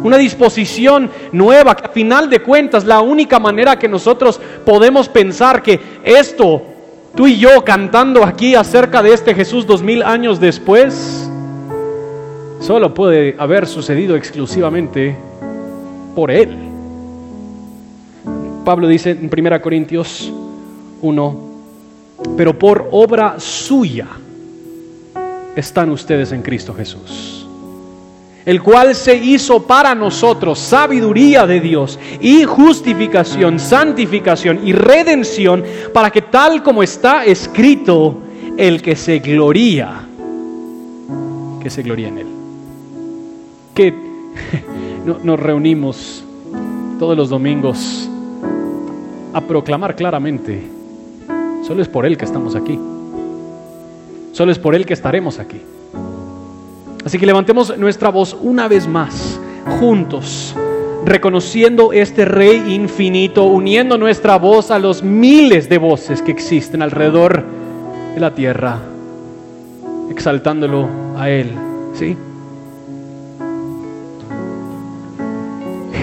una 0.05 0.19
disposición 0.19 1.11
nueva, 1.33 1.75
que 1.75 1.87
a 1.87 1.89
final 1.89 2.31
de 2.31 2.41
cuentas 2.41 2.85
la 2.85 3.01
única 3.01 3.39
manera 3.39 3.79
que 3.79 3.89
nosotros 3.89 4.41
podemos 4.65 5.09
pensar 5.09 5.63
que 5.63 5.81
esto, 6.05 6.63
tú 7.15 7.27
y 7.27 7.39
yo 7.39 7.65
cantando 7.65 8.23
aquí 8.23 8.55
acerca 8.55 9.03
de 9.03 9.15
este 9.15 9.35
Jesús 9.35 9.67
dos 9.67 9.83
mil 9.83 10.03
años 10.03 10.39
después, 10.39 11.29
solo 12.61 12.95
puede 12.95 13.35
haber 13.39 13.67
sucedido 13.67 14.15
exclusivamente 14.15 15.17
por 16.15 16.31
Él. 16.31 16.57
Pablo 18.65 18.89
dice 18.89 19.11
en 19.11 19.31
1 19.33 19.61
Corintios 19.61 20.33
1, 21.03 21.41
pero 22.37 22.59
por 22.59 22.89
obra 22.93 23.39
suya 23.39 24.07
están 25.55 25.91
ustedes 25.91 26.33
en 26.33 26.43
Cristo 26.43 26.75
Jesús 26.75 27.45
el 28.45 28.63
cual 28.63 28.95
se 28.95 29.17
hizo 29.17 29.63
para 29.63 29.95
nosotros 29.95 30.59
sabiduría 30.59 31.47
de 31.47 31.61
Dios 31.61 31.99
y 32.21 32.45
justificación, 32.45 33.59
santificación 33.59 34.67
y 34.67 34.73
redención, 34.73 35.65
para 35.93 36.11
que 36.11 36.23
tal 36.23 36.63
como 36.63 36.83
está 36.83 37.25
escrito, 37.25 38.21
el 38.57 38.83
que 38.83 38.97
se 38.97 39.19
gloría, 39.19 40.03
que 41.63 41.71
se 41.71 41.83
gloría 41.83 42.09
en 42.09 42.19
él. 42.19 42.27
Que 43.75 43.95
nos 45.05 45.41
reunimos 45.41 46.25
todos 46.99 47.17
los 47.17 47.29
domingos 47.29 48.09
a 49.33 49.41
proclamar 49.41 49.97
claramente, 49.97 50.63
solo 51.67 51.83
es 51.83 51.89
por 51.89 52.07
él 52.07 52.17
que 52.17 52.25
estamos 52.25 52.55
aquí, 52.55 52.79
solo 54.33 54.53
es 54.53 54.59
por 54.59 54.75
él 54.75 54.87
que 54.87 54.95
estaremos 54.95 55.39
aquí. 55.39 55.61
Así 57.05 57.19
que 57.19 57.27
levantemos 57.27 57.77
nuestra 57.77 58.11
voz 58.11 58.37
una 58.41 58.67
vez 58.69 58.87
más, 58.89 59.39
juntos, 59.79 60.55
reconociendo 61.05 61.93
este 61.93 62.25
Rey 62.25 62.73
infinito, 62.75 63.45
uniendo 63.45 63.99
nuestra 63.99 64.39
voz 64.39 64.71
a 64.71 64.79
los 64.79 65.03
miles 65.03 65.69
de 65.69 65.79
voces 65.79 66.23
que 66.23 66.33
existen 66.33 66.81
alrededor 66.81 67.45
de 68.15 68.21
la 68.21 68.35
tierra, 68.35 68.79
exaltándolo 70.11 70.89
a 71.17 71.29
Él. 71.29 71.51
¿Sí? 71.95 72.17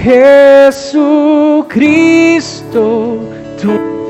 Jesucristo, 0.03 1.61
tú 3.61 3.69
Jesucristo, 3.81 4.00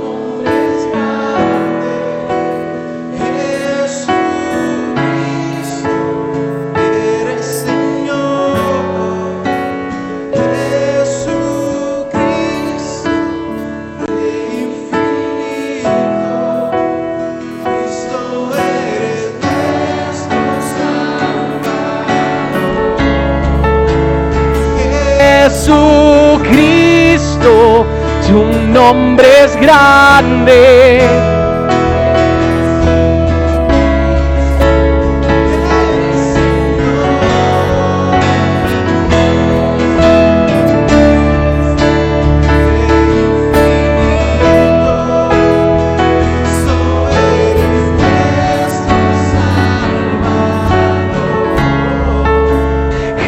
nombre 28.82 29.28
es 29.44 29.56
grande. 29.58 31.02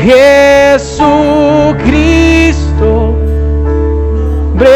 Jesucristo, 0.04 1.14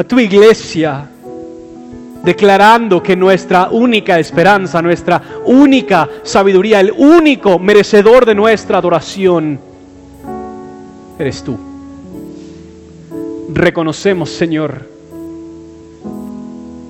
a 0.00 0.04
tu 0.04 0.18
iglesia 0.18 1.10
declarando 2.24 3.02
que 3.02 3.14
nuestra 3.14 3.68
única 3.70 4.18
esperanza, 4.18 4.80
nuestra 4.80 5.20
única 5.44 6.08
sabiduría, 6.22 6.80
el 6.80 6.90
único 6.92 7.58
merecedor 7.58 8.24
de 8.24 8.34
nuestra 8.34 8.78
adoración, 8.78 9.60
eres 11.18 11.42
tú. 11.42 11.58
Reconocemos, 13.52 14.30
Señor, 14.30 14.88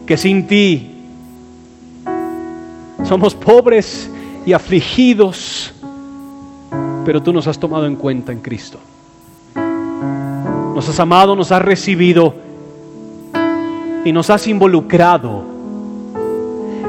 que 0.06 0.16
sin 0.16 0.46
ti 0.46 0.94
somos 3.08 3.34
pobres 3.34 4.08
y 4.46 4.52
afligidos, 4.52 5.72
pero 7.04 7.20
tú 7.20 7.32
nos 7.32 7.48
has 7.48 7.58
tomado 7.58 7.86
en 7.86 7.96
cuenta 7.96 8.30
en 8.30 8.38
Cristo 8.38 8.78
nos 10.80 10.88
has 10.88 11.00
amado, 11.00 11.36
nos 11.36 11.52
has 11.52 11.60
recibido 11.60 12.34
y 14.04 14.12
nos 14.12 14.30
has 14.30 14.46
involucrado 14.46 15.44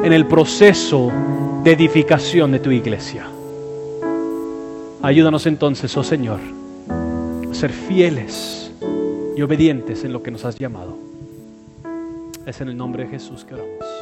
en 0.04 0.14
el 0.14 0.28
proceso 0.28 1.12
de 1.64 1.72
edificación 1.74 2.52
de 2.52 2.60
tu 2.60 2.72
iglesia. 2.72 3.26
Ayúdanos 5.02 5.46
entonces, 5.46 5.96
oh 5.98 6.04
Señor, 6.04 6.40
a 7.50 7.54
ser 7.54 7.72
fieles 7.72 8.72
y 9.36 9.42
obedientes 9.42 10.04
en 10.04 10.14
lo 10.14 10.24
que 10.24 10.32
nos 10.32 10.46
has 10.46 10.58
llamado. 10.58 10.98
Es 12.46 12.62
en 12.62 12.70
el 12.70 12.78
nombre 12.78 13.06
de 13.06 13.10
Jesús 13.12 13.44
que 13.44 13.54
oramos. 13.54 14.01